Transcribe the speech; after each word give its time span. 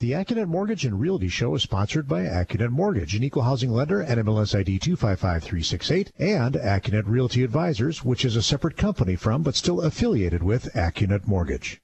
The 0.00 0.12
AccuNet 0.12 0.46
Mortgage 0.46 0.86
and 0.86 0.98
Realty 0.98 1.28
Show 1.28 1.54
is 1.54 1.62
sponsored 1.62 2.08
by 2.08 2.22
AccuNet 2.22 2.70
Mortgage, 2.70 3.14
an 3.14 3.22
equal 3.22 3.42
housing 3.42 3.70
lender, 3.70 4.02
NMLS 4.02 4.58
ID 4.58 4.78
255368, 4.78 6.12
and 6.18 6.54
AccuNet 6.54 7.02
Realty 7.04 7.44
Advisors, 7.44 8.02
which 8.02 8.24
is 8.24 8.34
a 8.34 8.42
separate 8.42 8.78
company 8.78 9.14
from 9.14 9.42
but 9.42 9.54
still 9.54 9.82
affiliated 9.82 10.42
with 10.42 10.72
AccuNet 10.72 11.26
Mortgage. 11.26 11.82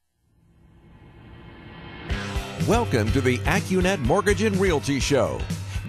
Welcome 2.66 3.12
to 3.12 3.20
the 3.20 3.36
AccuNet 3.40 3.98
Mortgage 3.98 4.40
and 4.40 4.56
Realty 4.56 4.98
Show, 4.98 5.38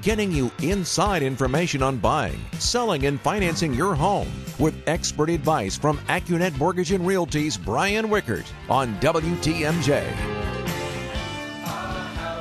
getting 0.02 0.30
you 0.30 0.52
inside 0.62 1.24
information 1.24 1.82
on 1.82 1.96
buying, 1.96 2.42
selling, 2.60 3.06
and 3.06 3.22
financing 3.22 3.74
your 3.74 3.96
home 3.96 4.28
with 4.60 4.76
expert 4.86 5.30
advice 5.30 5.78
from 5.78 5.98
AccuNet 6.10 6.58
Mortgage 6.58 6.92
and 6.92 7.08
Realty's 7.08 7.56
Brian 7.56 8.10
Wickert 8.10 8.52
on 8.68 9.00
WTMJ. 9.00 10.47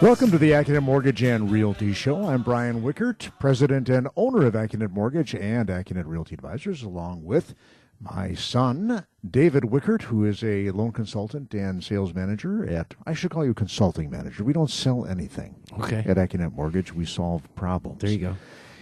Welcome 0.03 0.31
to 0.33 0.39
the 0.39 0.51
AccuNet 0.51 0.83
Mortgage 0.83 1.23
and 1.23 1.51
Realty 1.51 1.93
Show. 1.95 2.27
I'm 2.29 2.43
Brian 2.43 2.83
Wickert, 2.83 3.31
president 3.39 3.89
and 3.89 4.09
owner 4.15 4.45
of 4.47 4.53
AccuNet 4.55 4.91
Mortgage 4.91 5.35
and 5.35 5.69
AccuNet 5.69 6.05
Realty 6.07 6.35
Advisors, 6.35 6.83
along 6.83 7.25
with 7.25 7.55
my 7.99 8.35
son, 8.35 9.07
David 9.29 9.63
Wickert, 9.65 10.03
who 10.03 10.25
is 10.27 10.45
a 10.45 10.71
loan 10.73 10.93
consultant 10.93 11.55
and 11.55 11.83
sales 11.83 12.13
manager 12.13 12.69
at, 12.69 12.95
I 13.07 13.15
should 13.15 13.31
call 13.31 13.45
you 13.47 13.55
consulting 13.55 14.11
manager. 14.11 14.45
We 14.45 14.53
don't 14.53 14.71
sell 14.71 15.07
anything 15.07 15.57
Okay. 15.81 16.05
at 16.07 16.19
AccuNet 16.19 16.53
Mortgage. 16.53 16.93
We 16.93 17.07
solve 17.07 17.43
problems. 17.55 18.03
There 18.03 18.11
you 18.11 18.19
go. 18.19 18.37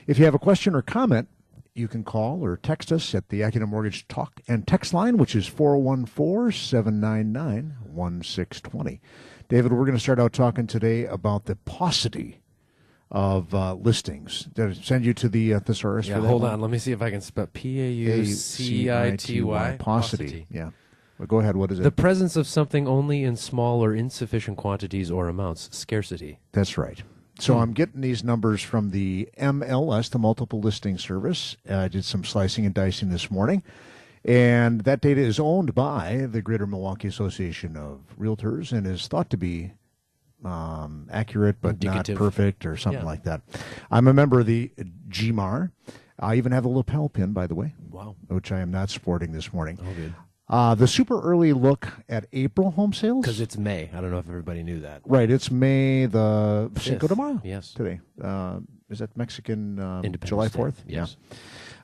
If 0.08 0.18
you 0.18 0.24
have 0.24 0.34
a 0.34 0.38
question 0.40 0.74
or 0.74 0.82
comment, 0.82 1.28
you 1.74 1.86
can 1.86 2.02
call 2.02 2.44
or 2.44 2.56
text 2.56 2.90
us 2.90 3.14
at 3.14 3.28
the 3.28 3.40
AccuNet 3.42 3.68
Mortgage 3.68 4.06
Talk 4.08 4.40
and 4.48 4.66
Text 4.66 4.92
line, 4.92 5.16
which 5.16 5.36
is 5.36 5.46
414 5.46 6.50
799 6.58 7.76
1620. 7.92 9.00
David, 9.48 9.72
we're 9.72 9.84
going 9.84 9.96
to 9.96 10.00
start 10.02 10.18
out 10.18 10.32
talking 10.32 10.66
today 10.66 11.04
about 11.04 11.44
the 11.44 11.56
paucity 11.56 12.40
of 13.10 13.54
uh, 13.54 13.74
listings. 13.74 14.44
Did 14.54 14.70
I 14.70 14.72
send 14.72 15.04
you 15.04 15.14
to 15.14 15.28
the 15.28 15.54
uh, 15.54 15.60
thesaurus 15.60 16.08
Yeah, 16.08 16.20
hold 16.20 16.42
one? 16.42 16.52
on. 16.52 16.60
Let 16.60 16.70
me 16.70 16.78
see 16.78 16.92
if 16.92 17.02
I 17.02 17.10
can 17.10 17.20
spell 17.20 17.46
P 17.52 17.80
A 17.80 17.88
U 17.90 18.24
C 18.24 18.90
I 18.90 19.16
T 19.16 19.42
Y. 19.42 19.76
Paucity. 19.78 20.46
Yeah. 20.50 20.70
Well, 21.18 21.26
go 21.26 21.38
ahead. 21.40 21.56
What 21.56 21.70
is 21.70 21.78
it? 21.78 21.82
The 21.82 21.92
presence 21.92 22.34
of 22.34 22.46
something 22.46 22.88
only 22.88 23.22
in 23.22 23.36
small 23.36 23.84
or 23.84 23.94
insufficient 23.94 24.56
quantities 24.56 25.10
or 25.10 25.28
amounts. 25.28 25.68
Scarcity. 25.76 26.38
That's 26.52 26.76
right. 26.76 27.02
So 27.38 27.58
I'm 27.58 27.72
getting 27.72 28.00
these 28.00 28.22
numbers 28.24 28.62
from 28.62 28.90
the 28.90 29.28
MLS, 29.38 30.08
the 30.10 30.18
Multiple 30.18 30.60
Listing 30.60 30.98
Service. 30.98 31.56
Uh, 31.68 31.78
I 31.78 31.88
did 31.88 32.04
some 32.04 32.24
slicing 32.24 32.64
and 32.64 32.74
dicing 32.74 33.10
this 33.10 33.30
morning. 33.30 33.62
And 34.24 34.82
that 34.82 35.00
data 35.00 35.20
is 35.20 35.38
owned 35.38 35.74
by 35.74 36.26
the 36.30 36.40
Greater 36.40 36.66
Milwaukee 36.66 37.08
Association 37.08 37.76
of 37.76 38.00
Realtors 38.18 38.72
and 38.72 38.86
is 38.86 39.06
thought 39.06 39.28
to 39.30 39.36
be 39.36 39.72
um, 40.44 41.08
accurate 41.10 41.56
but 41.60 41.70
Indicative. 41.74 42.14
not 42.14 42.18
perfect 42.26 42.66
or 42.66 42.76
something 42.76 43.00
Yeah. 43.02 43.06
like 43.06 43.24
that. 43.24 43.42
I'm 43.90 44.06
a 44.08 44.12
member 44.14 44.40
of 44.40 44.46
the 44.46 44.70
GMAR. 45.08 45.70
I 46.18 46.36
even 46.36 46.52
have 46.52 46.64
a 46.64 46.68
lapel 46.68 47.08
pin, 47.08 47.32
by 47.32 47.46
the 47.46 47.54
way, 47.54 47.74
Wow. 47.90 48.16
which 48.28 48.52
I 48.52 48.60
am 48.60 48.70
not 48.70 48.90
sporting 48.90 49.32
this 49.32 49.52
morning. 49.52 49.78
Oh, 49.82 49.92
good. 49.94 50.14
Uh, 50.46 50.74
the 50.74 50.86
super 50.86 51.20
early 51.22 51.54
look 51.54 51.88
at 52.10 52.26
April 52.34 52.72
home 52.72 52.92
sales. 52.92 53.22
Because 53.24 53.40
it's 53.40 53.56
May. 53.56 53.88
I 53.94 54.00
don't 54.02 54.10
know 54.10 54.18
if 54.18 54.28
everybody 54.28 54.62
knew 54.62 54.80
that. 54.80 55.00
Right, 55.06 55.30
it's 55.30 55.50
May 55.50 56.04
the 56.06 56.70
Cinco 56.78 57.08
de. 57.08 57.16
Mayo. 57.16 57.40
Yes. 57.42 57.72
today. 57.72 58.00
Uh, 58.22 58.60
is 58.90 58.98
that 58.98 59.16
Mexican 59.16 59.78
Independence 59.78 60.28
July. 60.28 60.48
Fourth? 60.48 60.84
Yes. 60.86 61.16
Yeah. 61.30 61.36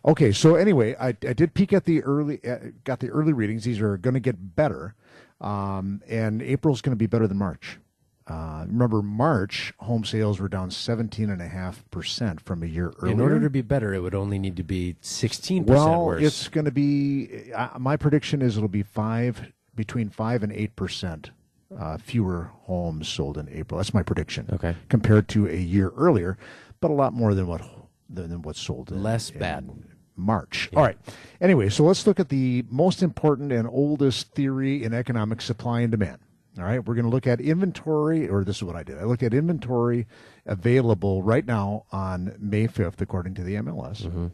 Okay, 0.05 0.33
so 0.33 0.55
anyway, 0.55 0.97
I, 0.99 1.09
I 1.09 1.33
did 1.35 1.53
peek 1.53 1.73
at 1.73 1.85
the 1.85 2.03
early, 2.03 2.41
uh, 2.47 2.59
got 2.85 3.01
the 3.01 3.11
early 3.11 3.33
readings. 3.33 3.65
These 3.65 3.81
are 3.81 3.99
going 3.99 4.15
to 4.15 4.21
get 4.21 4.57
better, 4.57 4.95
um, 5.41 6.01
and 6.09 6.41
April's 6.41 6.81
going 6.81 6.93
to 6.93 6.99
be 6.99 7.07
better 7.07 7.27
than 7.27 7.37
March. 7.37 7.79
Uh, 8.27 8.65
remember, 8.67 9.03
March 9.03 9.75
home 9.79 10.05
sales 10.05 10.39
were 10.39 10.49
down 10.49 10.71
seventeen 10.71 11.31
and 11.31 11.43
a 11.43 11.49
half 11.49 11.85
percent 11.91 12.41
from 12.41 12.63
a 12.63 12.67
year 12.67 12.95
earlier. 13.01 13.13
In 13.13 13.21
order 13.21 13.41
to 13.41 13.51
be 13.51 13.61
better, 13.61 13.93
it 13.93 14.01
would 14.01 14.15
only 14.15 14.39
need 14.39 14.57
to 14.57 14.63
be 14.63 14.95
16% 15.03 15.67
well, 15.67 16.07
worse. 16.07 16.23
it's 16.23 16.49
going 16.49 16.65
to 16.65 16.71
be. 16.71 17.53
Uh, 17.53 17.71
my 17.79 17.97
prediction 17.97 18.41
is 18.41 18.57
it'll 18.57 18.69
be 18.69 18.85
five 18.85 19.53
between 19.75 20.09
five 20.09 20.43
and 20.43 20.53
eight 20.53 20.77
percent 20.77 21.31
uh, 21.77 21.99
fewer 21.99 22.51
homes 22.63 23.09
sold 23.09 23.37
in 23.37 23.49
April. 23.49 23.79
That's 23.79 23.93
my 23.93 24.03
prediction. 24.03 24.49
Okay. 24.53 24.77
compared 24.89 25.29
to 25.31 25.49
a 25.49 25.57
year 25.57 25.91
earlier, 25.97 26.39
but 26.81 26.91
a 26.91 26.95
lot 26.95 27.13
more 27.13 27.35
than 27.35 27.47
what 27.47 27.63
than, 28.09 28.31
than 28.31 28.43
what's 28.43 28.61
sold. 28.61 28.91
In, 28.93 29.03
Less 29.03 29.31
in 29.31 29.39
bad. 29.39 29.71
March. 30.21 30.69
All 30.75 30.83
right. 30.83 30.97
Anyway, 31.41 31.69
so 31.69 31.85
let's 31.85 32.07
look 32.07 32.21
at 32.21 32.29
the 32.29 32.65
most 32.71 33.03
important 33.03 33.53
and 33.53 33.67
oldest 33.69 34.33
theory 34.35 34.83
in 34.85 34.93
economic 34.93 35.41
supply 35.41 35.81
and 35.81 35.91
demand. 35.91 36.19
All 36.59 36.65
right, 36.65 36.85
we're 36.85 36.95
going 36.95 37.05
to 37.05 37.11
look 37.11 37.27
at 37.29 37.41
inventory, 37.41 38.29
or 38.29 38.43
this 38.45 38.57
is 38.57 38.65
what 38.65 38.75
I 38.77 38.83
did. 38.83 38.99
I 38.99 39.05
looked 39.05 39.23
at 39.23 39.33
inventory 39.33 40.07
available 40.47 41.23
right 41.23 41.47
now 41.47 41.85
on 41.93 42.35
May 42.41 42.67
5th, 42.67 43.01
according 43.01 43.35
to 43.35 43.43
the 43.45 43.55
MLS. 43.55 44.31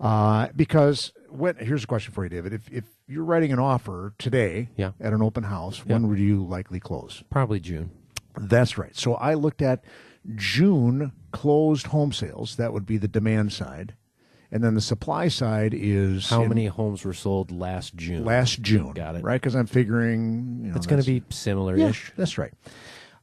Uh, 0.00 0.48
because 0.56 1.12
when 1.30 1.54
here's 1.56 1.84
a 1.84 1.86
question 1.86 2.12
for 2.12 2.24
you, 2.24 2.28
David. 2.28 2.52
If 2.52 2.68
if 2.70 2.84
you're 3.06 3.24
writing 3.24 3.52
an 3.52 3.60
offer 3.60 4.12
today 4.18 4.68
Yeah. 4.76 4.90
at 5.00 5.12
an 5.12 5.22
open 5.22 5.44
house, 5.44 5.86
when 5.86 6.08
would 6.08 6.18
you 6.18 6.44
likely 6.44 6.80
close? 6.80 7.22
Probably 7.30 7.60
June. 7.60 7.90
That's 8.36 8.76
right. 8.76 8.94
So 8.96 9.14
I 9.14 9.34
looked 9.34 9.62
at 9.62 9.84
June 10.34 11.12
closed 11.30 11.86
home 11.88 12.12
sales. 12.12 12.56
That 12.56 12.72
would 12.72 12.86
be 12.86 12.96
the 12.96 13.08
demand 13.08 13.52
side. 13.52 13.94
And 14.54 14.62
then 14.62 14.74
the 14.74 14.80
supply 14.80 15.26
side 15.26 15.74
is 15.76 16.30
How 16.30 16.42
in 16.44 16.48
many 16.48 16.66
homes 16.66 17.04
were 17.04 17.12
sold 17.12 17.50
last 17.50 17.96
June? 17.96 18.24
last 18.24 18.62
June. 18.62 18.92
Got 18.92 19.16
it. 19.16 19.24
Right? 19.24 19.40
Because 19.40 19.56
I'm 19.56 19.66
figuring 19.66 20.60
you 20.62 20.70
know, 20.70 20.76
It's 20.76 20.86
going 20.86 21.02
to 21.02 21.06
be 21.06 21.24
similar 21.28 21.76
yeah, 21.76 21.88
ish. 21.88 22.12
that's 22.16 22.38
right. 22.38 22.52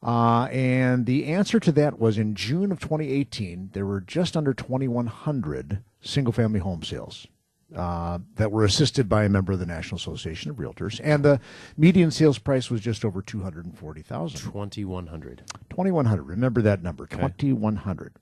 Uh, 0.02 0.44
and 0.52 1.06
the 1.06 1.24
answer 1.26 1.58
to 1.58 1.72
that 1.72 1.98
was 1.98 2.18
in 2.18 2.34
June 2.34 2.70
of 2.70 2.80
2018, 2.80 3.70
there 3.72 3.86
were 3.86 4.02
just 4.02 4.36
under 4.36 4.52
2,100 4.52 5.82
single 6.02 6.34
family 6.34 6.60
home 6.60 6.82
sales 6.82 7.26
uh, 7.74 8.18
that 8.34 8.52
were 8.52 8.64
assisted 8.64 9.08
by 9.08 9.24
a 9.24 9.28
member 9.30 9.52
of 9.52 9.58
the 9.58 9.64
National 9.64 9.96
Association 9.96 10.50
of 10.50 10.58
Realtors. 10.58 11.00
And 11.02 11.24
the 11.24 11.40
median 11.78 12.10
sales 12.10 12.38
price 12.38 12.70
was 12.70 12.82
just 12.82 13.06
over 13.06 13.22
240,000. 13.22 14.38
2100. 14.38 15.44
2100 15.70 16.22
remember 16.22 16.60
that 16.60 16.82
number 16.82 17.06
2100 17.06 18.12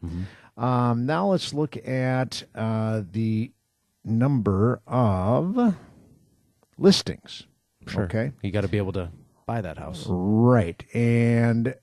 um, 0.60 1.06
now 1.06 1.26
let's 1.28 1.52
look 1.52 1.76
at 1.88 2.44
uh, 2.54 3.02
the 3.10 3.50
number 4.04 4.80
of 4.86 5.74
listings 6.78 7.46
Sure. 7.86 8.04
okay 8.04 8.32
You 8.42 8.50
got 8.52 8.60
to 8.62 8.68
be 8.68 8.78
able 8.78 8.92
to 8.92 9.10
buy 9.46 9.60
that 9.60 9.78
house. 9.78 10.04
right 10.08 10.82
and 10.94 11.74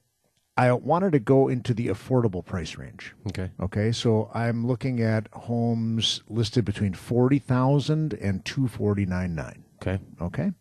i 0.56 0.72
wanted 0.72 1.12
to 1.12 1.20
go 1.20 1.48
into 1.50 1.74
the 1.74 1.88
affordable 1.88 2.44
price 2.46 2.78
range 2.78 3.14
Okay. 3.28 3.52
okay 3.60 3.92
so 3.92 4.32
i'm 4.34 4.66
looking 4.66 5.02
at 5.02 5.28
homes 5.34 6.24
listed 6.30 6.64
between 6.66 6.94
40000 6.94 8.14
and 8.14 8.44
2499 8.46 9.64
Okay. 9.80 10.00
Okay. 10.20 10.52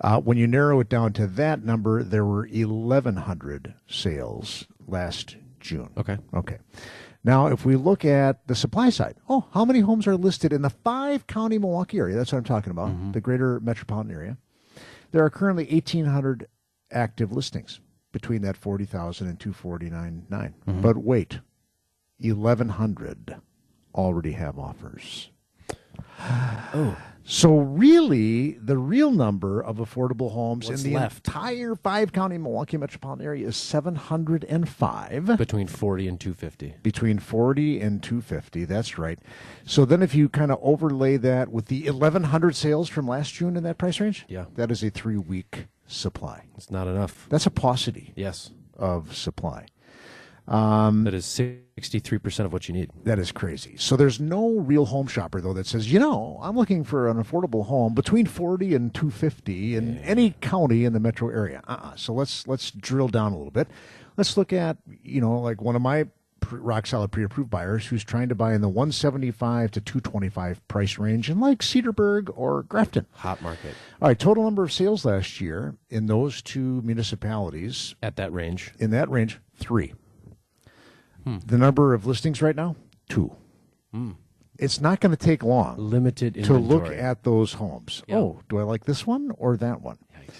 Uh, 0.00 0.20
when 0.20 0.36
you 0.38 0.46
narrow 0.46 0.78
it 0.78 0.88
down 0.88 1.12
to 1.12 1.26
that 1.26 1.64
number, 1.64 2.04
there 2.04 2.24
were 2.24 2.46
1,100 2.46 3.74
sales 3.88 4.64
last 4.86 5.34
June. 5.58 5.90
Okay. 5.98 6.18
Okay. 6.32 6.58
Now, 7.24 7.46
if 7.46 7.64
we 7.64 7.76
look 7.76 8.04
at 8.04 8.46
the 8.48 8.54
supply 8.54 8.90
side, 8.90 9.16
oh, 9.28 9.46
how 9.52 9.64
many 9.64 9.80
homes 9.80 10.06
are 10.06 10.16
listed 10.16 10.52
in 10.52 10.62
the 10.62 10.70
five 10.70 11.26
county 11.26 11.58
Milwaukee 11.58 11.98
area? 11.98 12.16
That's 12.16 12.32
what 12.32 12.38
I'm 12.38 12.44
talking 12.44 12.72
about, 12.72 12.88
mm-hmm. 12.88 13.12
the 13.12 13.20
greater 13.20 13.60
metropolitan 13.60 14.12
area. 14.12 14.38
There 15.12 15.24
are 15.24 15.30
currently 15.30 15.64
1,800 15.64 16.48
active 16.90 17.30
listings 17.30 17.80
between 18.10 18.42
that 18.42 18.56
40,000 18.56 19.28
and 19.28 19.38
249.9. 19.38 20.28
Mm-hmm. 20.28 20.80
But 20.80 20.98
wait, 20.98 21.40
1,100 22.18 23.36
already 23.94 24.32
have 24.32 24.58
offers. 24.58 25.30
Oh, 26.74 26.96
So 27.24 27.56
really, 27.58 28.52
the 28.52 28.76
real 28.76 29.10
number 29.12 29.60
of 29.62 29.76
affordable 29.76 30.32
homes 30.32 30.68
What's 30.68 30.82
in 30.82 30.90
the 30.90 30.96
left? 30.96 31.26
entire 31.28 31.76
five 31.76 32.12
county 32.12 32.36
Milwaukee 32.36 32.76
metropolitan 32.76 33.24
area 33.24 33.46
is 33.46 33.56
705 33.56 35.36
between 35.38 35.66
40 35.68 36.08
and 36.08 36.20
250. 36.20 36.74
between 36.82 37.18
40 37.18 37.80
and 37.80 38.02
250. 38.02 38.64
That's 38.64 38.98
right. 38.98 39.18
So 39.64 39.84
then 39.84 40.02
if 40.02 40.14
you 40.14 40.28
kind 40.28 40.50
of 40.50 40.58
overlay 40.62 41.16
that 41.18 41.50
with 41.50 41.66
the 41.66 41.84
1100 41.88 42.56
sales 42.56 42.88
from 42.88 43.06
last 43.06 43.34
June 43.34 43.56
in 43.56 43.62
that 43.64 43.78
price 43.78 44.00
range, 44.00 44.24
Yeah. 44.28 44.46
that 44.56 44.70
is 44.70 44.82
a 44.82 44.90
3-week 44.90 45.66
supply. 45.86 46.46
It's 46.56 46.70
not 46.70 46.86
enough. 46.88 47.26
That's 47.30 47.46
a 47.46 47.50
paucity 47.50 48.12
Yes. 48.16 48.50
of 48.76 49.14
supply. 49.16 49.66
Um, 50.48 51.04
That 51.04 51.14
is 51.14 51.24
63% 51.24 52.44
of 52.44 52.52
what 52.52 52.68
you 52.68 52.74
need. 52.74 52.90
That 53.04 53.18
is 53.18 53.32
crazy. 53.32 53.76
So 53.76 53.96
there's 53.96 54.20
no 54.20 54.50
real 54.58 54.86
home 54.86 55.06
shopper 55.06 55.40
though 55.40 55.52
that 55.54 55.66
says, 55.66 55.92
you 55.92 55.98
know, 55.98 56.38
I'm 56.42 56.56
looking 56.56 56.84
for 56.84 57.08
an 57.08 57.22
affordable 57.22 57.66
home 57.66 57.94
between 57.94 58.26
40 58.26 58.74
and 58.74 58.92
250 58.94 59.76
in 59.76 59.98
any 59.98 60.34
county 60.40 60.84
in 60.84 60.92
the 60.92 61.00
metro 61.00 61.28
area. 61.28 61.62
Uh-uh. 61.66 61.94
So 61.96 62.12
let's 62.12 62.46
let's 62.46 62.70
drill 62.70 63.08
down 63.08 63.32
a 63.32 63.36
little 63.36 63.52
bit. 63.52 63.68
Let's 64.16 64.36
look 64.36 64.52
at, 64.52 64.76
you 65.02 65.20
know, 65.20 65.38
like 65.38 65.62
one 65.62 65.76
of 65.76 65.82
my 65.82 66.06
rock 66.50 66.86
solid 66.86 67.12
pre-approved 67.12 67.48
buyers 67.50 67.86
who's 67.86 68.02
trying 68.04 68.28
to 68.28 68.34
buy 68.34 68.52
in 68.52 68.60
the 68.60 68.68
175 68.68 69.70
to 69.70 69.80
225 69.80 70.66
price 70.68 70.98
range 70.98 71.30
in 71.30 71.38
like 71.40 71.60
Cedarburg 71.60 72.30
or 72.34 72.64
Grafton. 72.64 73.06
Hot 73.12 73.40
market 73.42 73.74
All 74.02 74.08
right, 74.08 74.18
total 74.18 74.42
number 74.42 74.64
of 74.64 74.72
sales 74.72 75.04
last 75.04 75.40
year 75.40 75.76
in 75.88 76.06
those 76.06 76.42
two 76.42 76.82
municipalities 76.82 77.94
at 78.02 78.16
that 78.16 78.32
range. 78.32 78.72
in 78.78 78.90
that 78.90 79.08
range, 79.08 79.38
three. 81.24 81.38
The 81.46 81.58
number 81.58 81.94
of 81.94 82.06
listings 82.06 82.40
right 82.42 82.56
now, 82.56 82.76
two. 83.08 83.34
Hmm. 83.92 84.12
It's 84.58 84.80
not 84.80 85.00
going 85.00 85.10
to 85.10 85.16
take 85.16 85.42
long 85.42 85.76
Limited 85.78 86.36
inventory. 86.36 86.60
to 86.60 86.66
look 86.66 86.86
at 86.92 87.24
those 87.24 87.54
homes. 87.54 88.02
Yeah. 88.06 88.16
Oh, 88.18 88.40
do 88.48 88.58
I 88.58 88.62
like 88.62 88.84
this 88.84 89.06
one 89.06 89.32
or 89.38 89.56
that 89.56 89.80
one? 89.80 89.98
Yikes. 90.14 90.34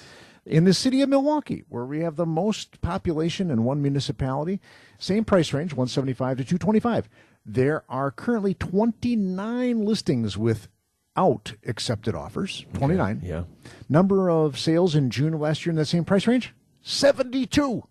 In 0.44 0.64
the 0.64 0.74
city 0.74 1.02
of 1.02 1.08
Milwaukee, 1.08 1.64
where 1.68 1.84
we 1.84 2.00
have 2.00 2.16
the 2.16 2.26
most 2.26 2.80
population 2.80 3.50
in 3.50 3.64
one 3.64 3.80
municipality, 3.80 4.60
same 4.98 5.24
price 5.24 5.52
range, 5.52 5.72
175 5.72 6.38
to 6.38 6.44
225. 6.44 7.08
There 7.46 7.84
are 7.88 8.10
currently 8.10 8.54
29 8.54 9.84
listings 9.84 10.36
without 10.36 11.54
accepted 11.66 12.14
offers. 12.14 12.64
29. 12.74 13.22
Yeah. 13.24 13.44
Number 13.88 14.30
of 14.30 14.58
sales 14.58 14.94
in 14.94 15.10
June 15.10 15.34
of 15.34 15.40
last 15.40 15.64
year 15.64 15.70
in 15.70 15.76
that 15.76 15.86
same 15.86 16.04
price 16.04 16.26
range? 16.26 16.54
72. 16.82 17.82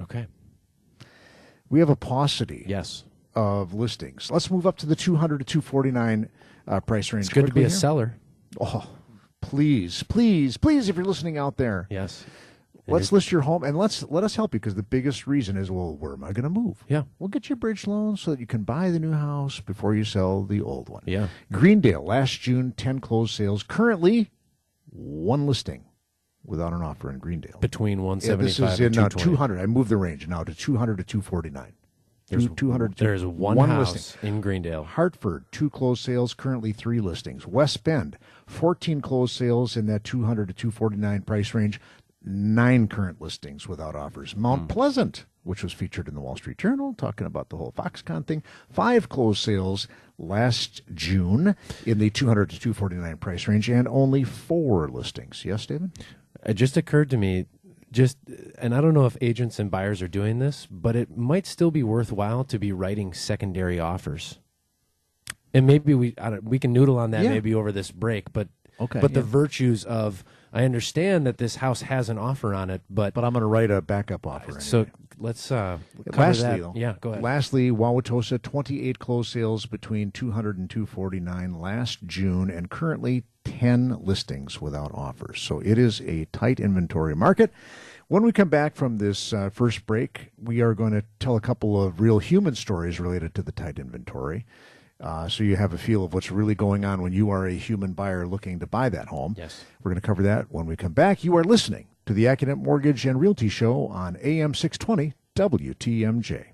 Okay. 0.00 0.26
We 1.70 1.80
have 1.80 1.90
a 1.90 1.96
paucity 1.96 2.64
Yes. 2.66 3.04
of 3.34 3.74
listings. 3.74 4.30
Let's 4.30 4.50
move 4.50 4.66
up 4.66 4.76
to 4.78 4.86
the 4.86 4.96
200 4.96 5.38
to 5.38 5.44
249 5.44 6.28
uh, 6.66 6.80
price 6.80 7.12
range. 7.12 7.26
It's 7.26 7.32
good 7.34 7.42
to 7.42 7.46
be 7.46 7.50
quickly 7.52 7.64
a 7.64 7.68
here. 7.68 7.76
seller. 7.78 8.14
Oh, 8.60 8.88
please, 9.40 10.02
please, 10.04 10.56
please, 10.56 10.88
if 10.88 10.96
you're 10.96 11.04
listening 11.04 11.38
out 11.38 11.56
there, 11.56 11.86
Yes. 11.90 12.24
let's 12.86 13.12
list 13.12 13.30
your 13.30 13.42
home 13.42 13.62
and 13.64 13.76
let's 13.76 14.02
let 14.08 14.24
us 14.24 14.34
help 14.36 14.54
you 14.54 14.60
because 14.60 14.74
the 14.74 14.82
biggest 14.82 15.26
reason 15.26 15.56
is, 15.56 15.70
well, 15.70 15.94
where 15.96 16.14
am 16.14 16.24
I 16.24 16.32
going 16.32 16.44
to 16.44 16.48
move? 16.50 16.82
Yeah. 16.88 17.02
We'll 17.18 17.28
get 17.28 17.48
you 17.48 17.54
a 17.54 17.56
bridge 17.56 17.86
loan 17.86 18.16
so 18.16 18.30
that 18.30 18.40
you 18.40 18.46
can 18.46 18.62
buy 18.62 18.90
the 18.90 18.98
new 18.98 19.12
house 19.12 19.60
before 19.60 19.94
you 19.94 20.04
sell 20.04 20.42
the 20.44 20.60
old 20.62 20.88
one. 20.88 21.02
Yeah. 21.06 21.28
Greendale, 21.52 22.02
last 22.04 22.40
June, 22.40 22.72
10 22.76 23.00
closed 23.00 23.34
sales. 23.34 23.62
Currently, 23.62 24.30
one 24.90 25.46
listing 25.46 25.84
without 26.44 26.72
an 26.72 26.82
offer 26.82 27.10
in 27.10 27.18
Greendale. 27.18 27.58
Between 27.60 27.98
Yeah, 27.98 28.04
175 28.04 28.70
this 28.70 28.74
is 28.74 28.86
and 28.86 28.96
in 28.96 29.02
uh, 29.02 29.08
200. 29.08 29.60
I 29.60 29.66
moved 29.66 29.90
the 29.90 29.96
range 29.96 30.26
now 30.28 30.44
to 30.44 30.54
200 30.54 30.98
to 30.98 31.04
249. 31.04 31.72
There's, 32.28 32.46
two, 32.46 32.54
200 32.56 32.96
there's 32.96 33.24
one, 33.24 33.56
one 33.56 33.70
house 33.70 33.92
listing. 33.94 34.28
in 34.28 34.40
Greendale. 34.42 34.84
Hartford, 34.84 35.46
two 35.50 35.70
closed 35.70 36.04
sales, 36.04 36.34
currently 36.34 36.72
three 36.72 37.00
listings. 37.00 37.46
West 37.46 37.84
Bend, 37.84 38.18
14 38.46 39.00
closed 39.00 39.34
sales 39.34 39.76
in 39.78 39.86
that 39.86 40.04
200 40.04 40.48
to 40.48 40.54
249 40.54 41.22
price 41.22 41.54
range, 41.54 41.80
nine 42.22 42.86
current 42.86 43.20
listings 43.20 43.66
without 43.66 43.94
offers. 43.96 44.36
Mount 44.36 44.68
Pleasant, 44.68 45.24
which 45.42 45.62
was 45.62 45.72
featured 45.72 46.06
in 46.06 46.14
the 46.14 46.20
Wall 46.20 46.36
Street 46.36 46.58
Journal, 46.58 46.92
talking 46.92 47.26
about 47.26 47.48
the 47.48 47.56
whole 47.56 47.72
Foxconn 47.72 48.26
thing, 48.26 48.42
five 48.70 49.08
closed 49.08 49.42
sales 49.42 49.88
last 50.18 50.82
June 50.92 51.56
in 51.86 51.98
the 51.98 52.10
200 52.10 52.50
to 52.50 52.60
249 52.60 53.16
price 53.16 53.48
range, 53.48 53.70
and 53.70 53.88
only 53.88 54.22
four 54.22 54.88
listings. 54.88 55.46
Yes, 55.46 55.64
David? 55.64 55.92
It 56.46 56.54
just 56.54 56.76
occurred 56.76 57.10
to 57.10 57.16
me, 57.16 57.46
just, 57.90 58.18
and 58.58 58.74
I 58.74 58.80
don't 58.80 58.94
know 58.94 59.06
if 59.06 59.16
agents 59.20 59.58
and 59.58 59.70
buyers 59.70 60.02
are 60.02 60.08
doing 60.08 60.38
this, 60.38 60.66
but 60.70 60.94
it 60.96 61.16
might 61.16 61.46
still 61.46 61.70
be 61.70 61.82
worthwhile 61.82 62.44
to 62.44 62.58
be 62.58 62.72
writing 62.72 63.12
secondary 63.12 63.78
offers. 63.80 64.38
And 65.54 65.66
maybe 65.66 65.94
we 65.94 66.14
I 66.18 66.30
don't, 66.30 66.44
we 66.44 66.58
can 66.58 66.72
noodle 66.72 66.98
on 66.98 67.10
that 67.12 67.24
Yeah. 67.24 67.30
maybe 67.30 67.54
over 67.54 67.72
this 67.72 67.90
break, 67.90 68.32
but 68.32 68.48
Okay, 68.80 69.00
but 69.00 69.12
the 69.14 69.22
virtues 69.22 69.84
of 69.84 70.22
I 70.52 70.64
understand 70.64 71.26
that 71.26 71.38
this 71.38 71.56
house 71.56 71.82
has 71.82 72.08
an 72.08 72.16
offer 72.18 72.54
on 72.54 72.70
it, 72.70 72.82
but, 72.88 73.12
But 73.12 73.24
I'm 73.24 73.32
going 73.32 73.40
to 73.40 73.46
write 73.46 73.70
a 73.70 73.82
backup 73.82 74.26
offer. 74.26 74.60
so 74.60 74.86
let's 75.18 75.50
uh 75.50 75.78
Lastly, 76.14 76.60
though, 76.60 76.72
yeah, 76.76 76.94
go 77.00 77.10
ahead. 77.10 77.22
Lastly, 77.22 77.70
Wauwatosa, 77.70 78.40
28 78.40 78.98
closed 78.98 79.32
sales 79.32 79.66
between 79.66 80.10
200 80.12 80.58
and 80.58 80.70
249 80.70 81.58
last 81.58 82.06
June, 82.06 82.50
and 82.50 82.70
currently 82.70 83.24
10 83.48 84.04
listings 84.04 84.60
without 84.60 84.90
offers. 84.94 85.40
So 85.40 85.60
it 85.60 85.78
is 85.78 86.00
a 86.02 86.26
tight 86.26 86.60
inventory 86.60 87.14
market. 87.14 87.52
When 88.08 88.22
we 88.22 88.32
come 88.32 88.48
back 88.48 88.74
from 88.74 88.98
this 88.98 89.32
uh, 89.32 89.50
first 89.50 89.86
break, 89.86 90.30
we 90.42 90.60
are 90.60 90.74
going 90.74 90.92
to 90.92 91.04
tell 91.20 91.36
a 91.36 91.40
couple 91.40 91.82
of 91.82 92.00
real 92.00 92.18
human 92.18 92.54
stories 92.54 92.98
related 92.98 93.34
to 93.34 93.42
the 93.42 93.52
tight 93.52 93.78
inventory. 93.78 94.46
Uh, 95.00 95.28
so 95.28 95.44
you 95.44 95.56
have 95.56 95.72
a 95.72 95.78
feel 95.78 96.04
of 96.04 96.12
what's 96.12 96.30
really 96.30 96.54
going 96.54 96.84
on 96.84 97.02
when 97.02 97.12
you 97.12 97.30
are 97.30 97.46
a 97.46 97.52
human 97.52 97.92
buyer 97.92 98.26
looking 98.26 98.58
to 98.58 98.66
buy 98.66 98.88
that 98.88 99.08
home. 99.08 99.34
Yes. 99.36 99.64
We're 99.82 99.90
going 99.90 100.00
to 100.00 100.06
cover 100.06 100.22
that 100.22 100.50
when 100.50 100.66
we 100.66 100.74
come 100.74 100.92
back. 100.92 101.22
You 101.22 101.36
are 101.36 101.44
listening 101.44 101.86
to 102.06 102.12
the 102.12 102.24
AccuNet 102.24 102.56
Mortgage 102.56 103.06
and 103.06 103.20
Realty 103.20 103.48
Show 103.48 103.86
on 103.88 104.16
AM 104.22 104.54
620 104.54 105.14
WTMJ. 105.36 106.46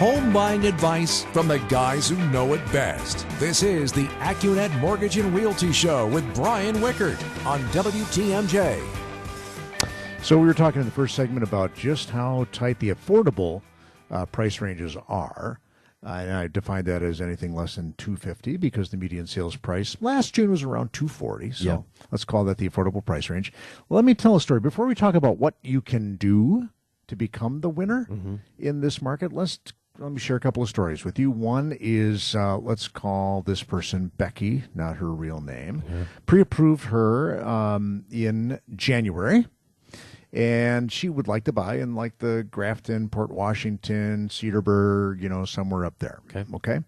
Home 0.00 0.32
buying 0.32 0.64
advice 0.64 1.24
from 1.24 1.46
the 1.46 1.58
guys 1.68 2.08
who 2.08 2.16
know 2.30 2.54
it 2.54 2.64
best. 2.72 3.26
This 3.38 3.62
is 3.62 3.92
the 3.92 4.06
AccuNet 4.20 4.74
Mortgage 4.80 5.18
and 5.18 5.34
Realty 5.34 5.72
Show 5.72 6.06
with 6.06 6.24
Brian 6.34 6.76
Wickert 6.76 7.20
on 7.44 7.60
WTMJ. 7.64 8.82
So 10.22 10.38
we 10.38 10.46
were 10.46 10.54
talking 10.54 10.80
in 10.80 10.86
the 10.86 10.92
first 10.92 11.14
segment 11.14 11.42
about 11.42 11.74
just 11.74 12.08
how 12.08 12.46
tight 12.50 12.78
the 12.78 12.88
affordable 12.94 13.60
uh, 14.10 14.24
price 14.24 14.62
ranges 14.62 14.96
are. 15.06 15.60
Uh, 16.02 16.08
and 16.08 16.32
I 16.32 16.46
define 16.46 16.84
that 16.84 17.02
as 17.02 17.20
anything 17.20 17.54
less 17.54 17.74
than 17.74 17.92
250 17.98 18.56
because 18.56 18.88
the 18.88 18.96
median 18.96 19.26
sales 19.26 19.56
price 19.56 19.98
last 20.00 20.32
June 20.32 20.50
was 20.50 20.62
around 20.62 20.94
240. 20.94 21.50
So 21.52 21.64
Yeah. 21.64 21.78
let's 22.10 22.24
call 22.24 22.44
that 22.44 22.56
the 22.56 22.70
affordable 22.70 23.04
price 23.04 23.28
range. 23.28 23.52
Let 23.90 24.06
me 24.06 24.14
tell 24.14 24.34
a 24.34 24.40
story 24.40 24.60
before 24.60 24.86
we 24.86 24.94
talk 24.94 25.14
about 25.14 25.36
what 25.36 25.56
you 25.62 25.82
can 25.82 26.16
do 26.16 26.70
to 27.06 27.16
become 27.16 27.60
the 27.60 27.68
winner 27.68 28.08
in 28.58 28.80
this 28.80 29.02
market. 29.02 29.30
Let's 29.30 29.58
let 30.00 30.12
me 30.12 30.18
share 30.18 30.36
a 30.36 30.40
couple 30.40 30.62
of 30.62 30.68
stories 30.68 31.04
with 31.04 31.18
you. 31.18 31.30
One 31.30 31.76
is 31.78 32.34
uh, 32.34 32.56
let's 32.58 32.88
call 32.88 33.42
this 33.42 33.62
person 33.62 34.10
Becky, 34.16 34.64
not 34.74 34.96
her 34.96 35.12
real 35.12 35.40
name. 35.40 35.82
Pre-approved 36.26 36.86
her 36.86 37.46
um, 37.46 38.04
in 38.10 38.60
January 38.74 39.46
and 40.32 40.92
she 40.92 41.08
would 41.08 41.28
like 41.28 41.44
to 41.44 41.52
buy 41.52 41.76
in 41.76 41.94
like 41.94 42.18
the 42.18 42.46
Grafton, 42.50 43.08
Port 43.08 43.30
Washington, 43.30 44.28
Cedarburg, 44.28 45.20
you 45.20 45.28
know, 45.28 45.44
somewhere 45.44 45.84
up 45.84 45.98
there. 45.98 46.20
Okay. 46.28 46.44
Okay. 46.54 46.80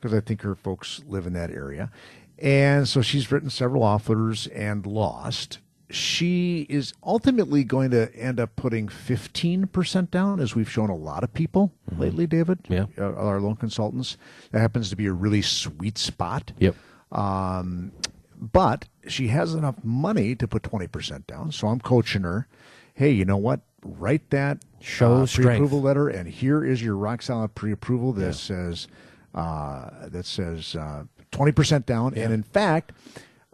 Because 0.00 0.14
I 0.14 0.20
think 0.20 0.42
her 0.42 0.54
folks 0.54 1.02
live 1.06 1.26
in 1.26 1.32
that 1.34 1.50
area. 1.50 1.90
And 2.38 2.88
so 2.88 3.02
she's 3.02 3.30
written 3.32 3.50
several 3.50 3.82
offers 3.82 4.46
and 4.48 4.86
lost. 4.86 5.58
She 5.90 6.66
is 6.68 6.92
ultimately 7.02 7.64
going 7.64 7.90
to 7.92 8.14
end 8.14 8.38
up 8.38 8.54
putting 8.56 8.88
15% 8.88 10.10
down, 10.10 10.38
as 10.38 10.54
we've 10.54 10.70
shown 10.70 10.90
a 10.90 10.96
lot 10.96 11.24
of 11.24 11.32
people 11.32 11.72
lately, 11.96 12.26
David. 12.26 12.58
Yeah. 12.68 12.86
Uh, 12.98 13.14
our 13.14 13.40
loan 13.40 13.56
consultants. 13.56 14.18
That 14.50 14.60
happens 14.60 14.90
to 14.90 14.96
be 14.96 15.06
a 15.06 15.12
really 15.12 15.40
sweet 15.40 15.96
spot. 15.96 16.52
Yep. 16.58 16.74
Um, 17.10 17.92
but 18.38 18.86
she 19.06 19.28
has 19.28 19.54
enough 19.54 19.82
money 19.82 20.34
to 20.34 20.46
put 20.46 20.62
20% 20.62 21.26
down. 21.26 21.52
So 21.52 21.68
I'm 21.68 21.80
coaching 21.80 22.22
her. 22.22 22.46
Hey, 22.94 23.10
you 23.10 23.24
know 23.24 23.36
what? 23.36 23.60
Write 23.82 24.30
that 24.30 24.58
Show 24.80 25.22
uh, 25.22 25.26
pre-approval 25.26 25.80
letter, 25.80 26.08
and 26.08 26.28
here 26.28 26.64
is 26.64 26.82
your 26.82 26.96
rock 26.96 27.22
solid 27.22 27.54
pre-approval 27.54 28.12
that 28.14 28.34
says 28.34 28.88
uh, 29.34 30.08
that 30.08 30.26
says 30.26 30.74
uh, 30.74 31.04
20% 31.32 31.86
down. 31.86 32.14
And 32.14 32.32
in 32.32 32.42
fact, 32.42 32.92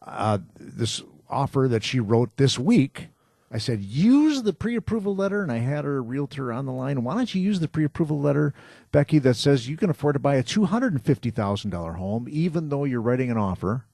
uh, 0.03 0.38
this 0.59 1.03
offer 1.35 1.67
that 1.69 1.83
she 1.85 2.00
wrote 2.00 2.37
this 2.37 2.59
week, 2.59 3.09
I 3.50 3.59
said 3.59 3.83
use 3.83 4.43
the 4.43 4.53
pre-approval 4.53 5.14
letter, 5.14 5.43
and 5.43 5.53
I 5.53 5.59
had 5.59 5.85
her 5.85 6.03
realtor 6.03 6.53
on 6.53 6.67
the 6.67 6.73
line. 6.73 7.05
Why 7.05 7.14
don't 7.14 7.35
you 7.35 7.41
use 7.43 7.61
the 7.61 7.69
pre-approval 7.69 8.19
letter, 8.21 8.53
Becky, 8.93 9.19
that 9.21 9.35
says 9.35 9.69
you 9.69 9.76
can 9.76 9.91
afford 9.91 10.14
to 10.14 10.19
buy 10.19 10.37
a 10.37 10.43
two 10.43 10.64
hundred 10.64 10.93
and 10.93 11.03
fifty 11.05 11.31
thousand 11.31 11.71
dollar 11.71 11.93
home, 11.95 12.26
even 12.31 12.69
though 12.69 12.85
you're 12.85 13.00
writing 13.03 13.31
an 13.31 13.37
offer 13.37 13.85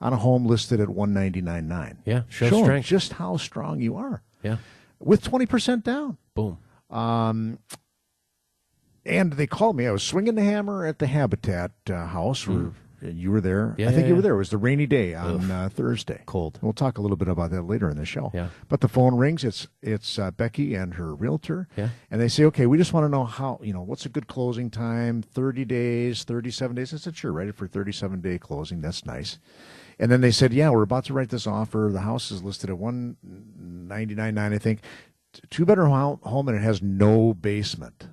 on 0.00 0.12
a 0.12 0.16
home 0.16 0.46
listed 0.46 0.80
at 0.80 0.88
one 0.88 1.12
ninety 1.12 1.40
nine 1.40 1.66
nine. 1.68 1.98
Yeah, 2.04 2.22
show 2.28 2.46
'em 2.46 2.64
strength. 2.64 2.86
just 2.86 3.14
how 3.14 3.36
strong 3.36 3.80
you 3.80 3.96
are 3.96 4.22
Yeah. 4.42 4.58
with 4.98 5.22
twenty 5.24 5.46
percent 5.46 5.84
down. 5.84 6.16
Boom. 6.34 6.58
Um, 6.90 7.58
And 9.06 9.32
they 9.32 9.46
called 9.46 9.76
me. 9.76 9.86
I 9.86 9.92
was 9.92 10.02
swinging 10.02 10.34
the 10.34 10.42
hammer 10.44 10.84
at 10.84 10.98
the 10.98 11.06
Habitat 11.06 11.72
uh, 11.88 12.06
house 12.06 12.46
where 12.46 12.72
you 13.02 13.30
were 13.30 13.40
there. 13.40 13.74
Yeah, 13.78 13.88
I 13.88 13.92
think 13.92 14.02
yeah, 14.02 14.08
you 14.08 14.16
were 14.16 14.22
there. 14.22 14.34
It 14.34 14.38
was 14.38 14.50
the 14.50 14.58
rainy 14.58 14.86
day 14.86 15.14
on 15.14 15.50
uh, 15.50 15.68
Thursday. 15.72 16.22
Cold. 16.26 16.58
We'll 16.62 16.72
talk 16.72 16.98
a 16.98 17.02
little 17.02 17.16
bit 17.16 17.28
about 17.28 17.50
that 17.50 17.62
later 17.62 17.88
in 17.88 17.96
the 17.96 18.04
show. 18.04 18.30
Yeah. 18.34 18.48
But 18.68 18.80
the 18.80 18.88
phone 18.88 19.16
rings. 19.16 19.44
It's 19.44 19.68
it's 19.82 20.18
uh, 20.18 20.30
Becky 20.30 20.74
and 20.74 20.94
her 20.94 21.14
realtor. 21.14 21.68
Yeah. 21.76 21.90
And 22.10 22.20
they 22.20 22.28
say, 22.28 22.44
okay, 22.44 22.66
we 22.66 22.78
just 22.78 22.92
want 22.92 23.04
to 23.04 23.08
know 23.08 23.24
how 23.24 23.60
you 23.62 23.72
know 23.72 23.82
what's 23.82 24.06
a 24.06 24.08
good 24.10 24.26
closing 24.26 24.70
time? 24.70 25.22
Thirty 25.22 25.64
days, 25.64 26.24
thirty-seven 26.24 26.76
days. 26.76 26.92
I 26.94 26.96
said, 26.96 27.16
sure, 27.16 27.32
write 27.32 27.48
it 27.48 27.56
for 27.56 27.66
thirty-seven 27.66 28.20
day 28.20 28.38
closing. 28.38 28.80
That's 28.80 29.04
nice. 29.04 29.38
And 29.98 30.10
then 30.10 30.22
they 30.22 30.30
said, 30.30 30.52
yeah, 30.52 30.70
we're 30.70 30.82
about 30.82 31.04
to 31.06 31.12
write 31.12 31.28
this 31.28 31.46
offer. 31.46 31.90
The 31.92 32.00
house 32.00 32.30
is 32.30 32.42
listed 32.42 32.70
at 32.70 32.78
one 32.78 33.16
ninety-nine 33.22 34.34
nine, 34.34 34.54
I 34.54 34.58
think. 34.58 34.80
Two 35.50 35.64
bedroom 35.64 35.90
home, 35.90 36.48
and 36.48 36.56
it 36.56 36.62
has 36.62 36.82
no 36.82 37.34
basement. 37.34 38.08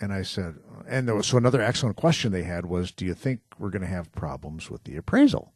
And 0.00 0.12
I 0.12 0.22
said, 0.22 0.56
and 0.88 1.08
there 1.08 1.14
was, 1.14 1.26
so 1.26 1.36
another 1.38 1.60
excellent 1.62 1.96
question 1.96 2.30
they 2.32 2.42
had 2.42 2.66
was, 2.66 2.92
do 2.92 3.04
you 3.06 3.14
think 3.14 3.40
we're 3.58 3.70
going 3.70 3.82
to 3.82 3.88
have 3.88 4.12
problems 4.12 4.70
with 4.70 4.84
the 4.84 4.96
appraisal? 4.96 5.52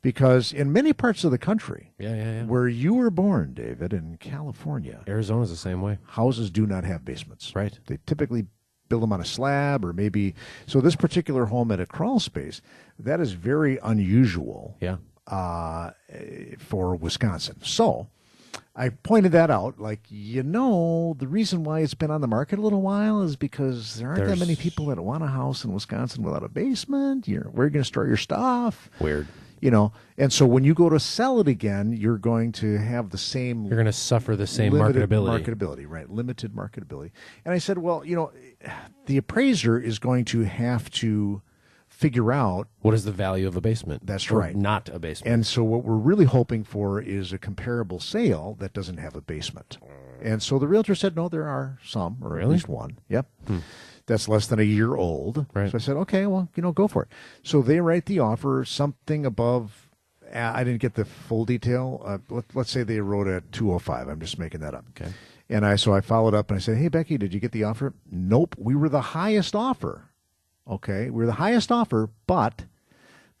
because 0.00 0.52
in 0.52 0.72
many 0.72 0.92
parts 0.92 1.22
of 1.22 1.30
the 1.30 1.38
country, 1.38 1.92
Yeah, 1.96 2.14
yeah, 2.16 2.32
yeah. 2.40 2.44
where 2.46 2.66
you 2.66 2.92
were 2.94 3.08
born, 3.10 3.54
David, 3.54 3.92
in 3.92 4.16
California, 4.18 5.04
Arizona's 5.06 5.50
the 5.50 5.56
same 5.56 5.80
way. 5.80 5.98
houses 6.08 6.50
do 6.50 6.66
not 6.66 6.82
have 6.82 7.04
basements. 7.04 7.54
Right. 7.54 7.78
They 7.86 7.98
typically 8.04 8.46
build 8.88 9.04
them 9.04 9.12
on 9.12 9.20
a 9.20 9.24
slab 9.24 9.84
or 9.84 9.92
maybe 9.92 10.34
so 10.66 10.80
this 10.80 10.96
particular 10.96 11.46
home 11.46 11.70
at 11.70 11.78
a 11.78 11.86
crawl 11.86 12.18
space, 12.18 12.60
that 12.98 13.20
is 13.20 13.32
very 13.32 13.78
unusual 13.84 14.76
Yeah. 14.80 14.96
uh, 15.28 15.92
for 16.58 16.96
Wisconsin. 16.96 17.58
So 17.62 18.08
I 18.74 18.88
pointed 18.88 19.32
that 19.32 19.50
out. 19.50 19.78
Like, 19.78 20.00
you 20.08 20.42
know, 20.42 21.14
the 21.18 21.28
reason 21.28 21.62
why 21.62 21.80
it's 21.80 21.94
been 21.94 22.10
on 22.10 22.22
the 22.22 22.26
market 22.26 22.58
a 22.58 22.62
little 22.62 22.80
while 22.80 23.22
is 23.22 23.36
because 23.36 23.96
there 23.96 24.08
aren't 24.08 24.26
that 24.26 24.38
many 24.38 24.56
people 24.56 24.86
that 24.86 25.00
want 25.00 25.22
a 25.22 25.26
house 25.26 25.64
in 25.64 25.74
Wisconsin 25.74 26.22
without 26.22 26.42
a 26.42 26.48
basement. 26.48 27.28
You're, 27.28 27.44
where 27.44 27.64
are 27.64 27.68
you 27.68 27.72
going 27.72 27.82
to 27.82 27.86
store 27.86 28.06
your 28.06 28.16
stuff? 28.16 28.88
Weird. 28.98 29.28
You 29.60 29.70
know, 29.70 29.92
and 30.18 30.32
so 30.32 30.44
when 30.44 30.64
you 30.64 30.74
go 30.74 30.88
to 30.88 30.98
sell 30.98 31.38
it 31.38 31.46
again, 31.46 31.92
you're 31.92 32.18
going 32.18 32.50
to 32.52 32.78
have 32.78 33.10
the 33.10 33.18
same 33.18 33.66
You're 33.66 33.76
going 33.76 33.86
to 33.86 33.92
suffer 33.92 34.34
the 34.34 34.46
same 34.46 34.72
marketability. 34.72 35.44
marketability, 35.44 35.84
right? 35.86 36.10
Limited 36.10 36.52
marketability. 36.52 37.12
And 37.44 37.54
I 37.54 37.58
said, 37.58 37.78
well, 37.78 38.04
you 38.04 38.16
know, 38.16 38.32
the 39.06 39.18
appraiser 39.18 39.78
is 39.78 40.00
going 40.00 40.24
to 40.26 40.40
have 40.42 40.90
to 40.92 41.42
figure 42.02 42.32
out 42.32 42.68
what 42.80 42.94
is 42.94 43.04
the 43.04 43.12
value 43.12 43.46
of 43.46 43.56
a 43.56 43.60
basement? 43.60 44.06
That's 44.06 44.30
right. 44.30 44.56
Not 44.56 44.88
a 44.88 44.98
basement. 44.98 45.32
And 45.32 45.46
so 45.46 45.62
what 45.62 45.84
we're 45.84 45.94
really 45.94 46.24
hoping 46.24 46.64
for 46.64 47.00
is 47.00 47.32
a 47.32 47.38
comparable 47.38 48.00
sale 48.00 48.56
that 48.58 48.72
doesn't 48.72 48.98
have 48.98 49.14
a 49.16 49.20
basement. 49.20 49.78
And 50.20 50.42
so 50.42 50.58
the 50.58 50.68
realtor 50.68 50.94
said, 50.94 51.16
no, 51.16 51.28
there 51.28 51.48
are 51.48 51.78
some, 51.84 52.18
or 52.20 52.38
at 52.38 52.48
least 52.48 52.68
one. 52.68 52.98
Yep. 53.08 53.26
That's 54.06 54.28
less 54.28 54.46
than 54.48 54.58
a 54.58 54.64
year 54.64 54.94
old. 54.96 55.46
Right. 55.54 55.70
So 55.70 55.76
I 55.76 55.80
said, 55.80 55.96
okay, 55.96 56.26
well, 56.26 56.48
you 56.56 56.62
know, 56.62 56.72
go 56.72 56.88
for 56.88 57.02
it. 57.04 57.08
So 57.42 57.62
they 57.62 57.80
write 57.80 58.06
the 58.06 58.18
offer 58.18 58.64
something 58.64 59.24
above. 59.24 59.88
uh, 60.34 60.52
I 60.54 60.64
didn't 60.64 60.80
get 60.80 60.94
the 60.94 61.04
full 61.04 61.44
detail. 61.44 62.02
Uh, 62.04 62.18
let, 62.28 62.44
let's 62.54 62.70
say 62.70 62.82
they 62.82 63.00
wrote 63.00 63.28
at 63.28 63.52
205. 63.52 64.08
I'm 64.08 64.20
just 64.20 64.38
making 64.38 64.60
that 64.60 64.74
up. 64.74 64.84
Okay. 64.90 65.12
And 65.48 65.66
I 65.66 65.76
so 65.76 65.92
I 65.92 66.00
followed 66.00 66.34
up 66.34 66.50
and 66.50 66.56
I 66.56 66.60
said, 66.60 66.78
"Hey 66.78 66.88
Becky, 66.88 67.18
did 67.18 67.34
you 67.34 67.40
get 67.40 67.52
the 67.52 67.64
offer?" 67.64 67.92
Nope, 68.10 68.54
we 68.58 68.74
were 68.74 68.88
the 68.88 69.00
highest 69.02 69.54
offer. 69.54 70.08
Okay, 70.68 71.10
we're 71.10 71.26
the 71.26 71.32
highest 71.32 71.72
offer, 71.72 72.10
but 72.26 72.64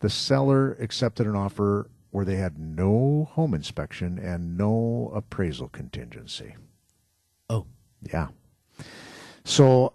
the 0.00 0.10
seller 0.10 0.72
accepted 0.80 1.26
an 1.26 1.36
offer 1.36 1.88
where 2.10 2.24
they 2.24 2.36
had 2.36 2.58
no 2.58 3.28
home 3.32 3.54
inspection 3.54 4.18
and 4.18 4.58
no 4.58 5.10
appraisal 5.14 5.68
contingency. 5.68 6.56
oh, 7.48 7.66
Yeah. 8.02 8.28
So, 9.44 9.92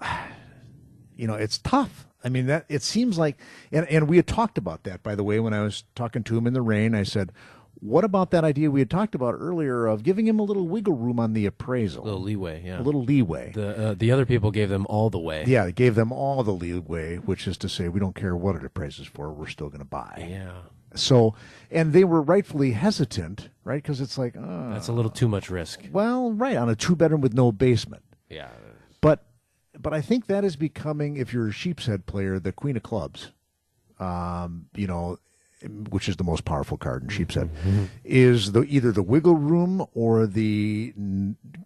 you 1.16 1.28
know, 1.28 1.36
it's 1.36 1.58
tough. 1.60 2.08
I 2.24 2.30
mean, 2.30 2.48
that 2.48 2.66
it 2.68 2.82
seems 2.82 3.18
like, 3.18 3.38
and, 3.72 3.88
and 3.88 4.08
we 4.08 4.18
had 4.18 4.28
talked 4.28 4.58
about 4.58 4.84
that, 4.84 5.04
by 5.04 5.16
the 5.16 5.24
way, 5.24 5.40
when 5.40 5.54
I 5.54 5.62
was 5.62 5.84
talking 5.96 6.24
to 6.24 6.38
him 6.38 6.48
in 6.48 6.54
the 6.54 6.62
rain. 6.62 6.96
I 6.96 7.04
said, 7.04 7.32
what 7.80 8.04
about 8.04 8.32
that 8.32 8.44
idea 8.44 8.72
we 8.72 8.80
had 8.82 8.90
talked 8.90 9.16
about 9.16 9.36
earlier 9.38 9.86
of 9.86 10.04
giving 10.04 10.28
him 10.28 10.40
a 10.40 10.44
little 10.44 10.68
wiggle 10.68 10.96
room 10.96 11.20
on 11.20 11.34
the 11.34 11.46
appraisal? 11.46 12.04
a 12.04 12.06
little 12.06 12.22
leeway. 12.22 12.64
Yeah. 12.66 12.80
a 12.80 12.84
little 12.84 13.04
leeway. 13.04 13.52
the 13.54 13.90
uh, 13.90 13.94
the 13.94 14.12
other 14.12 14.26
people 14.26 14.52
gave 14.52 14.70
them 14.70 14.86
all 14.90 15.10
the 15.10 15.20
way. 15.20 15.44
yeah, 15.48 15.66
they 15.66 15.72
gave 15.72 15.96
them 15.96 16.12
all 16.12 16.44
the 16.44 16.52
leeway, 16.52 17.18
which 17.18 17.48
is 17.48 17.58
to 17.58 17.70
say, 17.70 17.88
we 17.90 18.00
don't 18.00 18.16
care 18.16 18.36
what 18.36 18.56
it 18.56 18.66
appraises 18.66 19.08
for, 19.08 19.32
we're 19.32 19.48
still 19.48 19.68
going 19.70 19.80
to 19.80 19.86
buy. 19.86 20.28
Yeah. 20.30 20.52
So, 20.96 21.36
and 21.70 21.94
they 21.94 22.04
were 22.04 22.22
rightfully 22.22 22.72
hesitant, 22.72 23.50
right? 23.64 23.82
Because 23.84 24.02
it's 24.02 24.18
like, 24.18 24.36
uh, 24.36 24.70
That's 24.72 24.88
a 24.88 24.94
little 24.94 25.12
too 25.12 25.28
much 25.28 25.50
risk. 25.50 25.82
well, 25.92 26.32
right, 26.32 26.56
on 26.56 26.70
a 26.70 26.76
two 26.76 26.96
bedroom 26.96 27.22
with 27.22 27.34
no 27.34 27.52
basement. 27.52 28.04
Yeah. 28.30 28.50
But, 29.02 29.26
but 29.78 29.94
I 29.94 30.02
think 30.02 30.26
that 30.28 30.44
is 30.44 30.56
becoming, 30.56 31.18
if 31.18 31.34
you're 31.34 31.50
a 31.50 31.52
sheepshead 31.52 32.06
player, 32.08 32.40
the 32.40 32.52
queen 32.52 32.78
of 32.78 32.84
clubs. 32.84 33.32
Um, 34.00 34.68
you 34.76 34.88
know, 34.88 35.18
which 35.68 36.08
is 36.10 36.16
the 36.18 36.24
most 36.24 36.46
powerful 36.46 36.78
card 36.78 37.04
in 37.04 37.10
sheepshead, 37.10 37.50
is 38.04 38.52
the 38.52 38.62
either 38.64 38.92
the 38.92 39.04
wiggle 39.04 39.36
room 39.36 39.86
or 39.94 40.26
the 40.28 40.94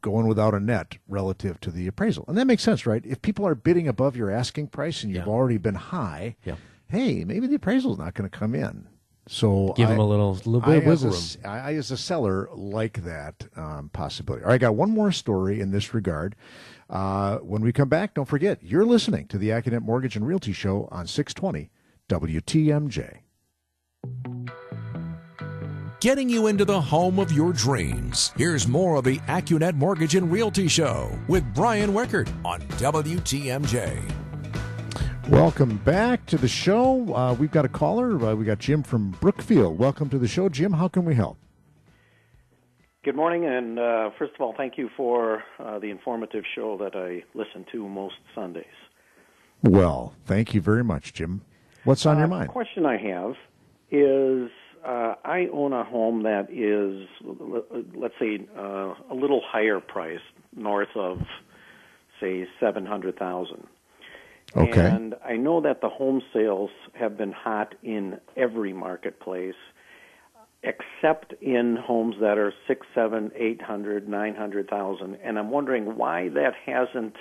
going 0.02 0.28
without 0.28 0.54
a 0.54 0.60
net 0.60 0.98
relative 1.08 1.60
to 1.62 1.72
the 1.72 1.88
appraisal, 1.88 2.26
and 2.28 2.38
that 2.38 2.46
makes 2.48 2.64
sense, 2.64 2.86
right? 2.86 3.04
If 3.06 3.22
people 3.22 3.46
are 3.48 3.56
bidding 3.56 3.88
above 3.88 4.16
your 4.16 4.30
asking 4.32 4.68
price 4.68 5.04
and 5.04 5.12
you've 5.14 5.26
Yeah. 5.28 5.32
already 5.32 5.58
been 5.58 5.76
high, 5.76 6.36
Yeah. 6.46 6.56
hey, 6.88 7.24
maybe 7.24 7.48
the 7.48 7.56
appraisal's 7.56 7.98
not 7.98 8.14
going 8.14 8.30
to 8.30 8.38
come 8.38 8.56
in. 8.56 8.88
So 9.28 9.74
Give 9.78 9.88
I- 9.88 9.92
them 9.92 10.00
a 10.00 10.08
little 10.08 10.34
little 10.46 10.64
I 10.64 10.66
bit 10.66 10.78
of 10.80 10.84
a, 10.88 10.90
wiggle 10.90 11.10
room. 11.12 11.22
I, 11.46 11.60
I, 11.60 11.74
as 11.76 11.92
a 11.92 11.98
seller, 11.98 12.50
like 12.54 13.04
that 13.04 13.48
um, 13.56 13.90
possibility. 13.94 14.44
All 14.44 14.50
right, 14.50 14.56
I 14.56 14.58
got 14.58 14.76
one 14.76 14.90
more 14.90 15.12
story 15.12 15.62
in 15.62 15.70
this 15.72 15.94
regard. 15.94 16.36
Uh, 16.90 17.38
when 17.38 17.62
we 17.62 17.72
come 17.72 17.88
back, 17.88 18.16
don't 18.16 18.28
forget, 18.28 18.62
you're 18.64 18.84
listening 18.84 19.28
to 19.28 19.38
the 19.38 19.50
AccuNet 19.50 19.82
Mortgage 19.84 20.16
and 20.18 20.28
Realty 20.28 20.52
Show 20.52 20.90
on 20.92 21.08
620 21.08 21.70
WTMJ. 22.10 23.20
Getting 26.00 26.30
you 26.30 26.48
into 26.48 26.66
the 26.66 26.82
home 26.82 27.20
of 27.20 27.32
your 27.32 27.54
dreams. 27.54 28.32
Here's 28.36 28.68
more 28.68 28.96
of 28.96 29.04
the 29.04 29.20
AccuNet 29.20 29.76
Mortgage 29.76 30.16
and 30.16 30.32
Realty 30.32 30.68
Show 30.68 31.12
with 31.28 31.44
Brian 31.54 31.92
Wickert 31.92 32.28
on 32.44 32.62
WTMJ. 32.80 34.02
Welcome 35.30 35.78
back 35.78 36.26
to 36.26 36.38
the 36.40 36.48
show. 36.48 37.14
Uh, 37.14 37.34
we've 37.36 37.52
got 37.52 37.66
a 37.66 37.70
caller. 37.70 38.14
Uh, 38.20 38.34
we 38.34 38.46
got 38.46 38.58
Jim 38.58 38.82
from 38.82 39.12
Brookfield. 39.22 39.78
Welcome 39.78 40.10
to 40.10 40.18
the 40.18 40.28
show, 40.28 40.50
Jim. 40.50 40.74
How 40.74 40.88
can 40.88 41.06
we 41.06 41.14
help? 41.14 41.38
Good 43.04 43.16
morning, 43.16 43.46
and 43.46 43.78
uh, 43.80 44.10
first 44.18 44.34
of 44.34 44.42
all, 44.42 44.54
thank 44.58 44.78
you 44.80 44.90
for 44.98 45.44
uh, 45.60 45.78
the 45.78 45.88
informative 45.92 46.44
show 46.56 46.78
that 46.80 46.96
I 46.96 47.24
listen 47.38 47.66
to 47.72 47.88
most 47.88 48.16
Sundays. 48.34 48.66
Well, 49.62 50.16
thank 50.26 50.56
you 50.56 50.62
very 50.62 50.84
much, 50.84 51.14
Jim. 51.14 51.42
What's 51.84 52.06
on 52.08 52.18
your 52.18 52.26
Uh, 52.26 52.30
mind? 52.30 52.50
The 52.50 52.54
question 52.54 52.86
I 52.88 52.98
have 52.98 53.34
is 53.92 54.50
uh, 54.86 55.16
I 55.24 55.48
own 55.54 55.74
a 55.74 55.84
home 55.84 56.24
that 56.24 56.48
is, 56.50 57.08
let's 57.94 58.16
say, 58.20 58.40
uh, 58.58 58.94
a 59.10 59.14
little 59.14 59.42
higher 59.46 59.80
price, 59.80 60.22
north 60.56 60.96
of, 60.96 61.22
say, 62.20 62.48
700000 62.60 63.68
Okay. 64.56 64.86
And 64.86 65.16
I 65.24 65.38
know 65.38 65.62
that 65.62 65.82
the 65.82 65.90
home 65.90 66.22
sales 66.34 66.72
have 66.94 67.18
been 67.18 67.32
hot 67.32 67.76
in 67.84 68.20
every 68.36 68.74
marketplace, 68.74 69.56
except 70.62 71.34
in 71.42 71.78
homes 71.78 72.16
that 72.20 72.38
are 72.38 72.54
six, 72.68 72.86
seven, 72.94 73.32
eight 73.36 73.62
hundred, 73.62 74.10
nine 74.10 74.36
hundred 74.36 74.70
thousand. 74.70 75.20
And 75.24 75.40
I'm 75.40 75.52
wondering 75.52 75.96
why 75.96 76.30
that 76.30 76.54
hasn't 76.66 77.16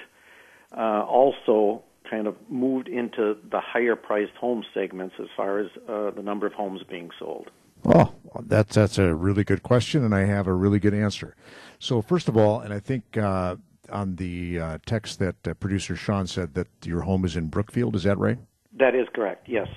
uh, 0.77 1.05
also 1.05 1.85
kind 2.11 2.27
of 2.27 2.35
moved 2.49 2.89
into 2.89 3.37
the 3.51 3.61
higher 3.61 3.97
priced 3.97 4.35
home 4.35 4.65
segments 4.75 5.15
as 5.21 5.29
far 5.37 5.61
as 5.61 5.69
uh, 5.89 6.11
the 6.11 6.23
number 6.23 6.47
of 6.47 6.53
homes 6.53 6.83
being 6.89 7.11
sold. 7.19 7.51
Oh, 7.85 8.13
that's 8.43 8.75
that's 8.75 8.99
a 8.99 9.15
really 9.15 9.45
good 9.45 9.63
question, 9.63 10.05
and 10.05 10.15
I 10.15 10.25
have 10.25 10.47
a 10.47 10.53
really 10.53 10.79
good 10.79 10.93
answer. 10.93 11.35
So 11.79 12.03
first 12.03 12.29
of 12.29 12.37
all, 12.37 12.61
and 12.61 12.75
I 12.75 12.81
think 12.81 13.17
uh, 13.17 13.57
on 13.91 14.17
the 14.17 14.59
uh, 14.59 14.79
text 14.87 15.19
that 15.21 15.37
uh, 15.47 15.55
producer 15.55 15.97
Sean 15.97 16.27
said 16.27 16.55
that 16.55 16.69
your 16.85 17.03
home 17.03 17.25
is 17.25 17.37
in 17.37 17.47
Brookfield. 17.47 17.97
Is 17.97 18.05
that 18.05 18.19
right? 18.19 18.39
That 18.79 18.95
is 18.95 19.07
correct. 19.15 19.49
Yes. 19.49 19.69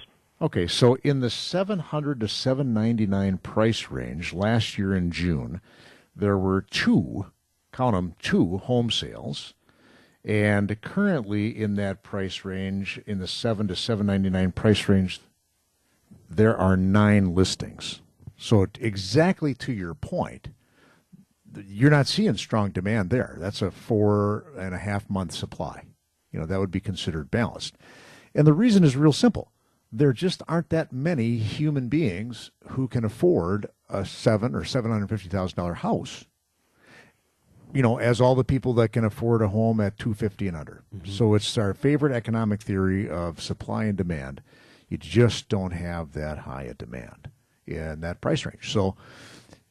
Okay, 0.42 0.68
so 0.68 0.96
in 1.04 1.22
the 1.22 1.30
700 1.30 2.20
to 2.20 2.28
799 2.28 3.38
price 3.38 3.90
range 3.90 4.34
last 4.34 4.78
year 4.78 4.94
in 4.94 5.10
June, 5.10 5.62
there 6.16 6.38
were 6.38 6.62
two, 6.62 7.28
count 7.72 7.96
them, 7.96 8.16
two 8.22 8.58
home 8.58 8.92
sales. 8.92 9.54
And 10.26 10.80
currently 10.82 11.50
in 11.50 11.76
that 11.76 12.02
price 12.02 12.46
range, 12.46 13.02
in 13.06 13.20
the 13.20 13.28
7 13.28 13.68
to 13.68 13.76
799 13.76 14.52
price 14.54 14.88
range, 14.88 15.20
there 16.30 16.58
are 16.58 16.78
nine 16.78 17.36
listings. 17.36 18.02
So 18.38 18.66
exactly 18.80 19.54
to 19.56 19.74
your 19.74 19.94
point, 19.94 20.50
you're 21.66 21.92
not 21.92 22.08
seeing 22.08 22.36
strong 22.38 22.72
demand 22.72 23.10
there. 23.10 23.36
That's 23.40 23.62
a 23.62 23.72
four 23.72 24.46
and 24.58 24.74
a 24.74 24.80
half 24.80 25.10
month 25.10 25.34
supply. 25.34 25.84
You 26.32 26.40
know, 26.40 26.46
that 26.46 26.60
would 26.60 26.72
be 26.72 26.80
considered 26.80 27.30
balanced. 27.30 27.76
And 28.34 28.48
the 28.48 28.54
reason 28.54 28.84
is 28.84 28.98
real 28.98 29.14
simple. 29.14 29.52
There 29.92 30.14
just 30.14 30.42
aren't 30.48 30.70
that 30.70 30.92
many 30.92 31.38
human 31.38 31.88
beings 31.88 32.50
who 32.70 32.88
can 32.88 33.06
afford 33.06 33.68
a 33.88 34.04
seven 34.06 34.56
or 34.56 34.64
seven 34.64 34.90
hundred 34.90 35.10
fifty 35.10 35.30
thousand 35.30 35.56
dollar 35.56 35.76
house. 35.76 36.26
You 37.74 37.82
know, 37.82 37.98
as 37.98 38.22
all 38.22 38.36
the 38.36 38.44
people 38.44 38.74
that 38.74 38.90
can 38.90 39.04
afford 39.04 39.42
a 39.42 39.48
home 39.48 39.80
at 39.82 39.98
two 39.98 40.14
fifty 40.14 40.48
and 40.48 40.56
under. 40.56 40.84
Mm-hmm. 40.96 41.12
So 41.12 41.34
it's 41.34 41.58
our 41.58 41.74
favorite 41.74 42.14
economic 42.14 42.62
theory 42.62 43.10
of 43.10 43.42
supply 43.42 43.86
and 43.86 43.98
demand. 43.98 44.42
You 44.90 44.98
just 44.98 45.50
don't 45.50 45.72
have 45.72 46.14
that 46.14 46.40
high 46.40 46.64
a 46.64 46.76
demand 46.76 47.32
in 47.66 48.02
that 48.02 48.22
price 48.22 48.46
range. 48.46 48.72
So, 48.72 48.96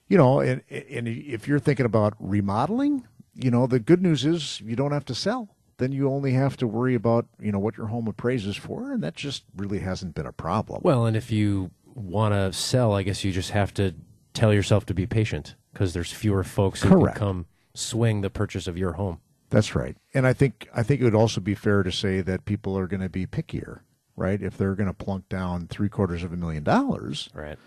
you 0.08 0.18
know, 0.18 0.40
and, 0.40 0.62
and 0.68 1.06
if 1.06 1.46
you're 1.46 1.60
thinking 1.60 1.86
about 1.86 2.14
remodeling, 2.18 3.06
you 3.36 3.50
know, 3.50 3.68
the 3.68 3.78
good 3.78 4.02
news 4.02 4.24
is 4.24 4.60
you 4.62 4.74
don't 4.74 4.92
have 4.92 5.04
to 5.04 5.14
sell. 5.14 5.54
Then 5.78 5.92
you 5.92 6.08
only 6.08 6.32
have 6.32 6.56
to 6.56 6.66
worry 6.66 6.94
about, 6.94 7.26
you 7.40 7.52
know, 7.52 7.58
what 7.58 7.76
your 7.76 7.86
home 7.86 8.08
appraises 8.08 8.56
for, 8.56 8.92
and 8.92 9.02
that 9.02 9.14
just 9.14 9.44
really 9.56 9.78
hasn't 9.78 10.14
been 10.14 10.26
a 10.26 10.32
problem. 10.32 10.80
Well, 10.82 11.06
and 11.06 11.16
if 11.16 11.30
you 11.30 11.70
want 11.94 12.34
to 12.34 12.52
sell, 12.52 12.92
I 12.92 13.02
guess 13.02 13.22
you 13.22 13.32
just 13.32 13.50
have 13.50 13.72
to 13.74 13.94
tell 14.34 14.52
yourself 14.52 14.86
to 14.86 14.94
be 14.94 15.06
patient 15.06 15.54
because 15.72 15.92
there's 15.92 16.12
fewer 16.12 16.42
folks 16.42 16.82
who 16.82 16.88
Correct. 16.88 17.16
can 17.16 17.26
come 17.26 17.46
swing 17.74 18.20
the 18.20 18.30
purchase 18.30 18.66
of 18.66 18.76
your 18.78 18.92
home. 18.92 19.20
That's 19.50 19.74
right. 19.74 19.96
And 20.14 20.26
I 20.26 20.32
think 20.32 20.68
I 20.74 20.82
think 20.82 21.00
it 21.00 21.04
would 21.04 21.14
also 21.14 21.40
be 21.40 21.54
fair 21.54 21.82
to 21.82 21.92
say 21.92 22.20
that 22.22 22.44
people 22.44 22.76
are 22.78 22.86
going 22.86 23.02
to 23.02 23.08
be 23.10 23.26
pickier, 23.26 23.80
right? 24.16 24.40
If 24.42 24.56
they're 24.56 24.74
going 24.74 24.86
to 24.88 24.94
plunk 24.94 25.28
down 25.28 25.66
three 25.68 25.88
quarters 25.90 26.22
of 26.22 26.32
a 26.32 26.36
million 26.36 26.62
dollars, 26.64 27.28
Right. 27.34 27.58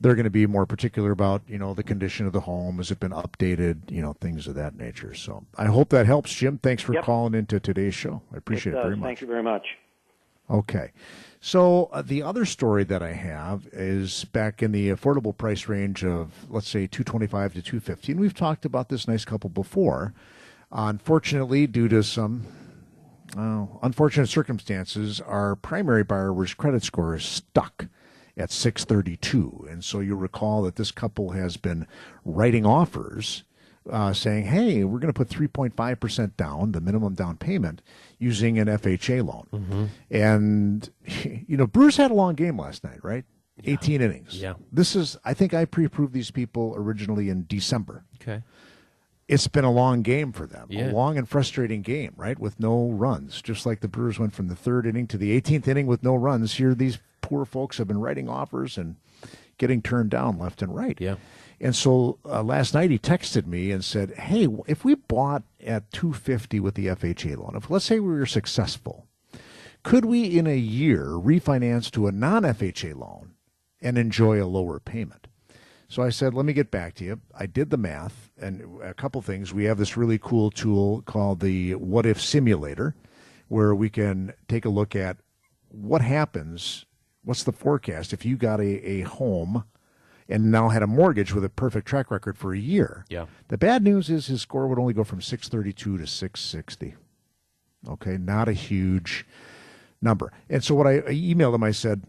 they're 0.00 0.14
going 0.16 0.24
to 0.24 0.30
be 0.30 0.46
more 0.46 0.66
particular 0.66 1.10
about 1.12 1.42
you 1.46 1.58
know 1.58 1.72
the 1.74 1.82
condition 1.84 2.26
of 2.26 2.32
the 2.32 2.40
home 2.40 2.78
has 2.78 2.90
it 2.90 2.98
been 2.98 3.12
updated 3.12 3.90
you 3.90 4.00
know 4.02 4.14
things 4.14 4.46
of 4.48 4.54
that 4.54 4.74
nature 4.76 5.12
so 5.14 5.44
i 5.58 5.66
hope 5.66 5.90
that 5.90 6.06
helps 6.06 6.32
jim 6.32 6.56
thanks 6.58 6.82
for 6.82 6.94
Yep. 6.94 7.04
calling 7.04 7.34
into 7.34 7.60
today's 7.60 7.94
show 7.94 8.22
i 8.32 8.38
appreciate 8.38 8.72
it, 8.72 8.76
does. 8.76 8.84
very 8.84 8.96
much 8.96 9.06
Thank 9.06 9.20
you 9.20 9.26
very 9.26 9.42
much. 9.42 9.66
Okay 10.50 10.90
so 11.42 11.88
uh, 11.92 12.02
the 12.02 12.22
other 12.22 12.44
story 12.44 12.84
that 12.84 13.02
i 13.02 13.12
have 13.12 13.66
is 13.72 14.24
back 14.26 14.62
in 14.62 14.72
the 14.72 14.90
affordable 14.90 15.36
price 15.36 15.68
range 15.68 16.04
of 16.04 16.46
let's 16.50 16.68
say 16.68 16.86
225 16.86 17.54
to 17.54 17.62
250 17.62 18.12
and 18.12 18.20
we've 18.20 18.34
talked 18.34 18.64
about 18.64 18.88
this 18.88 19.08
nice 19.08 19.24
couple 19.24 19.48
before 19.48 20.12
unfortunately 20.72 21.66
due 21.66 21.88
to 21.88 22.02
some 22.02 22.46
uh, 23.36 23.66
unfortunate 23.82 24.28
circumstances, 24.28 25.20
our 25.20 25.54
primary 25.56 26.02
borrower's 26.02 26.54
credit 26.54 26.82
score 26.82 27.14
is 27.14 27.24
stuck 27.24 27.86
at 28.36 28.50
632. 28.50 29.66
And 29.70 29.84
so 29.84 30.00
you'll 30.00 30.18
recall 30.18 30.62
that 30.62 30.76
this 30.76 30.90
couple 30.90 31.30
has 31.30 31.56
been 31.56 31.86
writing 32.24 32.66
offers 32.66 33.44
uh, 33.88 34.12
saying, 34.12 34.46
hey, 34.46 34.84
we're 34.84 34.98
going 34.98 35.12
to 35.12 35.16
put 35.16 35.28
3.5% 35.28 36.36
down, 36.36 36.72
the 36.72 36.80
minimum 36.80 37.14
down 37.14 37.36
payment, 37.36 37.82
using 38.20 38.58
an 38.58 38.68
FHA 38.68 39.26
loan. 39.26 39.90
And, 40.10 40.88
you 41.48 41.56
know, 41.56 41.66
Brewers 41.66 41.96
had 41.96 42.10
a 42.12 42.14
long 42.14 42.34
game 42.36 42.56
last 42.58 42.84
night, 42.84 43.02
right? 43.02 43.24
18 43.64 44.00
innings. 44.00 44.40
Yeah. 44.40 44.54
This 44.72 44.94
is, 44.94 45.16
I 45.24 45.34
think 45.34 45.52
I 45.52 45.64
pre 45.64 45.84
approved 45.84 46.12
these 46.14 46.30
people 46.30 46.72
originally 46.76 47.28
in 47.28 47.44
December 47.48 48.04
Okay. 48.22 48.42
it's 49.28 49.48
been 49.48 49.64
a 49.64 49.70
long 49.72 50.00
game 50.02 50.32
for 50.32 50.46
them, 50.46 50.66
Yeah. 50.70 50.90
a 50.90 50.92
long 50.92 51.18
and 51.18 51.28
frustrating 51.28 51.82
game, 51.82 52.12
right? 52.16 52.38
With 52.38 52.58
no 52.60 52.88
runs, 52.90 53.42
just 53.42 53.66
like 53.66 53.80
the 53.80 53.88
Brewers 53.88 54.18
went 54.18 54.32
from 54.32 54.48
the 54.48 54.56
third 54.56 54.86
inning 54.86 55.06
to 55.08 55.18
the 55.18 55.38
18th 55.38 55.68
inning 55.68 55.86
with 55.86 56.02
no 56.02 56.14
runs. 56.14 56.54
Here, 56.54 56.74
these 56.74 56.98
poor 57.20 57.44
folks 57.44 57.76
have 57.78 57.88
been 57.88 58.00
writing 58.00 58.28
offers 58.28 58.78
and 58.78 58.96
getting 59.58 59.82
turned 59.82 60.10
down 60.10 60.38
left 60.38 60.62
and 60.62 60.74
right. 60.74 60.96
Yeah. 61.00 61.16
And 61.60 61.76
so 61.76 62.18
uh, 62.24 62.42
last 62.42 62.72
night 62.72 62.90
he 62.90 62.98
texted 62.98 63.46
me 63.46 63.70
and 63.70 63.84
said, 63.84 64.12
"Hey, 64.12 64.48
if 64.66 64.82
we 64.86 64.94
bought 64.94 65.42
at 65.64 65.90
250 65.92 66.60
with 66.60 66.74
the 66.74 66.86
FHA 66.86 67.36
loan, 67.36 67.54
if 67.56 67.70
let's 67.70 67.84
say 67.84 68.00
we 68.00 68.08
were 68.12 68.26
successful, 68.26 69.06
could 69.82 70.04
we 70.04 70.38
in 70.38 70.46
a 70.46 70.56
year 70.56 71.06
refinance 71.06 71.90
to 71.92 72.06
a 72.06 72.12
non-FHA 72.12 72.94
loan 72.96 73.32
and 73.80 73.96
enjoy 73.96 74.42
a 74.42 74.46
lower 74.46 74.78
payment?" 74.78 75.26
So 75.90 76.04
I 76.04 76.10
said, 76.10 76.34
let 76.34 76.46
me 76.46 76.52
get 76.52 76.70
back 76.70 76.94
to 76.94 77.04
you. 77.04 77.20
I 77.36 77.46
did 77.46 77.70
the 77.70 77.76
math 77.76 78.30
and 78.40 78.80
a 78.80 78.94
couple 78.94 79.20
things. 79.22 79.52
We 79.52 79.64
have 79.64 79.76
this 79.76 79.96
really 79.96 80.18
cool 80.18 80.52
tool 80.52 81.02
called 81.02 81.40
the 81.40 81.74
What 81.74 82.06
If 82.06 82.20
Simulator, 82.20 82.94
where 83.48 83.74
we 83.74 83.90
can 83.90 84.32
take 84.46 84.64
a 84.64 84.68
look 84.68 84.94
at 84.94 85.16
what 85.68 86.00
happens, 86.00 86.86
what's 87.24 87.42
the 87.42 87.50
forecast 87.50 88.12
if 88.12 88.24
you 88.24 88.36
got 88.36 88.60
a, 88.60 88.88
a 88.88 89.00
home 89.00 89.64
and 90.30 90.50
now 90.50 90.68
had 90.68 90.82
a 90.82 90.86
mortgage 90.86 91.34
with 91.34 91.44
a 91.44 91.48
perfect 91.48 91.86
track 91.86 92.10
record 92.10 92.38
for 92.38 92.54
a 92.54 92.58
year. 92.58 93.04
Yeah. 93.08 93.26
The 93.48 93.58
bad 93.58 93.82
news 93.82 94.08
is 94.08 94.26
his 94.26 94.40
score 94.42 94.68
would 94.68 94.78
only 94.78 94.94
go 94.94 95.04
from 95.04 95.20
632 95.20 95.98
to 95.98 96.06
660. 96.06 96.94
Okay, 97.88 98.16
not 98.16 98.48
a 98.48 98.52
huge 98.52 99.26
number. 100.00 100.32
And 100.48 100.62
so 100.62 100.74
what 100.74 100.86
I, 100.86 100.98
I 100.98 101.12
emailed 101.12 101.54
him, 101.54 101.64
I 101.64 101.70
said, 101.70 102.04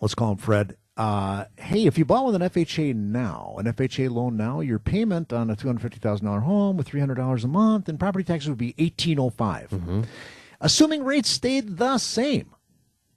let's 0.00 0.14
call 0.14 0.32
him 0.32 0.38
Fred. 0.38 0.76
Uh, 0.96 1.44
hey, 1.58 1.84
if 1.84 1.98
you 1.98 2.04
bought 2.06 2.24
with 2.24 2.34
an 2.34 2.42
FHA 2.42 2.94
now, 2.94 3.56
an 3.58 3.66
FHA 3.66 4.10
loan 4.10 4.36
now, 4.36 4.60
your 4.60 4.78
payment 4.78 5.30
on 5.32 5.50
a 5.50 5.56
two 5.56 5.68
hundred 5.68 5.82
fifty 5.82 5.98
thousand 5.98 6.24
dollar 6.24 6.40
home 6.40 6.78
with 6.78 6.86
three 6.86 7.00
hundred 7.00 7.16
dollars 7.16 7.44
a 7.44 7.48
month 7.48 7.88
and 7.88 8.00
property 8.00 8.24
taxes 8.24 8.48
would 8.48 8.56
be 8.56 8.74
eighteen 8.78 9.18
oh 9.20 9.30
assuming 10.60 11.04
rates 11.04 11.28
stayed 11.28 11.76
the 11.76 11.98
same. 11.98 12.55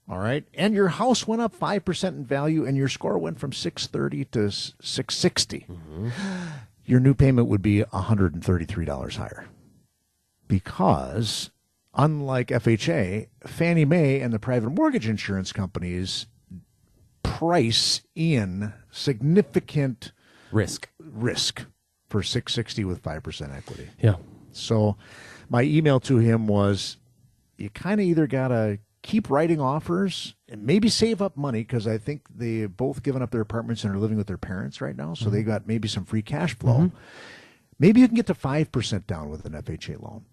All 0.10 0.18
right, 0.18 0.44
and 0.56 0.74
your 0.74 0.88
house 0.88 1.28
went 1.28 1.42
up 1.42 1.54
five 1.54 1.86
percent 1.86 2.18
in 2.18 2.26
value, 2.26 2.66
and 2.66 2.76
your 2.76 2.88
score 2.88 3.18
went 3.18 3.40
from 3.40 3.54
six 3.54 3.86
thirty 3.86 4.26
to 4.26 4.50
six 4.52 5.22
mm-hmm. 5.22 6.10
Your 6.86 7.00
new 7.00 7.14
payment 7.14 7.48
would 7.48 7.62
be 7.62 7.82
one 7.82 8.04
hundred 8.04 8.34
and 8.34 8.44
thirty 8.44 8.66
three 8.66 8.86
dollars 8.86 9.18
higher 9.18 9.48
because 10.48 11.52
unlike 11.94 12.48
FHA, 12.48 13.28
Fannie 13.46 13.86
Mae 13.86 14.20
and 14.20 14.34
the 14.34 14.40
private 14.40 14.72
mortgage 14.72 15.08
insurance 15.08 15.54
companies 15.54 16.26
price 17.24 18.02
in 18.16 18.74
significant 18.92 20.12
Risk. 20.52 20.90
risk 21.00 21.66
for 22.10 22.24
660 22.24 22.86
with 22.86 23.04
5% 23.04 23.56
equity. 23.56 23.88
Yeah. 24.02 24.16
So 24.52 24.98
my 25.48 25.62
email 25.62 26.00
to 26.02 26.18
him 26.18 26.48
was 26.48 26.98
you 27.58 27.70
kind 27.70 28.02
of 28.02 28.06
either 28.08 28.26
got 28.26 28.48
to 28.50 28.80
keep 29.10 29.28
writing 29.28 29.60
offers 29.60 30.36
and 30.48 30.64
maybe 30.64 30.88
save 30.88 31.20
up 31.20 31.36
money 31.36 31.62
because 31.62 31.88
I 31.88 31.98
think 31.98 32.22
they 32.30 32.68
both 32.68 33.02
given 33.02 33.24
up 33.24 33.32
their 33.32 33.42
apartments 33.42 33.84
and 33.84 33.96
are 33.96 33.98
living 33.98 34.18
with 34.18 34.28
their 34.28 34.38
parents 34.38 34.82
right 34.82 34.96
now. 34.96 35.16
So 35.16 35.32
they 35.32 35.42
got 35.42 35.66
maybe 35.66 35.88
some 35.88 36.06
free 36.06 36.22
cash 36.22 36.56
flow. 36.56 36.92
Maybe 37.80 38.02
you 38.02 38.08
can 38.08 38.16
get 38.16 38.28
to 38.28 38.36
5% 38.36 39.08
down 39.08 39.30
with 39.30 39.46
an 39.46 39.54
FHA 39.54 40.00
loan. 40.00 40.26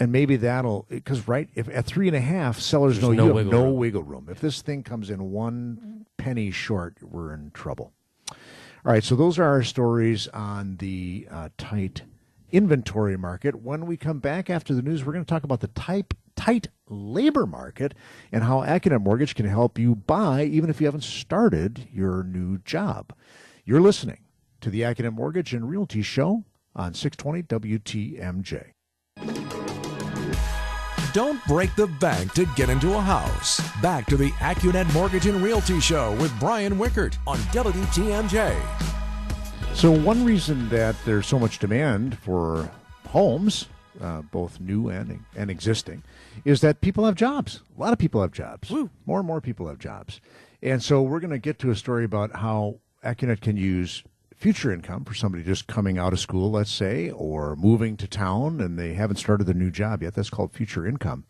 And 0.00 0.10
maybe 0.10 0.34
that'll, 0.34 0.86
because 0.88 1.28
right, 1.28 1.48
if 1.54 1.68
at 1.68 1.86
three 1.86 2.08
and 2.08 2.16
a 2.16 2.20
half, 2.20 2.58
sellers 2.58 2.98
There's 2.98 3.08
know 3.10 3.12
no 3.12 3.22
you 3.22 3.28
have 3.28 3.36
wiggle 3.36 3.52
no 3.52 3.64
room. 3.66 3.76
wiggle 3.76 4.02
room. 4.02 4.26
If 4.28 4.40
this 4.40 4.60
thing 4.60 4.82
comes 4.82 5.08
in 5.08 5.30
one 5.30 6.06
penny 6.16 6.50
short, 6.50 6.96
we're 7.02 7.32
in 7.32 7.52
trouble. 7.52 7.92
All 8.30 8.92
right, 8.92 9.04
so 9.04 9.14
those 9.14 9.38
are 9.38 9.44
our 9.44 9.62
stories 9.62 10.26
on 10.28 10.78
the 10.78 11.28
uh, 11.30 11.50
tight 11.58 12.02
inventory 12.52 13.16
market. 13.16 13.62
When 13.62 13.86
we 13.86 13.96
come 13.96 14.18
back 14.18 14.50
after 14.50 14.74
the 14.74 14.82
news, 14.82 15.04
we're 15.04 15.12
going 15.12 15.24
to 15.24 15.28
talk 15.28 15.44
about 15.44 15.60
the 15.60 15.68
type 15.68 16.14
tight 16.36 16.68
labor 16.88 17.46
market 17.46 17.94
and 18.32 18.44
how 18.44 18.60
Accunet 18.60 19.02
Mortgage 19.02 19.34
can 19.34 19.46
help 19.46 19.78
you 19.78 19.94
buy 19.94 20.44
even 20.44 20.70
if 20.70 20.80
you 20.80 20.86
haven't 20.86 21.04
started 21.04 21.88
your 21.92 22.22
new 22.22 22.58
job. 22.58 23.14
You're 23.64 23.80
listening 23.80 24.20
to 24.60 24.70
the 24.70 24.80
Accunet 24.80 25.12
Mortgage 25.12 25.52
and 25.54 25.68
Realty 25.68 26.02
Show 26.02 26.44
on 26.74 26.94
620 26.94 27.42
WTMJ. 27.78 28.72
Don't 31.12 31.44
break 31.46 31.74
the 31.74 31.88
bank 31.88 32.32
to 32.34 32.46
get 32.54 32.68
into 32.70 32.94
a 32.94 33.00
house. 33.00 33.60
Back 33.80 34.06
to 34.06 34.16
the 34.16 34.30
AccuNet 34.32 34.92
Mortgage 34.94 35.26
and 35.26 35.42
Realty 35.42 35.80
Show 35.80 36.12
with 36.16 36.38
Brian 36.38 36.78
Wickert 36.78 37.16
on 37.26 37.38
WTMJ. 37.38 38.99
So, 39.74 39.90
one 39.90 40.24
reason 40.26 40.68
that 40.68 40.94
there's 41.06 41.26
so 41.26 41.38
much 41.38 41.58
demand 41.58 42.18
for 42.18 42.70
homes, 43.08 43.66
uh, 44.00 44.20
both 44.22 44.60
new 44.60 44.88
and, 44.90 45.24
and 45.34 45.50
existing, 45.50 46.02
is 46.44 46.60
that 46.60 46.82
people 46.82 47.06
have 47.06 47.14
jobs. 47.14 47.62
A 47.76 47.80
lot 47.80 47.94
of 47.94 47.98
people 47.98 48.20
have 48.20 48.32
jobs. 48.32 48.70
More 49.06 49.20
and 49.20 49.26
more 49.26 49.40
people 49.40 49.68
have 49.68 49.78
jobs. 49.78 50.20
And 50.62 50.82
so, 50.82 51.00
we're 51.00 51.20
going 51.20 51.30
to 51.30 51.38
get 51.38 51.58
to 51.60 51.70
a 51.70 51.76
story 51.76 52.04
about 52.04 52.36
how 52.36 52.76
Accunet 53.02 53.40
can 53.40 53.56
use 53.56 54.04
future 54.36 54.72
income 54.72 55.04
for 55.04 55.14
somebody 55.14 55.44
just 55.44 55.66
coming 55.66 55.98
out 55.98 56.12
of 56.12 56.20
school, 56.20 56.50
let's 56.50 56.72
say, 56.72 57.10
or 57.10 57.54
moving 57.56 57.96
to 57.98 58.08
town 58.08 58.60
and 58.60 58.78
they 58.78 58.94
haven't 58.94 59.16
started 59.16 59.44
their 59.44 59.54
new 59.54 59.70
job 59.70 60.02
yet. 60.02 60.14
That's 60.14 60.30
called 60.30 60.52
future 60.52 60.86
income. 60.86 61.24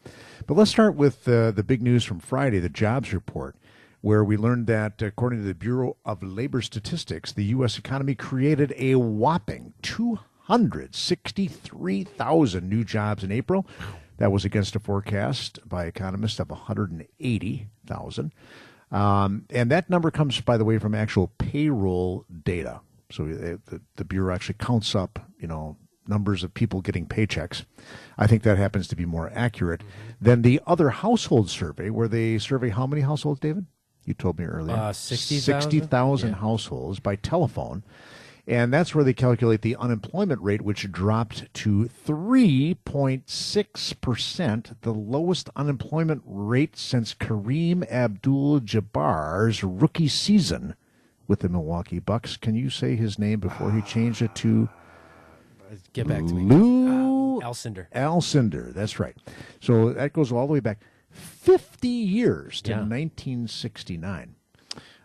But 0.47 0.57
let's 0.57 0.71
start 0.71 0.95
with 0.95 1.27
uh, 1.29 1.51
the 1.51 1.65
big 1.65 1.83
news 1.83 2.05
from 2.05 2.21
Friday, 2.21 2.61
the 2.61 2.69
jobs 2.69 3.13
report 3.13 3.57
where 4.01 4.25
we 4.25 4.37
learned 4.37 4.67
that, 4.67 5.01
according 5.03 5.41
to 5.41 5.47
the 5.47 5.55
Bureau 5.55 5.97
of 6.05 6.23
Labor 6.23 6.63
Statistics, 6.63 7.33
the 7.33 7.45
U.S. 7.47 7.79
economy 7.79 8.15
created 8.15 8.73
a 8.77 8.95
whopping 8.95 9.75
263,000 9.83 12.69
new 12.69 12.85
jobs 12.85 13.23
in 13.23 13.33
April. 13.33 13.67
That 14.19 14.33
was 14.33 14.45
against 14.45 14.77
a 14.77 14.81
forecast 14.81 15.59
by 15.67 15.87
economists 15.87 16.39
of 16.41 16.51
180,000. 16.51 18.33
Um, 18.91 19.47
and 19.51 19.71
that 19.71 19.89
number 19.89 20.11
comes, 20.11 20.41
by 20.41 20.57
the 20.57 20.65
way, 20.65 20.79
from 20.79 20.95
actual 20.95 21.29
payroll 21.39 22.25
data. 22.43 22.81
So 23.11 23.25
uh, 23.25 23.57
the, 23.71 23.81
the 23.97 24.05
Bureau 24.05 24.35
actually 24.35 24.57
counts 24.59 24.95
up, 24.95 25.19
you 25.39 25.49
know, 25.49 25.77
numbers 26.07 26.43
of 26.43 26.55
people 26.55 26.81
getting 26.81 27.07
paychecks. 27.07 27.65
I 28.19 28.27
think 28.27 28.43
that 28.43 28.59
happens 28.59 28.89
to 28.89 28.97
be 28.97 29.05
more 29.05 29.31
accurate 29.35 29.83
than 30.21 30.43
the 30.43 30.61
other 30.67 30.91
household 30.91 31.49
survey, 31.49 31.91
where 31.91 32.09
they 32.09 32.39
survey 32.39 32.71
how 32.71 32.87
many 32.87 33.03
households, 33.03 33.41
David? 33.41 33.67
You 34.11 34.15
told 34.15 34.39
me 34.41 34.45
earlier. 34.45 34.75
Uh, 34.77 34.93
60,000? 34.93 35.63
60,000 35.63 36.29
Yeah. 36.31 36.35
households 36.35 36.99
by 36.99 37.15
telephone. 37.15 37.85
And 38.45 38.73
that's 38.73 38.93
where 38.93 39.05
they 39.05 39.13
calculate 39.13 39.63
the 39.63 39.77
unemployment 39.77 40.43
rate, 40.43 40.63
which 40.63 40.91
dropped 40.91 41.47
to 41.55 41.89
3.6%, 42.05 44.73
the 44.81 44.93
lowest 44.93 45.49
unemployment 45.55 46.23
rate 46.27 46.77
since 46.77 47.15
Kareem 47.15 47.89
Abdul 47.89 48.59
Jabbar's 48.61 49.63
rookie 49.63 50.09
season 50.09 50.75
with 51.29 51.39
the 51.41 51.49
Milwaukee 51.49 52.01
Bucks. 52.01 52.37
Can 52.37 52.57
you 52.57 52.69
say 52.69 52.97
his 52.97 53.17
name 53.17 53.39
before 53.39 53.71
he 53.71 53.81
changed 53.83 54.23
it 54.23 54.35
to 54.37 54.69
Get 55.93 56.09
back 56.09 56.27
to 56.27 56.35
me. 56.35 56.53
Lew 56.53 57.39
Uh, 57.41 57.45
Alcindor. 57.47 57.87
Alcindor? 57.95 58.75
That's 58.75 58.99
right. 58.99 59.15
So 59.61 59.93
that 59.93 60.13
goes 60.13 60.33
all 60.33 60.49
the 60.49 60.53
way 60.53 60.59
back 60.59 60.81
50 61.11 61.89
years 61.89 62.61
to 62.63 62.71
Yeah. 62.71 62.77
1969. 62.81 64.35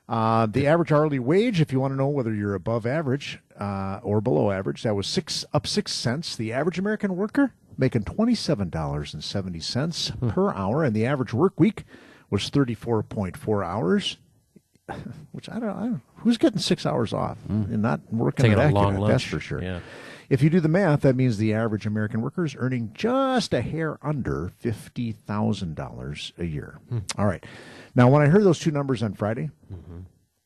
Uh, 0.07 0.45
the 0.45 0.67
average 0.67 0.91
hourly 0.91 1.17
wage, 1.17 1.59
if 1.59 1.71
you 1.71 1.79
want 1.79 1.91
to 1.91 1.95
know 1.97 2.07
whether 2.07 2.31
you're 2.33 2.53
above 2.53 2.85
average 2.85 3.39
uh, 3.59 3.99
or 4.03 4.21
below 4.21 4.51
average, 4.51 4.83
that 4.83 4.95
was 4.95 5.07
six 5.07 5.43
up 5.51 5.65
six 5.65 5.91
cents. 5.91 6.35
The 6.35 6.53
average 6.53 6.77
American 6.77 7.15
worker 7.15 7.53
making 7.75 8.03
twenty 8.03 8.35
seven 8.35 8.69
dollars 8.69 9.15
and 9.15 9.23
seventy 9.23 9.59
cents 9.59 10.11
per 10.29 10.53
hour, 10.53 10.83
and 10.83 10.95
the 10.95 11.07
average 11.07 11.33
work 11.33 11.59
week 11.59 11.85
was 12.29 12.49
thirty 12.49 12.75
four 12.75 13.01
point 13.01 13.35
four 13.35 13.63
hours. 13.63 14.17
which 15.31 15.49
I 15.49 15.59
don't, 15.59 15.69
I 15.75 15.79
don't 15.85 16.01
who's 16.17 16.37
getting 16.37 16.59
six 16.59 16.85
hours 16.85 17.11
off 17.11 17.39
and 17.49 17.81
not 17.81 18.01
working 18.13 18.43
Taking 18.43 18.59
at 18.59 18.69
a 18.69 18.73
long 18.75 18.97
lunch. 18.97 19.11
That's 19.11 19.23
for 19.23 19.39
sure. 19.39 19.59
Yeah. 19.63 19.79
If 20.29 20.41
you 20.41 20.49
do 20.49 20.59
the 20.59 20.67
math, 20.67 21.01
that 21.01 21.15
means 21.15 21.37
the 21.37 21.53
average 21.53 21.85
American 21.85 22.21
worker 22.21 22.45
is 22.45 22.55
earning 22.57 22.91
just 22.93 23.53
a 23.53 23.61
hair 23.61 23.97
under 24.01 24.51
fifty 24.57 25.11
thousand 25.11 25.75
dollars 25.75 26.33
a 26.37 26.45
year. 26.45 26.79
All 27.17 27.25
right. 27.25 27.45
Now, 27.95 28.09
when 28.09 28.21
I 28.21 28.27
heard 28.27 28.43
those 28.43 28.59
two 28.59 28.71
numbers 28.71 29.01
on 29.03 29.13
Friday, 29.13 29.49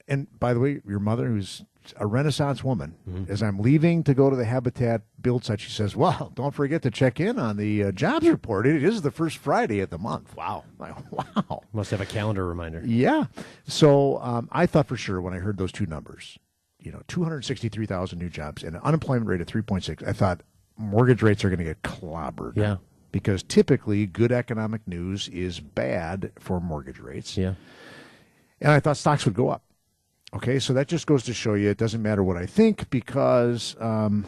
and 0.08 0.28
by 0.40 0.54
the 0.54 0.60
way, 0.60 0.82
your 0.88 1.00
mother, 1.00 1.28
who's 1.28 1.64
a 1.98 2.06
Renaissance 2.06 2.64
woman, 2.64 3.26
as 3.30 3.42
I'm 3.42 3.58
leaving 3.60 4.04
to 4.04 4.14
go 4.14 4.30
to 4.30 4.36
the 4.36 4.46
Habitat 4.46 5.02
build 5.22 5.44
site, 5.46 5.60
she 5.62 5.72
says, 5.72 5.96
"Well, 5.96 6.32
don't 6.36 6.54
forget 6.54 6.82
to 6.84 6.92
check 6.92 7.20
in 7.20 7.40
on 7.40 7.58
the 7.58 7.86
uh, 7.86 7.92
jobs 7.92 8.28
report. 8.28 8.68
It 8.68 8.84
is 8.84 9.02
the 9.02 9.12
first 9.12 9.38
Friday 9.38 9.80
of 9.80 9.90
the 9.90 9.98
month." 9.98 10.36
Wow! 10.36 10.66
Like, 10.78 10.96
wow. 11.12 11.64
Must 11.74 11.90
have 11.92 12.02
a 12.02 12.06
calendar 12.06 12.46
reminder. 12.46 12.84
Yeah. 12.86 13.26
So 13.66 14.20
um, 14.20 14.50
I 14.52 14.66
thought 14.66 14.88
for 14.88 14.98
sure 14.98 15.22
when 15.22 15.34
I 15.34 15.38
heard 15.38 15.58
those 15.58 15.72
two 15.72 15.86
numbers, 15.88 16.38
you 16.90 16.94
know, 16.96 17.04
263,000 17.08 18.18
new 18.18 18.30
jobs 18.30 18.64
and 18.64 18.76
an 18.76 18.82
unemployment 18.84 19.28
rate 19.28 19.42
of 19.42 19.46
3.6, 19.46 20.08
I 20.08 20.12
thought 20.12 20.42
mortgage 20.76 21.22
rates 21.22 21.46
are 21.46 21.50
going 21.50 21.60
to 21.60 21.64
get 21.64 21.84
clobbered. 21.84 22.58
Yeah. 22.58 22.78
Because 23.12 23.44
typically 23.44 24.08
good 24.08 24.32
economic 24.32 24.88
news 24.88 25.28
is 25.28 25.60
bad 25.60 26.32
for 26.40 26.60
mortgage 26.60 26.98
rates. 26.98 27.38
Yeah. 27.38 27.54
And 28.60 28.72
I 28.72 28.80
thought 28.80 28.98
stocks 28.98 29.24
would 29.26 29.36
go 29.36 29.50
up. 29.50 29.62
Okay. 30.34 30.58
So 30.58 30.74
that 30.74 30.88
just 30.88 31.06
goes 31.06 31.24
to 31.26 31.34
show 31.34 31.54
you 31.54 31.70
it 31.70 31.78
doesn't 31.78 32.02
matter 32.02 32.24
what 32.24 32.38
I 32.38 32.48
think 32.48 32.90
because 32.90 33.76
um, 33.80 34.26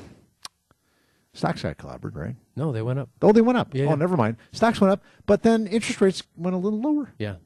stocks 1.33 1.63
got 1.63 1.79
clobbered, 1.79 2.15
right? 2.15 2.35
No, 2.55 2.71
they 2.71 2.83
went 2.83 2.99
up. 2.99 3.09
Oh, 3.23 3.31
they 3.31 3.41
went 3.41 3.57
up. 3.57 3.73
Yeah, 3.73 3.85
oh, 3.85 3.89
yeah. 3.89 3.95
never 3.95 4.15
mind. 4.17 4.37
Stocks 4.51 4.79
went 4.79 4.91
up, 4.93 5.03
but 5.25 5.41
then 5.41 5.65
interest 5.65 5.99
rates 5.99 6.21
went 6.37 6.55
a 6.55 6.59
little 6.59 6.79
lower 6.79 7.11
Yeah. 7.17 7.37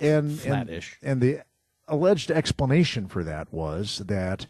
and 0.00 0.38
Flattish. 0.38 0.98
And, 1.00 1.12
and 1.12 1.22
the 1.22 1.44
alleged 1.90 2.30
explanation 2.30 3.06
for 3.08 3.22
that 3.24 3.52
was 3.52 4.02
that 4.06 4.46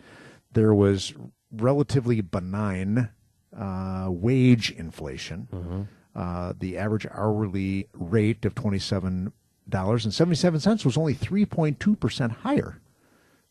there 0.53 0.73
was 0.73 1.13
relatively 1.51 2.21
benign 2.21 3.11
uh, 3.57 4.07
wage 4.09 4.71
inflation. 4.71 5.49
Mm-hmm. 5.53 5.83
Uh, 6.15 6.53
the 6.59 6.79
average 6.79 7.07
hourly 7.13 7.89
rate 7.95 8.45
of 8.45 8.55
twenty-seven 8.55 9.33
dollars 9.69 10.05
and 10.05 10.15
seventy-seven 10.15 10.61
cents 10.61 10.85
was 10.85 10.97
only 10.97 11.15
three 11.15 11.47
point 11.47 11.81
two 11.81 11.97
percent 11.97 12.33
higher 12.33 12.81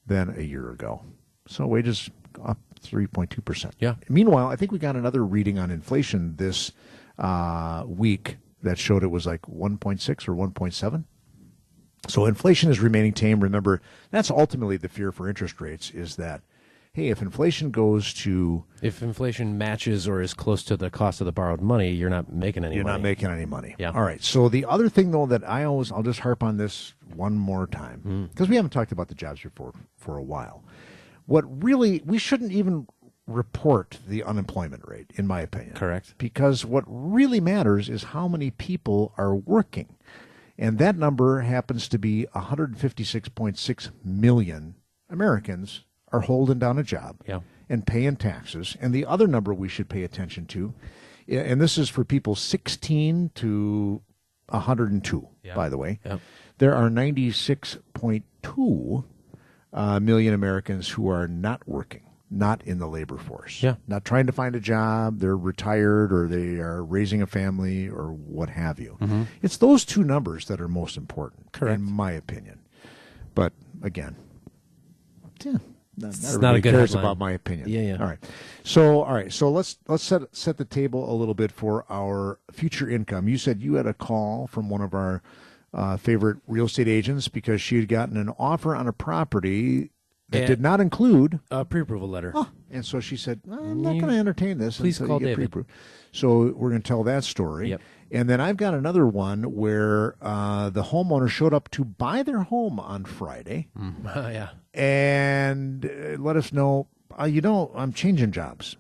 than 0.06 0.34
a 0.38 0.44
year 0.44 0.70
ago. 0.70 1.02
So 1.48 1.66
wages 1.68 2.10
up 2.46 2.60
three 2.80 3.08
point 3.08 3.30
two 3.32 3.42
percent. 3.42 3.76
Yeah. 3.80 3.96
Meanwhile, 4.08 4.48
I 4.48 4.56
think 4.56 4.72
we 4.72 4.80
got 4.80 4.96
another 4.96 5.26
reading 5.26 5.58
on 5.58 5.72
inflation 5.72 6.36
this 6.36 6.72
uh, 7.18 7.84
week 7.88 8.38
that 8.62 8.78
showed 8.78 9.04
it 9.04 9.12
was 9.12 9.26
like 9.26 9.48
one 9.48 9.78
point 9.78 10.02
six 10.02 10.28
or 10.28 10.36
one 10.36 10.52
point 10.52 10.74
seven. 10.74 11.06
So 12.08 12.26
inflation 12.26 12.72
is 12.72 12.80
remaining 12.80 13.14
tame. 13.14 13.42
Remember, 13.42 13.82
that's 14.12 14.32
ultimately 14.32 14.78
the 14.78 14.90
fear 14.90 15.12
for 15.12 15.28
interest 15.28 15.60
rates 15.62 15.92
is 15.92 16.16
that, 16.16 16.42
hey, 16.94 17.10
if 17.10 17.22
inflation 17.22 17.72
goes 17.72 18.14
to, 18.16 18.64
If 18.82 19.02
inflation 19.02 19.58
matches 19.58 20.08
or 20.08 20.22
is 20.22 20.34
close 20.34 20.64
to 20.64 20.78
the 20.78 20.90
cost 20.90 21.22
of 21.22 21.26
the 21.26 21.32
borrowed 21.32 21.62
money, 21.62 21.92
you're 21.92 22.10
not 22.10 22.32
making 22.32 22.64
any 22.64 22.70
money. 22.70 22.76
you're 22.76 22.84
money. 22.84 22.98
not 22.98 23.04
making 23.04 23.30
any 23.30 23.46
money. 23.46 23.76
Yeah. 23.78 23.92
All 23.92 24.02
right. 24.02 24.24
So 24.24 24.50
the 24.50 24.66
other 24.66 24.90
thing, 24.90 25.12
though, 25.12 25.26
that 25.28 25.48
I 25.48 25.66
always, 25.66 25.92
I'll 25.92 26.04
just 26.04 26.22
harp 26.22 26.42
on 26.42 26.58
this 26.58 26.94
one 27.14 27.34
more 27.34 27.68
time 27.68 28.00
hmm. 28.00 28.26
because 28.26 28.50
we 28.50 28.56
haven't 28.56 28.72
talked 28.72 28.92
about 28.92 29.08
the 29.08 29.16
jobs 29.16 29.46
report 29.46 29.76
for 29.96 30.18
a 30.18 30.24
while. 30.24 30.64
What 31.26 31.64
really, 31.64 32.02
we 32.06 32.18
shouldn't 32.18 32.52
even 32.52 32.88
report 33.30 34.00
the 34.08 34.24
unemployment 34.24 34.88
rate, 34.88 35.12
in 35.16 35.28
my 35.28 35.42
opinion. 35.42 35.76
Correct. 35.76 36.16
Because 36.18 36.66
what 36.66 36.84
really 36.88 37.40
matters 37.40 37.88
is 37.88 38.06
how 38.06 38.28
many 38.28 38.50
people 38.52 39.14
are 39.18 39.36
working. 39.36 39.96
And 40.60 40.78
that 40.78 40.96
number 40.98 41.40
happens 41.42 41.88
to 41.88 41.98
be 41.98 42.28
156.6 42.36 43.90
million 44.04 44.76
Americans 45.10 45.86
are 46.12 46.20
holding 46.22 46.60
down 46.60 46.78
a 46.78 46.84
job 46.84 47.22
Yeah. 47.26 47.40
and 47.70 47.88
paying 47.88 48.18
taxes. 48.18 48.76
And 48.82 48.94
the 48.94 49.06
other 49.06 49.26
number 49.28 49.54
we 49.54 49.70
should 49.70 49.88
pay 49.90 50.04
attention 50.04 50.46
to, 50.48 50.74
and 51.30 51.62
this 51.62 51.78
is 51.78 51.88
for 51.88 52.04
people 52.04 52.36
16 52.36 53.32
to 53.36 54.02
102, 54.50 55.28
Yeah. 55.44 55.56
by 55.56 55.70
the 55.70 55.78
way, 55.78 56.00
Yeah. 56.06 56.18
there 56.58 56.76
are 56.76 56.90
96.2 56.90 59.04
uh, 59.72 60.00
million 60.00 60.34
Americans 60.34 60.90
who 60.90 61.08
are 61.10 61.28
not 61.28 61.68
working, 61.68 62.09
not 62.32 62.62
in 62.64 62.78
the 62.80 62.88
labor 62.88 63.18
force, 63.18 63.64
Yeah. 63.64 63.76
not 63.88 64.06
trying 64.06 64.28
to 64.28 64.32
find 64.32 64.56
a 64.56 64.60
job. 64.60 65.20
They're 65.20 65.36
retired 65.38 66.14
or 66.14 66.28
they 66.28 66.60
are 66.60 66.84
raising 66.84 67.22
a 67.22 67.28
family 67.28 67.90
or 67.90 68.12
what 68.12 68.50
have 68.50 68.80
you. 68.80 68.98
It's 69.42 69.58
those 69.58 69.84
two 69.86 70.04
numbers 70.04 70.46
that 70.46 70.62
are 70.62 70.68
most 70.68 70.96
important, 70.98 71.52
Mm-hmm. 71.52 71.60
Correct. 71.66 71.80
in 71.80 71.86
my 71.92 72.12
opinion. 72.12 72.60
But 73.34 73.54
again, 73.82 74.16
yeah, 75.44 75.54
not, 75.98 76.10
It's 76.10 76.34
not 76.34 76.42
not 76.42 76.56
a 76.56 76.62
good 76.62 76.72
cares 76.74 76.90
headline. 76.92 77.04
about 77.06 77.18
my 77.18 77.32
opinion. 77.32 77.70
Yeah, 77.70 77.82
yeah. 77.82 77.98
All 78.00 78.06
right. 78.08 78.20
So, 78.64 79.02
all 79.04 79.14
right. 79.14 79.32
So 79.32 79.50
let's 79.50 79.78
let's 79.88 80.04
set 80.04 80.22
set 80.36 80.58
the 80.58 80.66
table 80.66 81.12
a 81.12 81.16
little 81.16 81.34
bit 81.34 81.52
for 81.52 81.86
our 81.90 82.40
future 82.52 82.90
income. 82.90 83.28
You 83.28 83.38
said 83.38 83.62
you 83.62 83.76
had 83.76 83.88
a 83.88 83.94
call 83.94 84.48
from 84.48 84.70
one 84.70 84.82
of 84.82 84.94
our 84.94 85.22
uh, 85.74 85.98
favorite 85.98 86.38
real 86.48 86.66
estate 86.66 86.88
agents 86.88 87.28
because 87.28 87.62
she 87.62 87.78
had 87.78 87.88
gotten 87.88 88.18
an 88.18 88.30
offer 88.38 88.76
on 88.76 88.88
a 88.88 88.94
property 88.94 89.92
that 90.32 90.40
And- 90.40 90.48
did 90.48 90.62
not 90.62 90.80
include. 90.80 91.40
A 91.52 91.66
pre-approval 91.66 92.08
letter. 92.10 92.32
Oh, 92.36 92.50
and 92.70 92.86
so 92.86 93.00
she 93.00 93.18
said, 93.18 93.42
"I'm 93.52 93.82
not 93.82 93.94
going 94.00 94.10
to 94.14 94.18
entertain 94.18 94.58
this." 94.58 94.78
Please 94.78 95.00
call 95.00 95.20
David. 95.20 95.36
pre-approved." 95.36 95.70
So 96.12 96.54
we're 96.56 96.70
going 96.70 96.82
to 96.82 96.88
tell 96.88 97.04
that 97.04 97.24
story. 97.24 97.70
Yep. 97.70 97.82
And 98.12 98.28
then 98.30 98.42
I've 98.42 98.58
got 98.58 98.74
another 98.74 99.06
one 99.06 99.44
where 99.56 100.16
uh, 100.22 100.72
the 100.72 100.84
homeowner 100.84 101.30
showed 101.30 101.54
up 101.54 101.70
to 101.72 101.84
buy 101.86 102.24
their 102.24 102.42
home 102.42 102.80
on 102.80 103.06
Friday 103.06 103.68
yeah. 104.06 104.50
and 104.74 105.86
uh, 105.86 106.18
let 106.20 106.36
us 106.36 106.52
know, 106.52 106.88
uh, 107.20 107.26
you 107.26 107.42
know, 107.42 107.72
I'm 107.76 107.94
changing 107.94 108.32
jobs. 108.32 108.78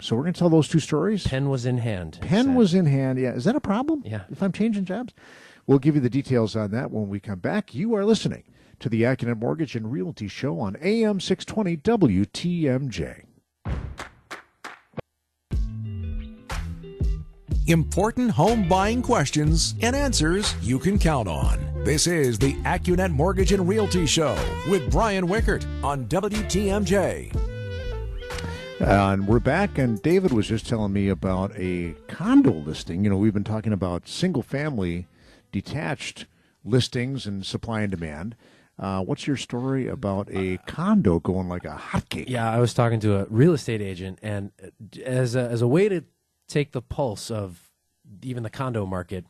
So 0.00 0.14
we're 0.14 0.22
going 0.22 0.34
to 0.34 0.38
tell 0.38 0.48
those 0.50 0.68
two 0.68 0.78
stories. 0.78 1.26
Pen 1.26 1.48
was 1.48 1.66
in 1.66 1.78
hand. 1.78 2.18
Pen 2.22 2.54
was 2.54 2.72
in 2.72 2.86
hand. 2.86 3.18
Yeah. 3.18 3.32
Is 3.32 3.44
that 3.44 3.56
a 3.56 3.60
problem? 3.60 4.02
Yeah. 4.06 4.22
If 4.30 4.40
I'm 4.42 4.52
changing 4.52 4.84
jobs? 4.84 5.12
We'll 5.66 5.80
give 5.80 5.96
you 5.96 6.00
the 6.00 6.08
details 6.08 6.54
on 6.54 6.70
that 6.70 6.92
when 6.92 7.08
we 7.08 7.18
come 7.18 7.40
back. 7.40 7.74
You 7.74 7.94
are 7.96 8.04
listening 8.04 8.44
to 8.80 8.88
the 8.88 9.02
AccuNet 9.02 9.38
Mortgage 9.38 9.76
and 9.76 9.92
Realty 9.92 10.28
Show 10.28 10.60
on 10.60 10.76
AM 10.82 11.20
620 11.20 11.76
WTMJ. 11.78 13.24
Important 17.66 18.30
home 18.30 18.66
buying 18.66 19.02
questions 19.02 19.74
and 19.82 19.94
answers 19.94 20.54
you 20.62 20.78
can 20.78 20.98
count 20.98 21.28
on. 21.28 21.58
This 21.84 22.06
is 22.06 22.38
the 22.38 22.54
AccuNet 22.62 23.12
Mortgage 23.12 23.52
and 23.52 23.68
Realty 23.68 24.06
Show 24.06 24.38
with 24.70 24.90
Brian 24.90 25.28
Wickert 25.28 25.66
on 25.84 26.06
WTMJ. 26.06 27.34
And 28.80 29.26
we're 29.26 29.40
back, 29.40 29.76
and 29.76 30.00
David 30.00 30.32
was 30.32 30.46
just 30.46 30.66
telling 30.68 30.92
me 30.92 31.08
about 31.08 31.50
a 31.56 31.94
condo 32.06 32.52
listing. 32.52 33.04
You 33.04 33.10
know, 33.10 33.16
we've 33.16 33.34
been 33.34 33.44
talking 33.44 33.72
about 33.72 34.08
single 34.08 34.42
family 34.42 35.06
detached 35.50 36.26
listings 36.64 37.26
and 37.26 37.44
supply 37.44 37.82
and 37.82 37.90
demand. 37.90 38.36
Uh, 38.78 39.02
what's 39.02 39.26
your 39.26 39.36
story 39.36 39.88
about 39.88 40.28
a 40.32 40.58
condo 40.66 41.18
going 41.18 41.48
like 41.48 41.64
a 41.64 41.76
hotcake? 41.76 42.28
Yeah, 42.28 42.50
I 42.50 42.60
was 42.60 42.72
talking 42.72 43.00
to 43.00 43.20
a 43.20 43.26
real 43.28 43.52
estate 43.52 43.80
agent, 43.82 44.20
and 44.22 44.52
uh, 44.62 45.00
as 45.04 45.34
a, 45.34 45.40
as 45.40 45.62
a 45.62 45.66
way 45.66 45.88
to 45.88 46.04
take 46.46 46.72
the 46.72 46.82
pulse 46.82 47.30
of 47.30 47.70
even 48.22 48.42
the 48.42 48.50
condo 48.50 48.86
market, 48.86 49.24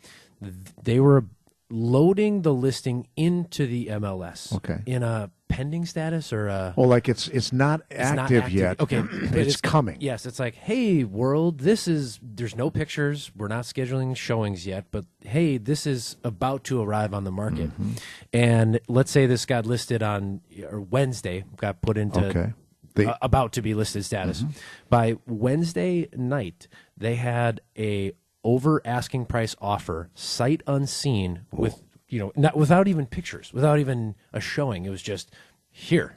they 0.83 1.01
were 1.01 1.25
loading 1.71 2.43
the 2.43 2.53
listing 2.53 3.09
into 3.17 3.67
the 3.67 3.87
MLS. 3.87 4.55
Okay. 4.55 4.81
In 4.87 5.03
a 5.03 5.31
pending 5.49 5.87
status 5.87 6.33
or 6.33 6.49
a 6.49 6.75
Oh, 6.77 6.83
like 6.83 7.09
it's 7.09 7.29
it's 7.29 7.53
not 7.53 7.81
it's 7.91 8.01
active, 8.01 8.43
not 8.45 8.53
yet. 8.53 8.81
Okay, 8.81 9.01
but 9.31 9.39
it's, 9.39 9.61
coming. 9.61 9.97
Yes, 10.01 10.27
it's 10.27 10.39
like, 10.39 10.55
hey, 10.55 11.05
world, 11.05 11.61
this 11.61 11.89
is. 11.89 12.21
There's 12.23 12.55
no 12.55 12.71
pictures. 12.71 13.33
We're 13.37 13.49
not 13.49 13.65
scheduling 13.65 14.17
showings 14.17 14.67
yet, 14.67 14.87
but 14.91 15.05
hey, 15.25 15.59
this 15.59 15.87
is 15.87 16.17
about 16.23 16.65
to 16.65 16.83
arrive 16.83 17.13
on 17.15 17.25
the 17.25 17.33
market. 17.33 17.71
Mm-hmm. 17.71 17.93
And 18.33 18.81
let's 18.89 19.11
say 19.11 19.27
this 19.27 19.47
got 19.47 19.67
listed 19.67 20.03
on 20.03 20.41
or 20.71 20.81
Wednesday, 20.81 21.45
got 21.57 21.83
put 21.83 21.99
into 21.99 22.27
Okay. 22.27 22.53
They- 22.95 23.07
uh, 23.07 23.15
about 23.23 23.53
to 23.53 23.63
be 23.63 23.75
listed 23.75 24.05
status. 24.05 24.45
By 24.91 25.17
Wednesday 25.27 26.09
night, 26.17 26.69
they 26.97 27.15
had 27.15 27.61
a 27.77 28.13
over 28.45 28.81
asking 28.85 29.27
price 29.27 29.55
offer, 29.61 30.11
sight 30.15 30.63
unseen, 30.67 31.43
with 31.53 31.83
you 32.09 32.19
know, 32.19 32.33
not 32.37 32.57
without 32.57 32.89
even 32.89 33.07
pictures, 33.07 33.53
without 33.53 33.79
even 33.79 34.15
a 34.33 34.41
showing. 34.41 34.85
It 34.85 34.91
was 34.91 35.03
just 35.03 35.31
here 35.71 36.17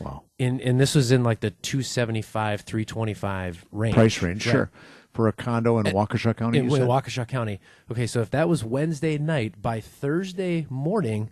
Wow. 0.00 0.22
in 0.38 0.60
and 0.60 0.78
this 0.80 0.94
was 0.94 1.10
in 1.10 1.24
like 1.24 1.40
the 1.40 1.50
275 1.50 2.60
325 2.62 3.64
range 3.72 3.94
Price 3.94 4.22
range, 4.22 4.46
Right. 4.46 4.52
sure. 4.52 4.70
For 5.12 5.28
a 5.28 5.32
condo 5.32 5.78
in 5.78 5.84
Waukesha 5.86 6.34
County, 6.36 6.58
in, 6.58 6.64
in? 6.66 6.70
Waukesha 6.70 7.28
County. 7.28 7.60
Okay, 7.90 8.06
so 8.06 8.20
if 8.22 8.30
that 8.30 8.48
was 8.48 8.64
Wednesday 8.64 9.18
night, 9.18 9.60
by 9.60 9.78
Thursday 9.78 10.66
morning, 10.70 11.30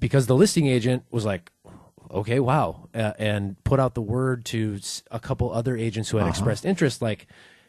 because 0.00 0.26
the 0.26 0.34
listing 0.34 0.66
agent 0.68 1.02
was 1.10 1.26
like, 1.26 1.50
okay, 2.10 2.40
wow, 2.40 2.88
uh, 2.94 3.12
and 3.18 3.62
put 3.64 3.78
out 3.78 3.94
the 3.94 4.00
word 4.00 4.46
to 4.46 4.78
a 5.10 5.20
couple 5.20 5.52
other 5.52 5.76
agents 5.76 6.08
who 6.10 6.16
had 6.16 6.22
Uh-huh. 6.22 6.30
expressed 6.30 6.64
interest, 6.64 7.02
like, 7.02 7.26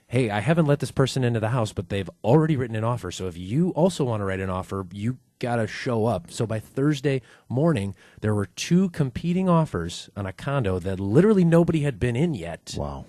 hey, 0.08 0.30
I 0.30 0.40
haven't 0.40 0.66
let 0.66 0.80
this 0.80 0.92
person 0.92 1.24
into 1.24 1.40
the 1.40 1.50
house, 1.50 1.74
but 1.74 1.90
they've 1.90 2.10
already 2.24 2.56
written 2.56 2.76
an 2.76 2.84
offer. 2.84 3.12
So 3.12 3.28
if 3.28 3.38
you 3.38 3.70
also 3.72 4.04
want 4.04 4.22
to 4.22 4.26
write 4.26 4.40
an 4.40 4.50
offer, 4.50 4.86
you 4.92 5.18
got 5.40 5.58
to 5.58 5.68
show 5.68 6.06
up. 6.06 6.32
So 6.32 6.46
by 6.46 6.60
Thursday 6.60 7.22
morning, 7.50 7.96
there 8.22 8.36
were 8.36 8.46
two 8.46 8.90
competing 8.90 9.50
offers 9.50 10.10
on 10.16 10.26
a 10.26 10.34
condo 10.34 10.80
that 10.80 11.00
literally 11.00 11.44
nobody 11.44 11.82
had 11.82 12.00
been 12.00 12.16
in 12.16 12.34
yet. 12.34 12.76
Wow. 12.78 13.06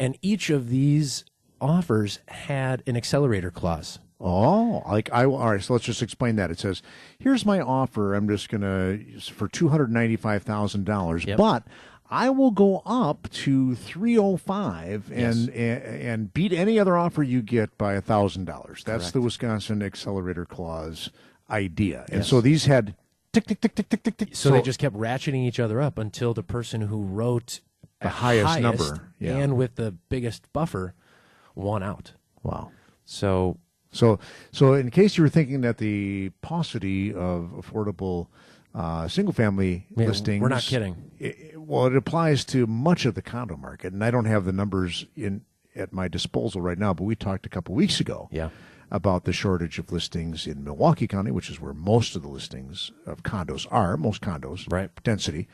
And 0.00 0.16
each 0.22 0.50
of 0.50 0.68
these 0.68 1.24
offers 1.60 2.20
had 2.28 2.82
an 2.86 2.96
accelerator 2.96 3.50
clause. 3.50 3.98
Oh, 4.20 4.82
like 4.88 5.10
I 5.12 5.24
all 5.26 5.50
right. 5.50 5.62
So 5.62 5.72
let's 5.74 5.84
just 5.84 6.02
explain 6.02 6.34
that. 6.36 6.50
It 6.50 6.58
says, 6.58 6.82
"Here's 7.20 7.46
my 7.46 7.60
offer. 7.60 8.14
I'm 8.14 8.28
just 8.28 8.48
gonna 8.48 8.98
for 9.20 9.46
two 9.46 9.68
hundred 9.68 9.92
ninety 9.92 10.16
five 10.16 10.42
thousand 10.42 10.86
dollars, 10.86 11.24
but 11.36 11.64
I 12.10 12.30
will 12.30 12.50
go 12.50 12.82
up 12.86 13.28
to 13.44 13.74
three 13.74 14.16
oh 14.16 14.36
five 14.38 15.10
and 15.12 15.50
and 15.50 16.32
beat 16.32 16.52
any 16.52 16.78
other 16.78 16.96
offer 16.96 17.22
you 17.22 17.42
get 17.42 17.76
by 17.76 17.94
a 17.94 18.00
thousand 18.00 18.46
dollars. 18.46 18.82
That's 18.84 19.04
Correct. 19.04 19.12
the 19.14 19.20
Wisconsin 19.20 19.82
Accelerator 19.82 20.44
Clause 20.46 21.10
idea. 21.50 22.06
And 22.10 22.24
so 22.24 22.40
these 22.40 22.64
had 22.66 22.94
tick 23.32 23.46
tick 23.46 23.60
tick 23.60 23.74
tick 23.74 23.88
tick 23.88 24.02
tick 24.02 24.16
tick. 24.16 24.28
So, 24.36 24.50
they 24.50 24.62
just 24.62 24.78
kept 24.78 24.96
ratcheting 24.96 25.46
each 25.46 25.60
other 25.60 25.80
up 25.80 25.98
until 25.98 26.32
the 26.34 26.42
person 26.42 26.80
who 26.82 27.02
wrote 27.02 27.60
The 28.00 28.06
at 28.06 28.12
highest 28.14 28.60
number, 28.60 29.12
yeah. 29.18 29.36
and 29.36 29.56
with 29.56 29.74
the 29.76 29.92
biggest 30.08 30.50
buffer 30.52 30.94
won 31.54 31.82
out. 31.82 32.12
wow. 32.42 32.70
So 33.04 33.58
So, 33.90 34.18
so 34.52 34.74
in 34.74 34.90
case 34.90 35.16
you 35.16 35.22
were 35.24 35.28
thinking 35.30 35.60
that 35.62 35.78
the 35.78 36.30
paucity 36.42 37.12
of 37.12 37.50
affordable 37.56 38.28
uh, 38.74 39.08
single-family 39.08 39.86
Yeah, 39.96 40.06
listings, 40.06 40.42
we're 40.42 40.48
not 40.48 40.62
kidding. 40.62 41.10
it- 41.18 41.57
well, 41.68 41.86
it 41.86 41.94
applies 41.96 42.44
to 42.46 42.66
much 42.66 43.04
of 43.04 43.14
the 43.14 43.22
condo 43.22 43.56
market, 43.56 43.92
and 43.92 44.02
I 44.02 44.10
don't 44.10 44.24
have 44.24 44.44
the 44.44 44.52
numbers 44.52 45.04
in 45.16 45.42
at 45.76 45.92
my 45.92 46.08
disposal 46.08 46.60
right 46.60 46.78
now. 46.78 46.92
But 46.94 47.04
we 47.04 47.14
talked 47.14 47.46
a 47.46 47.50
couple 47.50 47.74
weeks 47.74 48.00
ago, 48.00 48.28
Yeah. 48.32 48.48
about 48.90 49.24
the 49.24 49.32
shortage 49.34 49.78
of 49.78 49.92
listings 49.92 50.46
in 50.46 50.64
Milwaukee 50.64 51.06
County, 51.06 51.30
which 51.30 51.50
is 51.50 51.60
where 51.60 51.74
most 51.74 52.16
of 52.16 52.22
the 52.22 52.28
listings 52.28 52.90
of 53.06 53.22
condos 53.22 53.66
are, 53.70 53.96
most 53.98 54.22
condos, 54.22 54.66
Right. 54.72 54.90
density, 55.04 55.46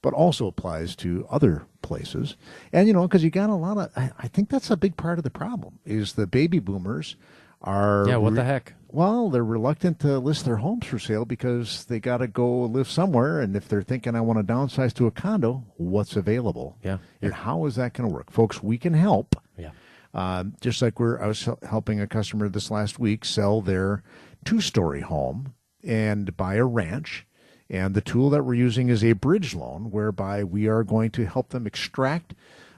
but 0.00 0.14
also 0.14 0.46
applies 0.46 0.96
to 0.96 1.26
other 1.30 1.66
places. 1.82 2.34
And 2.72 2.86
you 2.88 2.94
know, 2.94 3.02
because 3.06 3.22
you 3.22 3.30
got 3.30 3.50
a 3.50 3.54
lot 3.54 3.76
of, 3.78 3.90
I, 3.94 4.10
I 4.18 4.28
think 4.28 4.48
that's 4.48 4.70
a 4.70 4.76
big 4.76 4.96
part 4.96 5.18
of 5.18 5.24
the 5.24 5.30
problem 5.30 5.80
is 5.84 6.14
the 6.14 6.26
baby 6.26 6.58
boomers 6.60 7.14
are 7.62 8.04
Yeah, 8.08 8.16
what 8.16 8.34
the 8.34 8.44
heck? 8.44 8.74
well, 8.88 9.30
they're 9.30 9.44
reluctant 9.44 9.98
to 10.00 10.18
list 10.18 10.44
their 10.44 10.56
homes 10.56 10.86
for 10.86 10.98
sale 10.98 11.24
because 11.24 11.84
they 11.86 12.00
got 12.00 12.18
to 12.18 12.26
go 12.26 12.62
live 12.62 12.88
somewhere. 12.88 13.40
And 13.40 13.54
if 13.56 13.68
they're 13.68 13.82
thinking, 13.82 14.14
I 14.14 14.20
want 14.20 14.38
to 14.38 14.52
downsize 14.52 14.94
to 14.94 15.06
a 15.06 15.10
condo, 15.10 15.64
what's 15.76 16.16
available? 16.16 16.78
Yeah. 16.82 16.98
And 17.20 17.34
how 17.34 17.66
is 17.66 17.74
that 17.76 17.92
going 17.92 18.08
to 18.08 18.14
work? 18.14 18.30
Folks, 18.30 18.62
we 18.62 18.78
can 18.78 18.94
help. 18.94 19.36
yeah. 19.56 19.70
Um, 20.14 20.54
just 20.62 20.80
like 20.80 20.98
we're, 20.98 21.22
I 21.22 21.26
was 21.26 21.46
helping 21.68 22.00
a 22.00 22.06
customer 22.06 22.48
this 22.48 22.70
last 22.70 22.98
week 22.98 23.26
sell 23.26 23.60
their 23.60 24.02
two 24.44 24.60
story 24.60 25.02
home 25.02 25.52
and 25.84 26.34
buy 26.34 26.54
a 26.54 26.64
ranch. 26.64 27.26
And 27.68 27.94
the 27.94 28.00
tool 28.00 28.30
that 28.30 28.42
we're 28.44 28.54
using 28.54 28.88
is 28.88 29.04
a 29.04 29.12
bridge 29.12 29.54
loan, 29.54 29.90
whereby 29.90 30.44
we 30.44 30.66
are 30.66 30.82
going 30.82 31.10
to 31.10 31.26
help 31.26 31.50
them 31.50 31.66
extract 31.66 32.34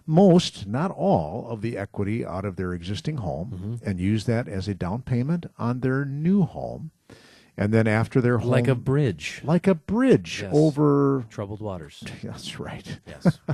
most, 0.06 0.66
not 0.66 0.90
all, 0.90 1.46
of 1.48 1.60
the 1.62 1.76
equity 1.76 2.24
out 2.24 2.44
of 2.44 2.56
their 2.56 2.72
existing 2.72 3.18
home 3.18 3.80
and 3.84 4.00
use 4.00 4.24
that 4.24 4.48
as 4.48 4.68
a 4.68 4.74
down 4.74 5.02
payment 5.02 5.46
on 5.58 5.80
their 5.80 6.04
new 6.04 6.42
home. 6.42 6.90
And 7.56 7.74
then 7.74 7.86
after 7.86 8.20
their 8.20 8.38
home, 8.38 8.50
Like 8.50 8.68
a 8.68 8.74
bridge. 8.74 9.40
like 9.44 9.66
a 9.66 9.74
bridge 9.74 10.40
Yes. 10.42 10.50
over. 10.54 11.26
Troubled 11.28 11.60
waters. 11.60 12.02
That's 12.22 12.58
right. 12.58 12.98
Yes. 13.06 13.38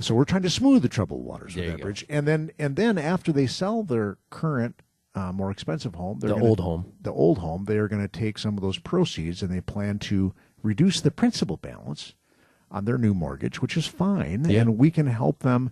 So 0.00 0.14
we're 0.14 0.24
trying 0.26 0.42
to 0.42 0.50
smooth 0.50 0.82
the 0.82 0.88
troubled 0.88 1.24
waters 1.24 1.56
There 1.56 1.64
with 1.64 1.72
that 1.72 1.78
go. 1.78 1.82
bridge, 1.82 2.06
and 2.08 2.24
then 2.28 2.52
and 2.56 2.76
then 2.76 2.98
after 2.98 3.32
they 3.32 3.48
sell 3.48 3.82
their 3.82 4.16
current 4.30 4.80
uh, 5.16 5.32
more 5.32 5.50
expensive 5.50 5.96
home, 5.96 6.20
The 6.20 6.28
gonna- 6.28 6.44
old 6.44 6.60
home. 6.60 6.92
the 7.00 7.10
old 7.12 7.38
home, 7.38 7.64
they 7.64 7.78
are 7.78 7.88
going 7.88 8.02
to 8.02 8.06
take 8.06 8.38
some 8.38 8.54
of 8.56 8.60
those 8.62 8.78
proceeds 8.78 9.42
and 9.42 9.50
they 9.52 9.60
plan 9.60 9.98
to 9.98 10.34
reduce 10.62 11.00
the 11.00 11.10
principal 11.10 11.56
balance 11.56 12.14
on 12.70 12.84
their 12.84 12.98
new 12.98 13.14
mortgage, 13.14 13.60
which 13.62 13.76
is 13.76 13.86
fine, 13.86 14.44
Yeah. 14.48 14.60
and 14.62 14.78
we 14.78 14.90
can 14.90 15.06
help 15.06 15.40
them. 15.40 15.70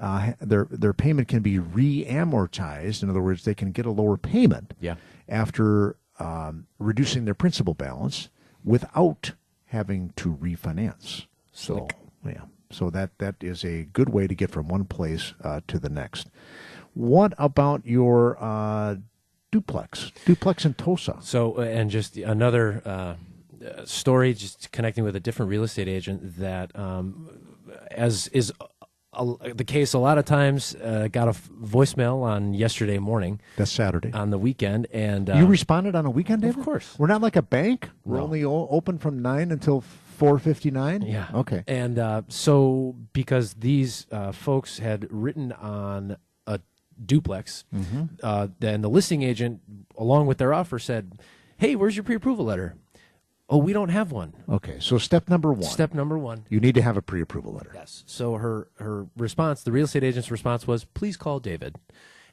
Uh, 0.00 0.32
their 0.40 0.66
their 0.70 0.92
payment 0.92 1.26
can 1.28 1.42
be 1.42 1.58
re-amortized. 1.58 3.02
In 3.02 3.10
other 3.10 3.22
words, 3.22 3.44
they 3.44 3.54
can 3.54 3.72
get 3.72 3.86
a 3.86 3.90
lower 3.90 4.16
payment 4.16 4.74
Yeah. 4.80 4.94
after 5.28 5.96
um, 6.20 6.66
reducing 6.78 7.24
their 7.24 7.34
principal 7.34 7.74
balance 7.74 8.28
without 8.64 9.32
having 9.66 10.12
to 10.16 10.34
refinance. 10.36 11.26
So 11.52 11.88
yeah, 12.24 12.42
so 12.70 12.90
that 12.90 13.18
that 13.18 13.36
is 13.40 13.64
a 13.64 13.84
good 13.84 14.08
way 14.10 14.26
to 14.26 14.34
get 14.34 14.50
from 14.50 14.68
one 14.68 14.84
place 14.84 15.34
uh, 15.42 15.60
to 15.68 15.78
the 15.78 15.88
next. 15.88 16.28
What 16.94 17.34
about 17.38 17.84
your 17.86 18.36
uh, 18.42 18.96
duplex, 19.52 20.10
duplex 20.24 20.64
in 20.64 20.74
Tosa? 20.74 21.18
So, 21.20 21.58
uh, 21.58 21.62
and 21.62 21.90
just 21.90 22.16
another 22.16 22.82
uh, 22.84 23.14
story, 23.86 24.34
just 24.34 24.70
connecting 24.72 25.04
with 25.04 25.16
a 25.16 25.20
different 25.20 25.50
real 25.50 25.62
estate 25.64 25.88
agent 25.88 26.38
that, 26.38 26.76
um, 26.78 27.28
as 27.90 28.28
is 28.28 28.52
a, 29.12 29.26
the 29.54 29.64
case 29.64 29.94
a 29.94 29.98
lot 29.98 30.18
of 30.18 30.24
times, 30.24 30.74
uh, 30.76 31.08
got 31.10 31.26
a 31.28 31.30
f- 31.30 31.48
voicemail 31.62 32.22
on 32.22 32.54
yesterday 32.54 32.98
morning 32.98 33.40
That's 33.56 33.70
Saturday. 33.72 34.12
on 34.12 34.30
the 34.30 34.38
weekend, 34.38 34.86
and 34.92 35.28
uh, 35.30 35.36
you 35.36 35.46
responded 35.46 35.94
on 35.96 36.06
a 36.06 36.10
weekend, 36.10 36.42
David? 36.42 36.58
Of 36.58 36.64
course. 36.64 36.94
We're 36.98 37.06
not 37.08 37.20
like 37.22 37.34
a 37.36 37.42
bank. 37.42 37.88
We're 38.04 38.18
No. 38.18 38.24
only 38.24 38.44
o- 38.44 38.68
open 38.70 38.98
from 38.98 39.20
nine 39.22 39.50
until 39.50 39.80
four 39.80 40.38
fifty 40.38 40.70
nine. 40.70 41.02
Yeah. 41.02 41.26
Okay. 41.34 41.64
And 41.66 41.98
uh, 41.98 42.22
so, 42.28 42.96
because 43.12 43.54
these 43.54 44.06
uh, 44.12 44.32
folks 44.32 44.78
had 44.78 45.06
written 45.10 45.52
on 45.52 46.16
a 46.46 46.60
duplex, 47.04 47.64
Mm-hmm. 47.74 48.04
uh, 48.22 48.48
then 48.60 48.82
the 48.82 48.90
listing 48.90 49.22
agent, 49.22 49.60
along 49.96 50.26
with 50.26 50.38
their 50.38 50.52
offer, 50.52 50.78
said, 50.78 51.18
"Hey, 51.56 51.74
where's 51.76 51.96
your 51.96 52.04
pre-approval 52.04 52.44
letter?" 52.44 52.74
Oh, 53.50 53.56
we 53.58 53.72
don't 53.72 53.88
have 53.88 54.12
one. 54.12 54.34
Okay. 54.48 54.76
So 54.78 54.98
step 54.98 55.28
number 55.30 55.52
one. 55.52 55.62
Step 55.62 55.94
number 55.94 56.18
one. 56.18 56.44
You 56.50 56.60
need 56.60 56.74
to 56.74 56.82
have 56.82 56.96
a 56.98 57.02
pre-approval 57.02 57.54
letter. 57.54 57.72
Yes. 57.74 58.04
So 58.06 58.34
her 58.34 58.68
her 58.76 59.06
response, 59.16 59.62
the 59.62 59.72
real 59.72 59.84
estate 59.86 60.04
agent's 60.04 60.30
response 60.30 60.66
was, 60.66 60.84
"Please 60.84 61.16
call 61.16 61.40
David." 61.40 61.76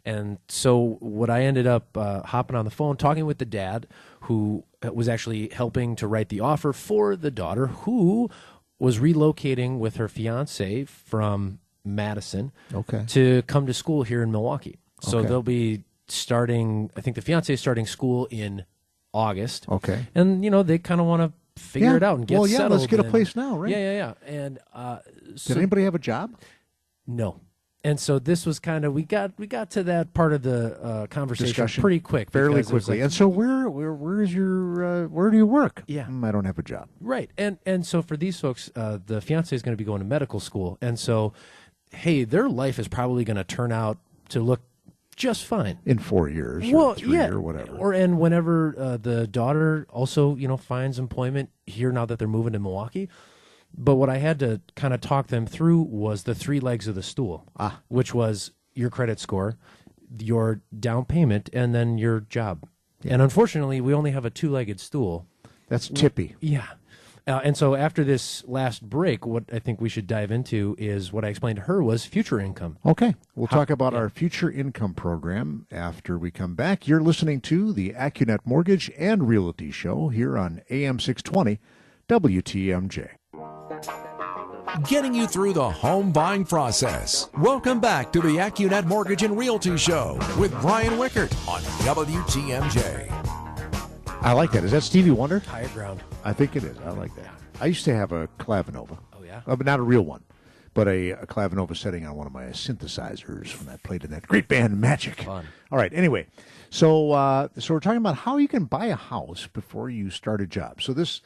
And 0.03 0.37
so 0.47 0.97
what 0.99 1.29
I 1.31 1.43
ended 1.43 1.65
up 1.65 1.97
uh, 1.97 2.21
hopping 2.23 2.55
on 2.55 2.65
the 2.65 2.69
phone, 2.71 2.95
talking 2.95 3.25
with 3.25 3.39
the 3.39 3.45
dad, 3.45 3.87
who 4.21 4.63
was 4.93 5.09
actually 5.09 5.49
helping 5.49 5.95
to 5.95 6.05
write 6.07 6.29
the 6.29 6.41
offer 6.41 6.73
for 6.73 7.15
the 7.15 7.31
daughter, 7.31 7.67
who 7.67 8.29
was 8.77 8.99
relocating 8.99 9.79
with 9.79 9.95
her 9.95 10.07
fiance 10.07 10.83
from 10.85 11.57
Madison 11.83 12.51
Okay. 12.73 13.03
to 13.07 13.41
come 13.43 13.65
to 13.65 13.73
school 13.73 14.03
here 14.03 14.21
in 14.21 14.31
Milwaukee. 14.31 14.77
So 15.01 15.19
Okay. 15.19 15.27
they'll 15.29 15.41
be 15.41 15.85
starting. 16.07 16.91
I 16.95 17.01
think 17.01 17.15
the 17.15 17.21
fiance 17.23 17.51
is 17.51 17.59
starting 17.59 17.87
school 17.87 18.27
in 18.29 18.65
August. 19.15 19.67
Okay. 19.69 20.05
And 20.13 20.43
you 20.43 20.51
know 20.51 20.61
they 20.63 20.77
kind 20.77 20.99
of 21.01 21.07
want 21.07 21.21
to 21.23 21.61
figure 21.61 21.91
Yeah. 21.91 21.95
it 21.95 22.03
out 22.03 22.17
and 22.17 22.27
get 22.27 22.35
Well, 22.37 22.47
yeah, 22.47 22.67
let's 22.67 22.85
get 22.87 22.99
a 22.99 23.03
and- 23.03 23.11
place 23.11 23.35
now, 23.35 23.57
right? 23.57 23.71
Yeah, 23.71 23.77
yeah, 23.93 24.13
yeah. 24.27 24.31
And 24.41 24.59
uh, 24.73 24.99
Did 25.45 25.57
anybody 25.57 25.83
have 25.83 25.95
a 25.95 25.99
job? 25.99 26.35
no. 27.07 27.39
And 27.83 27.99
so 27.99 28.17
this 28.17 28.47
was 28.47 28.57
kind 28.57 28.83
of 28.83 28.93
we 28.93 29.03
got 29.03 29.33
we 29.37 29.45
got 29.45 29.69
to 29.71 29.83
that 29.83 30.15
part 30.15 30.33
of 30.33 30.41
the 30.41 30.75
uh, 30.81 31.05
conversation 31.05 31.49
Discussion? 31.51 31.81
pretty 31.81 31.99
quick, 31.99 32.31
Fairly 32.31 32.55
because 32.55 32.71
it 32.71 32.73
was 32.73 32.85
quickly. 32.85 32.97
like- 32.99 33.03
and 33.05 33.13
so 33.13 33.27
where 33.27 33.69
where 33.69 33.93
where 33.93 34.23
is 34.23 34.33
your 34.33 34.83
uh, 34.83 35.07
where 35.07 35.29
do 35.29 35.37
you 35.37 35.45
work? 35.45 35.83
Yeah. 35.85 36.05
"Mm, 36.05 36.25
I 36.27 36.31
don't 36.31 36.45
have 36.45 36.57
a 36.57 36.63
job. 36.63 36.89
right, 36.99 37.29
and 37.37 37.59
and 37.63 37.85
so 37.85 38.01
for 38.01 38.17
these 38.17 38.39
folks, 38.39 38.71
uh, 38.75 38.97
the 39.05 39.21
fiance 39.21 39.55
is 39.55 39.61
going 39.61 39.73
to 39.73 39.77
be 39.77 39.83
going 39.85 39.99
to 39.99 40.05
medical 40.05 40.39
school, 40.39 40.79
and 40.81 40.97
so 40.97 41.31
hey, 41.91 42.23
their 42.23 42.49
life 42.49 42.79
is 42.79 42.87
probably 42.87 43.23
going 43.23 43.37
to 43.37 43.43
turn 43.43 43.71
out 43.71 43.99
to 44.29 44.39
look 44.41 44.61
just 45.15 45.45
fine. 45.45 45.79
in 45.85 45.97
four 45.99 46.27
years 46.29 46.63
well, 46.71 46.91
or 46.91 46.97
yeah, 46.97 47.27
or 47.29 47.39
whatever. 47.41 47.75
Or 47.77 47.93
and 47.93 48.19
whenever 48.19 48.75
uh, 48.77 48.97
the 48.97 49.27
daughter 49.27 49.85
also, 49.89 50.35
you 50.35 50.47
know, 50.47 50.57
finds 50.57 50.99
employment 50.99 51.49
here 51.65 51.91
now 51.91 52.05
that 52.05 52.19
they're 52.19 52.27
moving 52.27 52.53
to 52.53 52.59
Milwaukee. 52.59 53.09
But 53.77 53.95
what 53.95 54.09
I 54.09 54.17
had 54.17 54.39
to 54.39 54.61
kind 54.75 54.93
of 54.93 55.01
talk 55.01 55.27
them 55.27 55.45
through 55.45 55.81
was 55.81 56.23
the 56.23 56.35
three 56.35 56.59
legs 56.59 56.87
of 56.87 56.95
the 56.95 57.03
stool, 57.03 57.45
Ah. 57.57 57.81
which 57.89 58.13
was 58.13 58.51
your 58.73 58.89
credit 58.89 59.19
score, 59.19 59.57
your 60.19 60.61
down 60.79 61.05
payment, 61.05 61.49
and 61.51 61.75
then 61.75 61.97
your 61.97 62.21
job. 62.21 62.65
And 63.03 63.21
unfortunately, 63.21 63.81
we 63.81 63.93
only 63.93 64.11
have 64.11 64.23
a 64.25 64.29
two-legged 64.29 64.79
stool. 64.79 65.27
That's 65.67 65.89
tippy. 65.89 66.35
Yeah. 66.39 66.67
Uh, 67.27 67.41
and 67.43 67.57
so 67.57 67.73
after 67.73 68.03
this 68.03 68.43
last 68.45 68.87
break, 68.87 69.25
what 69.25 69.45
I 69.51 69.57
think 69.57 69.81
we 69.81 69.89
should 69.89 70.05
dive 70.05 70.29
into 70.29 70.75
is 70.77 71.11
what 71.11 71.25
I 71.25 71.29
explained 71.29 71.55
to 71.55 71.63
her 71.63 71.81
was 71.81 72.05
future 72.05 72.39
income. 72.39 72.77
Okay. 72.85 73.15
We'll 73.35 73.47
talk 73.47 73.71
about 73.71 73.95
our 73.95 74.09
future 74.09 74.51
income 74.51 74.93
program 74.93 75.65
after 75.71 76.19
we 76.19 76.29
come 76.29 76.53
back. 76.53 76.87
You're 76.87 77.01
listening 77.01 77.41
to 77.41 77.73
the 77.73 77.93
AccuNet 77.93 78.39
Mortgage 78.45 78.91
and 78.97 79.27
Realty 79.27 79.71
Show 79.71 80.09
here 80.09 80.37
on 80.37 80.61
AM 80.69 80.99
620 80.99 81.59
WTMJ. 82.07 83.09
Getting 84.87 85.15
you 85.15 85.25
through 85.25 85.53
the 85.53 85.69
home 85.69 86.11
buying 86.11 86.45
process. 86.45 87.29
Welcome 87.39 87.79
back 87.79 88.11
to 88.13 88.21
the 88.21 88.37
AccuNet 88.37 88.85
Mortgage 88.85 89.23
and 89.23 89.35
Realty 89.35 89.77
Show 89.77 90.19
with 90.37 90.51
Brian 90.61 90.93
Wickert 90.93 91.33
on 91.47 91.61
WTMJ. 91.85 93.14
I 94.25 94.33
like 94.33 94.51
that. 94.53 94.63
Is 94.63 94.71
that 94.71 94.81
Stevie 94.81 95.11
Wonder? 95.11 95.39
Higher 95.39 95.67
ground. 95.69 96.01
I 96.23 96.33
think 96.33 96.55
it 96.55 96.63
is. 96.63 96.75
I 96.79 96.89
like 96.89 97.15
that. 97.15 97.29
I 97.61 97.67
used 97.67 97.85
to 97.85 97.95
have 97.95 98.11
a 98.11 98.27
Clavinova. 98.39 98.97
Oh, 99.13 99.23
yeah? 99.23 99.41
Uh, 99.45 99.55
but 99.55 99.65
not 99.65 99.79
a 99.79 99.83
real 99.83 100.01
one. 100.01 100.23
but 100.73 100.87
a, 100.89 101.11
a 101.11 101.25
clavinova 101.27 101.77
setting 101.77 102.05
on 102.05 102.15
one 102.17 102.27
of 102.27 102.33
my 102.33 102.45
synthesizers 102.47 103.57
when 103.59 103.73
I 103.73 103.77
played 103.77 104.03
in 104.03 104.11
that 104.11 104.27
great 104.27 104.47
band 104.47 104.81
Magic. 104.81 105.21
Fun. 105.21 105.45
All 105.71 105.77
right. 105.77 105.93
Anyway, 105.93 106.25
so 106.69 107.11
uh, 107.11 107.47
so 107.59 107.73
we're 107.73 107.79
talking 107.79 107.97
about 107.99 108.15
how 108.17 108.37
you 108.37 108.47
can 108.49 108.65
buy 108.65 108.87
a 108.87 108.95
house 108.95 109.47
before 109.47 109.89
you 109.89 110.09
start 110.09 110.41
a 110.41 110.47
job. 110.47 110.81
So 110.81 110.91
this 110.91 111.21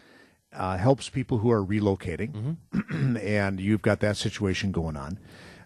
uh, 0.53 0.77
helps 0.77 1.09
people 1.09 1.37
who 1.39 1.49
are 1.51 1.65
relocating, 1.65 2.55
Mm-hmm. 2.73 3.17
and 3.23 3.59
you've 3.59 3.81
got 3.81 4.01
that 4.01 4.17
situation 4.17 4.71
going 4.71 4.97
on. 4.97 5.17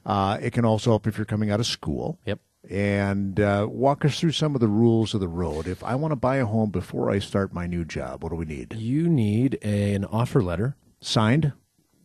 Uh, 0.06 0.38
it 0.42 0.52
can 0.54 0.64
also 0.66 0.92
help 0.92 1.08
if 1.08 1.18
you're 1.18 1.26
coming 1.26 1.50
out 1.52 1.60
of 1.60 1.66
school. 1.66 2.20
Yep. 2.26 2.40
And 2.70 3.40
uh, 3.40 3.68
walk 3.70 4.06
us 4.06 4.20
through 4.20 4.32
some 4.32 4.56
of 4.56 4.62
the 4.62 4.68
rules 4.70 5.14
of 5.14 5.20
the 5.20 5.28
road. 5.28 5.68
If 5.68 5.84
I 5.84 5.96
want 5.96 6.14
to 6.14 6.16
buy 6.16 6.38
a 6.38 6.46
home 6.46 6.70
before 6.70 7.12
I 7.12 7.20
start 7.20 7.54
my 7.54 7.68
new 7.68 7.84
job, 7.84 8.24
what 8.24 8.30
do 8.30 8.36
we 8.36 8.46
need? 8.46 8.74
You 8.76 9.10
need 9.10 9.60
a, 9.62 9.94
an 9.96 10.06
offer 10.06 10.42
letter. 10.42 10.76
Signed? 11.02 11.52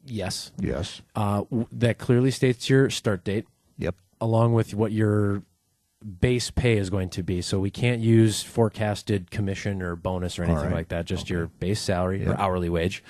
Yes. 0.04 0.50
Yes. 0.58 1.00
Uh, 1.14 1.42
w- 1.42 1.66
that 1.70 1.98
clearly 1.98 2.32
states 2.32 2.68
your 2.68 2.90
start 2.90 3.22
date, 3.24 3.46
Yep. 3.78 3.94
along 4.20 4.54
with 4.54 4.74
what 4.74 4.90
your 4.90 5.42
base 6.20 6.50
pay 6.50 6.76
is 6.76 6.90
going 6.90 7.10
to 7.10 7.22
be. 7.22 7.40
So 7.40 7.60
we 7.60 7.70
can't 7.70 8.00
use 8.00 8.42
forecasted 8.42 9.30
commission 9.30 9.80
or 9.80 9.94
bonus 9.94 10.38
or 10.38 10.44
anything 10.44 10.64
right. 10.64 10.72
like 10.72 10.88
that. 10.88 11.04
Just 11.04 11.30
your 11.30 11.46
base 11.46 11.80
salary 11.80 12.22
Yeah. 12.22 12.30
or 12.30 12.40
hourly 12.40 12.68
wage, 12.68 13.04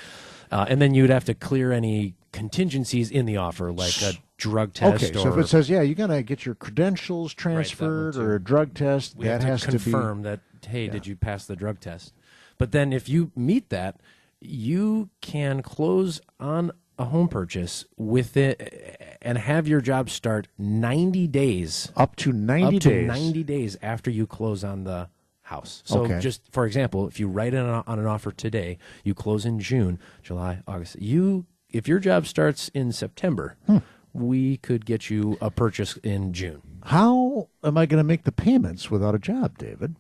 uh, 0.51 0.67
and 0.69 0.83
then 0.83 0.95
you'd 0.95 1.11
have 1.11 1.25
to 1.27 1.35
clear 1.35 1.73
any 1.73 2.15
contingencies 2.33 3.11
in 3.11 3.25
the 3.27 3.37
offer, 3.39 3.73
like 3.73 4.01
a 4.03 4.13
drug 4.39 4.73
test. 4.73 5.03
Okay, 5.05 5.13
so 5.13 5.33
if 5.33 5.39
it 5.45 5.49
says, 5.49 5.69
yeah, 5.69 5.83
you 5.83 5.95
got 5.95 6.07
to 6.07 6.23
get 6.23 6.47
your 6.47 6.55
credentials 6.55 7.35
transferred 7.35 8.15
too. 8.15 8.21
or 8.23 8.35
a 8.37 8.41
drug 8.43 8.73
test, 8.73 9.17
we 9.17 9.27
that 9.27 9.43
has 9.43 9.61
to 9.63 9.69
confirm 9.73 10.23
that 10.23 10.41
hey 10.67 10.89
did 10.89 11.07
you 11.07 11.15
pass 11.15 11.47
the 11.47 11.55
drug 11.55 11.79
test 11.79 12.13
but 12.59 12.73
then 12.73 12.93
if 12.93 13.09
you 13.09 13.31
meet 13.37 13.69
that 13.71 14.01
you 14.41 15.09
can 15.21 15.63
close 15.63 16.21
on 16.41 16.73
a 16.99 17.05
home 17.05 17.29
purchase 17.29 17.85
with 17.97 18.37
it 18.37 19.19
and 19.23 19.39
have 19.39 19.69
your 19.69 19.81
job 19.81 20.11
start 20.11 20.49
90 20.59 21.29
days 21.29 21.93
up 21.97 22.17
to 22.17 22.33
90 22.33 22.65
up 22.77 22.83
to 22.83 22.89
days. 22.91 23.07
90 23.07 23.45
days 23.45 23.79
after 23.83 24.11
you 24.11 24.27
close 24.27 24.65
on 24.65 24.83
the 24.83 25.09
house 25.43 25.83
so 25.87 26.01
Okay. 26.03 26.19
just 26.19 26.43
for 26.51 26.67
example 26.67 27.07
if 27.07 27.21
you 27.21 27.29
write 27.29 27.55
in 27.55 27.65
on 27.65 27.85
on 27.87 27.99
an 28.01 28.07
offer 28.07 28.33
today 28.33 28.79
you 29.05 29.15
close 29.15 29.47
in 29.47 29.61
june 29.61 29.99
july 30.25 30.61
august 30.67 31.01
you 31.01 31.47
if 31.71 31.87
your 31.87 32.01
job 32.01 32.27
starts 32.27 32.69
in 32.75 32.91
september 32.91 33.57
Hmm. 33.67 33.79
We 34.13 34.57
could 34.59 34.85
get 34.87 35.11
you 35.11 35.37
a 35.41 35.51
purchase 35.51 35.97
in 35.99 36.33
june 36.33 36.63
How 36.85 37.49
am 37.63 37.77
I 37.77 37.87
going 37.87 37.99
to 37.99 38.05
make 38.05 38.25
the 38.25 38.33
payments 38.33 38.91
without 38.91 39.15
a 39.15 39.19
job, 39.19 39.59
David? 39.59 39.97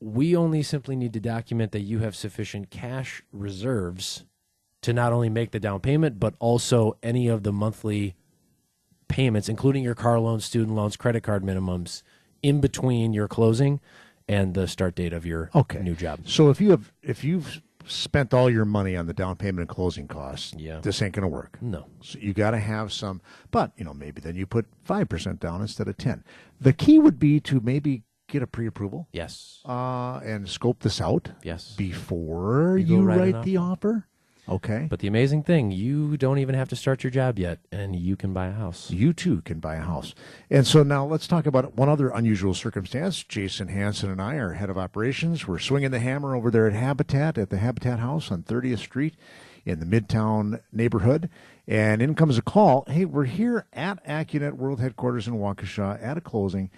we 0.00 0.36
only 0.36 0.62
simply 0.62 0.96
need 0.96 1.12
to 1.14 1.20
document 1.20 1.72
that 1.72 1.80
you 1.80 2.00
have 2.00 2.14
sufficient 2.14 2.68
cash 2.70 3.22
reserves 3.32 4.24
to 4.82 4.92
not 4.92 5.14
only 5.14 5.30
make 5.30 5.50
the 5.52 5.60
down 5.60 5.80
payment, 5.80 6.20
but 6.20 6.34
also 6.40 6.98
any 7.02 7.26
of 7.26 7.42
the 7.42 7.52
monthly 7.52 8.14
payments, 9.08 9.48
including 9.48 9.82
your 9.82 9.94
car 9.94 10.18
loans, 10.20 10.44
student 10.44 10.76
loans, 10.76 10.96
credit 10.96 11.22
card 11.22 11.42
minimums, 11.42 12.02
in 12.42 12.60
between 12.60 13.14
your 13.14 13.28
closing 13.28 13.80
and 14.28 14.52
the 14.54 14.68
start 14.68 14.94
date 14.94 15.12
of 15.14 15.24
your 15.24 15.50
Okay. 15.54 15.80
new 15.80 15.94
job. 15.94 16.20
So 16.28 16.50
if 16.50 16.60
you 16.60 16.70
have 16.70 16.92
if 17.02 17.24
you've 17.24 17.62
spent 17.86 18.32
all 18.34 18.48
your 18.50 18.64
money 18.64 18.96
on 18.96 19.06
the 19.06 19.12
down 19.12 19.36
payment 19.36 19.60
and 19.60 19.68
closing 19.68 20.08
costs, 20.08 20.54
Yeah. 20.56 20.80
this 20.80 21.00
ain't 21.02 21.14
going 21.14 21.22
to 21.22 21.28
work. 21.28 21.58
No. 21.60 21.86
So 22.00 22.18
you 22.18 22.32
got 22.32 22.52
to 22.52 22.58
have 22.58 22.92
some, 22.92 23.20
but 23.50 23.72
you 23.76 23.84
know 23.84 23.94
maybe 23.94 24.20
then 24.20 24.34
you 24.36 24.46
put 24.46 24.66
five 24.84 25.08
percent 25.08 25.40
down 25.40 25.60
instead 25.60 25.88
of 25.88 25.96
ten. 25.96 26.24
The 26.60 26.72
key 26.72 26.98
would 26.98 27.18
be 27.18 27.40
to 27.40 27.60
maybe 27.60 28.02
get 28.26 28.42
a 28.42 28.46
pre-approval 28.46 29.06
Yes. 29.12 29.60
uh, 29.66 30.18
and 30.24 30.48
scope 30.48 30.80
this 30.80 30.98
out 31.00 31.30
Yes. 31.42 31.74
before 31.76 32.78
You 32.78 32.96
you, 32.96 33.02
write 33.02 33.42
the 33.44 33.58
offer. 33.58 34.06
Okay. 34.48 34.86
But 34.90 34.98
the 34.98 35.08
amazing 35.08 35.42
thing, 35.42 35.70
you 35.70 36.16
don't 36.16 36.38
even 36.38 36.54
have 36.54 36.68
to 36.68 36.76
start 36.76 37.02
your 37.02 37.10
job 37.10 37.38
yet, 37.38 37.60
and 37.72 37.96
you 37.96 38.14
can 38.14 38.32
buy 38.34 38.48
a 38.48 38.52
house. 38.52 38.90
you 38.90 39.12
too 39.12 39.40
can 39.42 39.58
buy 39.58 39.76
a 39.76 39.80
house. 39.80 40.14
And 40.50 40.66
so 40.66 40.82
now 40.82 41.06
let's 41.06 41.26
talk 41.26 41.46
about 41.46 41.74
one 41.76 41.88
other 41.88 42.10
unusual 42.10 42.52
circumstance. 42.52 43.24
Jason 43.24 43.68
Hanson 43.68 44.10
and 44.10 44.20
I 44.20 44.34
are 44.34 44.52
head 44.52 44.68
of 44.68 44.76
operations. 44.76 45.48
We're 45.48 45.58
swinging 45.58 45.92
the 45.92 46.00
hammer 46.00 46.34
over 46.34 46.50
there 46.50 46.66
at 46.66 46.74
Habitat, 46.74 47.38
at 47.38 47.48
the 47.48 47.58
Habitat 47.58 48.00
House 48.00 48.30
on 48.30 48.42
30th 48.42 48.80
Street 48.80 49.16
in 49.64 49.80
the 49.80 49.86
Midtown 49.86 50.60
neighborhood. 50.70 51.30
And 51.66 52.02
in 52.02 52.14
comes 52.14 52.36
a 52.36 52.42
call. 52.42 52.84
Hey, 52.86 53.06
we're 53.06 53.24
here 53.24 53.66
at 53.72 54.04
AccuNet 54.06 54.52
World 54.52 54.80
Headquarters 54.80 55.26
in 55.26 55.34
Waukesha 55.34 56.02
at 56.02 56.18
a 56.18 56.20
closing. 56.20 56.70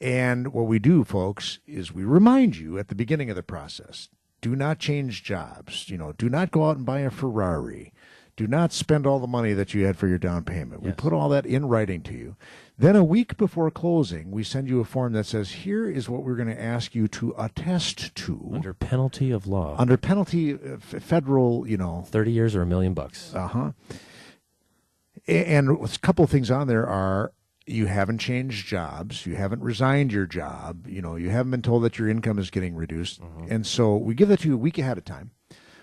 And 0.00 0.52
what 0.52 0.66
we 0.66 0.78
do, 0.78 1.02
folks, 1.02 1.58
is 1.66 1.92
we 1.92 2.04
remind 2.04 2.56
you 2.56 2.78
at 2.78 2.86
the 2.86 2.94
beginning 2.94 3.30
of 3.30 3.36
the 3.36 3.42
process 3.42 4.08
do 4.44 4.54
not 4.54 4.78
change 4.78 5.22
jobs. 5.24 5.88
You 5.88 5.96
know, 5.96 6.12
do 6.12 6.28
not 6.28 6.50
go 6.50 6.68
out 6.68 6.76
and 6.76 6.84
buy 6.84 7.00
a 7.00 7.10
Ferrari. 7.10 7.94
Do 8.36 8.46
not 8.46 8.74
spend 8.74 9.06
all 9.06 9.18
the 9.18 9.26
money 9.26 9.54
that 9.54 9.72
you 9.72 9.86
had 9.86 9.96
for 9.96 10.06
your 10.06 10.18
down 10.18 10.44
payment. 10.44 10.82
We 10.82 10.92
put 10.92 11.14
all 11.14 11.30
that 11.30 11.46
in 11.46 11.64
writing 11.64 12.02
to 12.02 12.12
you. 12.12 12.36
Then 12.76 12.94
a 12.94 13.02
week 13.02 13.38
before 13.38 13.70
closing, 13.70 14.30
we 14.30 14.44
send 14.44 14.68
you 14.68 14.80
a 14.80 14.84
form 14.84 15.14
that 15.14 15.24
says, 15.24 15.50
here 15.52 15.88
is 15.88 16.10
what 16.10 16.24
we're 16.24 16.34
going 16.36 16.48
to 16.54 16.60
ask 16.60 16.94
you 16.94 17.08
to 17.08 17.34
attest 17.38 18.14
to 18.16 18.50
Under 18.52 18.74
penalty 18.74 19.30
of 19.30 19.46
law, 19.46 19.76
under 19.78 19.96
penalty 19.96 20.58
f- 20.62 21.02
federal, 21.02 21.66
you 21.66 21.78
know, 21.78 22.04
30 22.08 22.30
years 22.30 22.54
or 22.54 22.60
a 22.60 22.66
million 22.66 22.92
bucks. 22.92 23.32
uh 23.34 23.46
huh. 23.46 23.72
And 25.26 25.70
a 25.70 25.98
couple 26.02 26.22
of 26.22 26.30
things 26.30 26.50
on 26.50 26.66
there 26.66 26.86
are 26.86 27.32
you 27.66 27.86
haven't 27.86 28.18
changed 28.18 28.66
jobs, 28.66 29.26
you 29.26 29.36
haven't 29.36 29.62
resigned 29.62 30.12
your 30.12 30.26
job, 30.26 30.86
you 30.86 31.00
know, 31.00 31.16
you 31.16 31.30
haven't 31.30 31.50
been 31.50 31.62
told 31.62 31.82
that 31.84 31.98
your 31.98 32.08
income 32.08 32.38
is 32.38 32.50
getting 32.50 32.74
reduced, 32.74 33.22
mm-hmm. 33.22 33.46
and 33.50 33.66
so 33.66 33.96
we 33.96 34.14
give 34.14 34.28
that 34.28 34.40
to 34.40 34.48
you 34.48 34.54
a 34.54 34.58
week 34.58 34.78
ahead 34.78 34.98
of 34.98 35.04
time. 35.04 35.30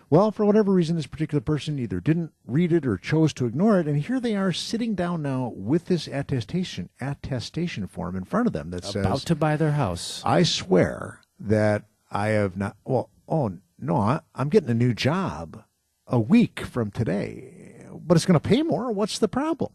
Well, 0.09 0.31
for 0.31 0.45
whatever 0.45 0.73
reason, 0.73 0.97
this 0.97 1.07
particular 1.07 1.39
person 1.39 1.79
either 1.79 2.01
didn't 2.01 2.33
read 2.45 2.73
it 2.73 2.85
or 2.85 2.97
chose 2.97 3.31
to 3.33 3.45
ignore 3.45 3.79
it, 3.79 3.87
and 3.87 3.97
here 3.97 4.19
they 4.19 4.35
are 4.35 4.51
sitting 4.51 4.93
down 4.93 5.21
now 5.21 5.53
with 5.55 5.85
this 5.85 6.05
attestation 6.07 6.89
attestation 6.99 7.87
form 7.87 8.17
in 8.17 8.25
front 8.25 8.47
of 8.47 8.53
them 8.53 8.71
that 8.71 8.89
About 8.93 9.19
says, 9.19 9.23
to 9.25 9.35
buy 9.35 9.55
their 9.55 9.71
house. 9.71 10.21
"I 10.25 10.43
swear 10.43 11.21
that 11.39 11.85
I 12.11 12.27
have 12.29 12.57
not." 12.57 12.75
Well, 12.83 13.09
oh 13.29 13.53
no, 13.79 13.95
I, 13.95 14.19
I'm 14.35 14.49
getting 14.49 14.69
a 14.69 14.75
new 14.75 14.93
job 14.93 15.63
a 16.07 16.19
week 16.19 16.59
from 16.59 16.91
today, 16.91 17.85
but 17.93 18.17
it's 18.17 18.25
going 18.25 18.39
to 18.39 18.47
pay 18.47 18.63
more. 18.63 18.91
What's 18.91 19.17
the 19.17 19.29
problem? 19.29 19.71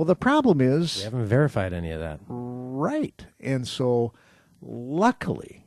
Well, 0.00 0.06
the 0.06 0.16
problem 0.16 0.62
is 0.62 0.96
We 0.96 1.02
haven't 1.04 1.26
verified 1.26 1.74
any 1.74 1.90
of 1.90 2.00
that. 2.00 2.20
right, 2.26 3.26
and 3.38 3.68
so 3.68 4.14
luckily, 4.62 5.66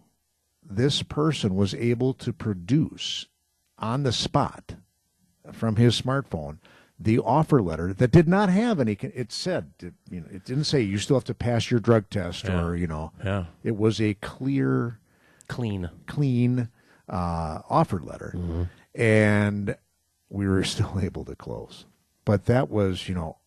this 0.67 1.04
person 1.04 1.54
was 1.54 1.76
able 1.76 2.15
to 2.15 2.34
produce 2.34 3.28
on 3.78 4.02
the 4.02 4.12
spot 4.12 4.74
from 5.52 5.76
his 5.76 6.02
smartphone 6.02 6.58
the 7.00 7.19
offer 7.19 7.62
letter 7.62 7.93
that 7.93 8.10
did 8.10 8.28
not 8.28 8.50
have 8.50 8.80
any. 8.80 8.93
It 8.93 9.32
said, 9.32 9.72
you 10.10 10.22
know, 10.22 10.26
it 10.32 10.46
didn't 10.46 10.63
say 10.63 10.82
you 10.82 10.98
still 10.98 11.17
have 11.17 11.24
to 11.26 11.36
pass 11.36 11.69
your 11.69 11.80
drug 11.80 12.10
test 12.10 12.46
Yeah. 12.46 12.63
or 12.63 12.76
you 12.76 12.88
know, 12.88 13.12
Yeah. 13.24 13.46
it 13.63 13.78
was 13.78 14.02
a 14.02 14.15
clear 14.15 14.98
Clean. 15.48 15.91
clean 16.08 16.69
uh, 17.08 17.60
offer 17.69 18.00
letter, 18.00 18.34
Mm-hmm. 18.36 18.63
and 19.00 19.76
we 20.28 20.48
were 20.48 20.63
still 20.76 21.00
able 21.00 21.24
to 21.26 21.36
close. 21.36 21.86
But 22.26 22.46
that 22.46 22.72
was, 22.72 23.08
you 23.08 23.13
know, 23.13 23.38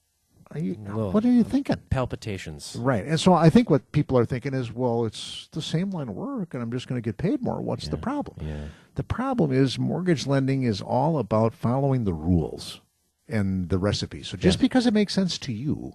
are 0.52 0.58
you, 0.60 0.74
Little- 0.74 1.12
what 1.12 1.24
are 1.24 1.30
you 1.32 1.42
thinking? 1.44 1.76
Palpitations. 1.90 2.76
Right, 2.78 3.04
and 3.04 3.18
so 3.18 3.32
I 3.34 3.50
think 3.50 3.68
what 3.70 3.90
people 3.92 4.16
are 4.18 4.24
thinking 4.24 4.54
is, 4.54 4.72
well, 4.72 5.04
it's 5.04 5.48
the 5.52 5.62
same 5.62 5.90
line 5.90 6.08
of 6.08 6.14
work, 6.14 6.54
and 6.54 6.62
I'm 6.62 6.70
just 6.70 6.86
going 6.88 7.00
to 7.00 7.04
get 7.04 7.18
paid 7.18 7.42
more. 7.42 7.60
What's 7.60 7.88
the 7.88 7.96
problem? 7.96 8.36
Yeah. 8.46 8.64
The 8.94 9.02
problem 9.02 9.52
is 9.52 9.78
mortgage 9.78 10.26
lending 10.26 10.62
is 10.62 10.80
all 10.80 11.18
about 11.18 11.52
following 11.54 12.04
the 12.04 12.14
rules 12.14 12.80
and 13.28 13.68
the 13.68 13.78
recipe. 13.78 14.22
So 14.22 14.36
just 14.36 14.58
Yeah. 14.58 14.62
because 14.62 14.86
it 14.86 14.94
makes 14.94 15.12
sense 15.12 15.36
to 15.38 15.52
you 15.52 15.94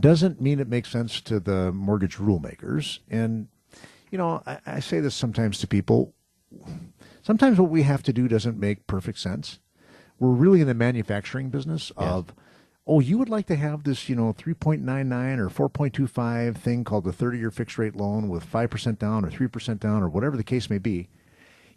doesn't 0.00 0.40
mean 0.40 0.60
it 0.60 0.68
makes 0.68 0.90
sense 0.90 1.20
to 1.22 1.40
the 1.40 1.72
mortgage 1.72 2.18
rule 2.18 2.40
makers. 2.40 3.00
And, 3.08 3.48
you 4.10 4.18
know, 4.18 4.42
I, 4.46 4.58
I 4.66 4.80
say 4.80 5.00
this 5.00 5.14
sometimes 5.14 5.58
to 5.60 5.66
people. 5.66 6.12
Sometimes 7.22 7.58
what 7.58 7.70
we 7.70 7.82
have 7.82 8.02
to 8.02 8.12
do 8.12 8.28
doesn't 8.28 8.58
make 8.58 8.86
perfect 8.86 9.18
sense. 9.18 9.58
We're 10.18 10.30
really 10.30 10.60
in 10.60 10.66
the 10.66 10.74
manufacturing 10.74 11.48
business 11.50 11.92
of, 11.96 12.34
oh, 12.88 13.00
you 13.00 13.18
would 13.18 13.28
like 13.28 13.46
to 13.46 13.54
have 13.56 13.84
this, 13.84 14.08
you 14.08 14.16
know, 14.16 14.32
3.99 14.32 15.38
or 15.38 15.68
4.25 15.68 16.56
thing 16.56 16.84
called 16.84 17.04
the 17.04 17.12
30 17.12 17.38
year 17.38 17.50
fixed 17.50 17.76
rate 17.78 17.94
loan 17.94 18.28
with 18.28 18.50
5% 18.50 18.98
down 18.98 19.24
or 19.24 19.30
3% 19.30 19.78
down 19.78 20.02
or 20.02 20.08
whatever 20.08 20.36
the 20.36 20.42
case 20.42 20.70
may 20.70 20.78
be. 20.78 21.08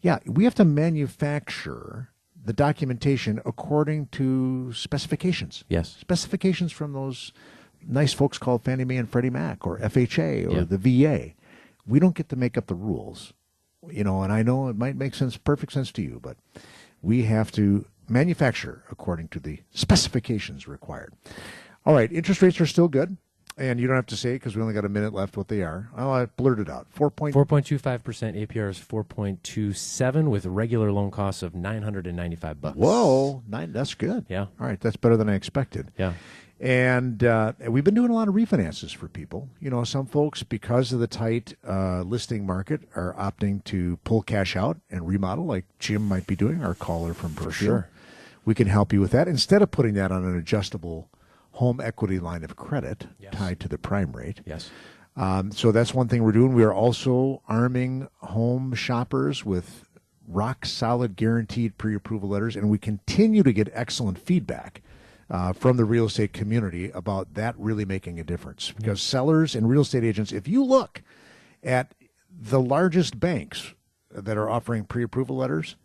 Yeah, 0.02 0.20
we 0.26 0.46
have 0.46 0.56
to 0.56 0.66
manufacture 0.66 2.10
the 2.44 2.54
documentation 2.54 3.40
according 3.46 4.08
to 4.08 4.74
specifications. 4.74 5.64
Yes. 5.70 5.98
Specifications 6.00 6.72
from 6.72 6.94
those 6.94 7.34
nice 7.88 8.14
folks 8.14 8.38
called 8.38 8.64
Fannie 8.64 8.86
Mae 8.86 8.98
and 8.98 9.10
Freddie 9.10 9.30
Mac 9.30 9.68
or 9.68 9.78
FHA 9.80 10.48
or 10.48 10.52
Yeah. 10.60 10.64
the 10.64 10.78
VA. 10.78 11.34
We 11.86 12.00
don't 12.00 12.16
get 12.16 12.30
to 12.30 12.36
make 12.36 12.58
up 12.58 12.68
the 12.68 12.76
rules. 12.76 13.34
You 13.90 14.04
know, 14.04 14.22
and 14.24 14.32
I 14.32 14.44
know 14.44 14.70
it 14.70 14.78
might 14.78 14.96
make 14.96 15.16
sense, 15.16 15.38
perfect 15.38 15.74
sense 15.74 15.92
to 15.94 16.02
you, 16.04 16.20
but 16.22 16.38
we 17.02 17.24
have 17.24 17.52
to 17.54 17.86
manufacture 18.12 18.84
according 18.92 19.30
to 19.30 19.40
the 19.40 19.60
specifications 19.72 20.68
required. 20.68 21.14
All 21.86 21.94
right, 21.94 22.12
interest 22.12 22.42
rates 22.42 22.60
are 22.62 22.66
still 22.68 22.88
good. 22.88 23.18
and 23.58 23.80
you 23.80 23.86
don't 23.88 23.96
have 23.98 24.06
to 24.08 24.16
say 24.18 24.34
because 24.34 24.56
we 24.56 24.62
only 24.62 24.74
got 24.74 24.86
a 24.86 24.90
minute 24.90 25.14
left 25.14 25.36
what 25.38 25.48
they 25.48 25.62
are. 25.62 25.90
Oh, 25.98 26.10
I 26.12 26.26
blurted 26.26 26.70
out. 26.70 26.88
Four 26.90 27.10
point. 27.12 27.36
4.25% 27.36 28.48
APR 28.48 28.70
is 28.70 28.80
4.27 28.80 30.30
with 30.30 30.46
regular 30.46 30.92
loan 30.92 31.12
costs 31.12 31.44
of 31.44 31.54
995 31.56 32.62
bucks. 32.62 32.78
Whoa, 32.78 33.44
nine. 33.48 33.72
That's 33.74 33.94
good. 33.94 34.26
Yeah. 34.30 34.48
All 34.60 34.68
right, 34.68 34.80
that's 34.80 34.96
better 34.96 35.18
than 35.18 35.30
I 35.30 35.36
expected. 35.36 35.92
Yeah. 35.98 36.14
And 36.62 37.24
uh, 37.24 37.54
we've 37.68 37.84
been 37.84 37.96
doing 37.96 38.12
a 38.12 38.14
lot 38.14 38.28
of 38.28 38.36
refinances 38.36 38.96
for 38.96 39.08
people. 39.08 39.50
You 39.60 39.72
know, 39.72 39.84
some 39.84 40.06
folks, 40.06 40.44
because 40.44 40.94
of 40.94 41.00
the 41.00 41.08
tight 41.08 41.56
uh, 41.68 42.02
listing 42.04 42.46
market, 42.46 42.82
are 42.96 43.16
opting 43.18 43.64
to 43.66 43.98
pull 44.04 44.22
cash 44.22 44.56
out 44.56 44.78
and 44.92 45.08
remodel, 45.08 45.46
like 45.46 45.66
Jim 45.80 46.04
might 46.08 46.28
be 46.28 46.36
doing, 46.36 46.64
our 46.64 46.76
caller 46.76 47.16
from 47.16 47.34
Brookfield. 47.34 47.54
sure. 47.56 47.90
We 48.46 48.54
can 48.54 48.68
help 48.68 48.94
you 48.94 49.02
with 49.02 49.10
that 49.12 49.28
instead 49.28 49.64
of 49.64 49.72
putting 49.72 49.96
that 49.96 50.12
on 50.12 50.24
an 50.24 50.38
adjustable 50.38 51.10
home 51.54 51.80
equity 51.82 52.20
line 52.20 52.44
of 52.44 52.56
credit 52.56 53.08
Yes. 53.20 53.34
tied 53.34 53.60
to 53.62 53.68
the 53.68 53.78
prime 53.80 54.12
rate. 54.12 54.42
Yes. 54.46 54.70
Um, 55.18 55.52
so 55.52 55.72
that's 55.72 55.94
one 55.96 56.08
thing 56.08 56.24
we're 56.24 56.32
doing. 56.32 56.54
We 56.54 56.64
are 56.64 56.74
also 56.74 57.42
arming 57.48 58.08
home 58.22 58.74
shoppers 58.76 59.44
with 59.44 59.86
rock 60.28 60.66
solid 60.66 61.16
guaranteed 61.16 61.78
pre 61.80 61.96
approval 61.96 62.30
letters, 62.30 62.56
and 62.56 62.70
we 62.70 62.78
continue 62.78 63.42
to 63.44 63.52
get 63.52 63.70
excellent 63.74 64.18
feedback 64.20 64.82
uh, 65.32 65.54
from 65.54 65.78
the 65.78 65.86
real 65.86 66.06
estate 66.06 66.34
community 66.34 66.92
about 66.92 67.34
that 67.36 67.56
really 67.58 67.86
making 67.86 68.20
a 68.20 68.24
difference. 68.24 68.72
Because 68.72 69.02
sellers 69.02 69.56
and 69.56 69.70
real 69.70 69.82
estate 69.82 70.04
agents, 70.04 70.34
if 70.34 70.48
you 70.48 70.64
look 70.64 71.02
at 71.64 71.94
the 72.30 72.60
largest 72.60 73.20
banks 73.20 73.74
that 74.12 74.38
are 74.38 74.50
offering 74.50 74.84
pre 74.84 75.04
approval 75.04 75.38
letters, 75.38 75.78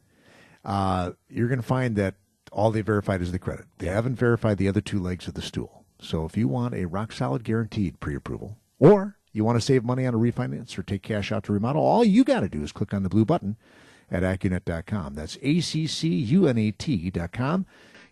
uh, 0.64 1.12
you're 1.28 1.48
going 1.48 1.60
to 1.60 1.66
find 1.66 1.94
that 1.94 2.16
all 2.50 2.72
they 2.72 2.80
verified 2.80 3.22
is 3.22 3.30
the 3.30 3.38
credit. 3.38 3.66
They 3.78 3.86
haven't 3.86 4.16
verified 4.16 4.58
the 4.58 4.68
other 4.68 4.80
two 4.80 4.98
legs 4.98 5.28
of 5.28 5.34
the 5.34 5.42
stool. 5.42 5.84
So 6.00 6.24
if 6.24 6.36
you 6.36 6.48
want 6.48 6.74
a 6.74 6.86
rock 6.86 7.12
solid 7.12 7.44
guaranteed 7.44 8.00
pre 8.00 8.16
approval, 8.16 8.58
or 8.80 9.16
you 9.32 9.44
want 9.44 9.58
to 9.58 9.64
save 9.64 9.84
money 9.84 10.06
on 10.06 10.14
a 10.14 10.18
refinance 10.18 10.76
or 10.76 10.82
take 10.82 11.02
cash 11.02 11.30
out 11.30 11.44
to 11.44 11.52
remodel, 11.52 11.82
all 11.82 12.04
you 12.04 12.24
got 12.24 12.40
to 12.40 12.48
do 12.48 12.62
is 12.62 12.72
click 12.72 12.92
on 12.92 13.04
the 13.04 13.08
blue 13.08 13.24
button 13.24 13.56
at 14.10 14.24
AccuNet.com. 14.24 15.14
That's 15.14 15.38
A 15.42 15.60
C 15.60 15.86
C 15.86 16.08
U 16.08 16.48
N 16.48 16.58
A 16.58 16.72
T.com. 16.72 17.66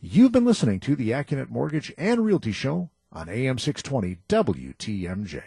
You've 0.07 0.32
been 0.32 0.44
listening 0.44 0.80
to 0.80 0.94
the 0.94 1.12
AccuNet 1.12 1.48
Mortgage 1.48 1.90
and 1.96 2.26
Realty 2.26 2.52
Show 2.52 2.90
on 3.11 3.30
AM 3.30 3.59
620 3.59 4.18
WTMJ. 4.28 5.42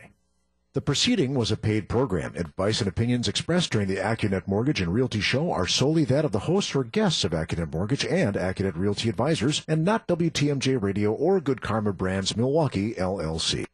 The 0.74 0.82
proceeding 0.82 1.36
was 1.36 1.51
a 1.51 1.58
paid 1.58 1.88
program. 1.88 2.36
Advice 2.36 2.80
and 2.80 2.88
opinions 2.88 3.28
expressed 3.28 3.72
during 3.72 3.88
the 3.88 3.97
AccuNet 3.97 4.47
Mortgage 4.47 4.82
and 4.82 4.91
Realty 4.91 5.22
Show 5.22 5.51
are 5.51 5.68
solely 5.68 6.05
that 6.05 6.26
of 6.26 6.32
the 6.32 6.39
hosts 6.39 6.74
or 6.74 6.84
guests 6.84 7.24
of 7.24 7.34
AccuNet 7.34 7.72
Mortgage 7.72 8.03
and 8.03 8.36
AccuNet 8.36 8.76
Realty 8.76 9.10
Advisors, 9.10 9.64
and 9.68 9.86
not 9.86 10.08
WTMJ 10.08 10.82
Radio 10.82 11.14
or 11.14 11.39
Good 11.39 11.62
Karma 11.62 11.93
Brands 11.93 12.36
Milwaukee, 12.36 12.95
LLC. 12.95 13.68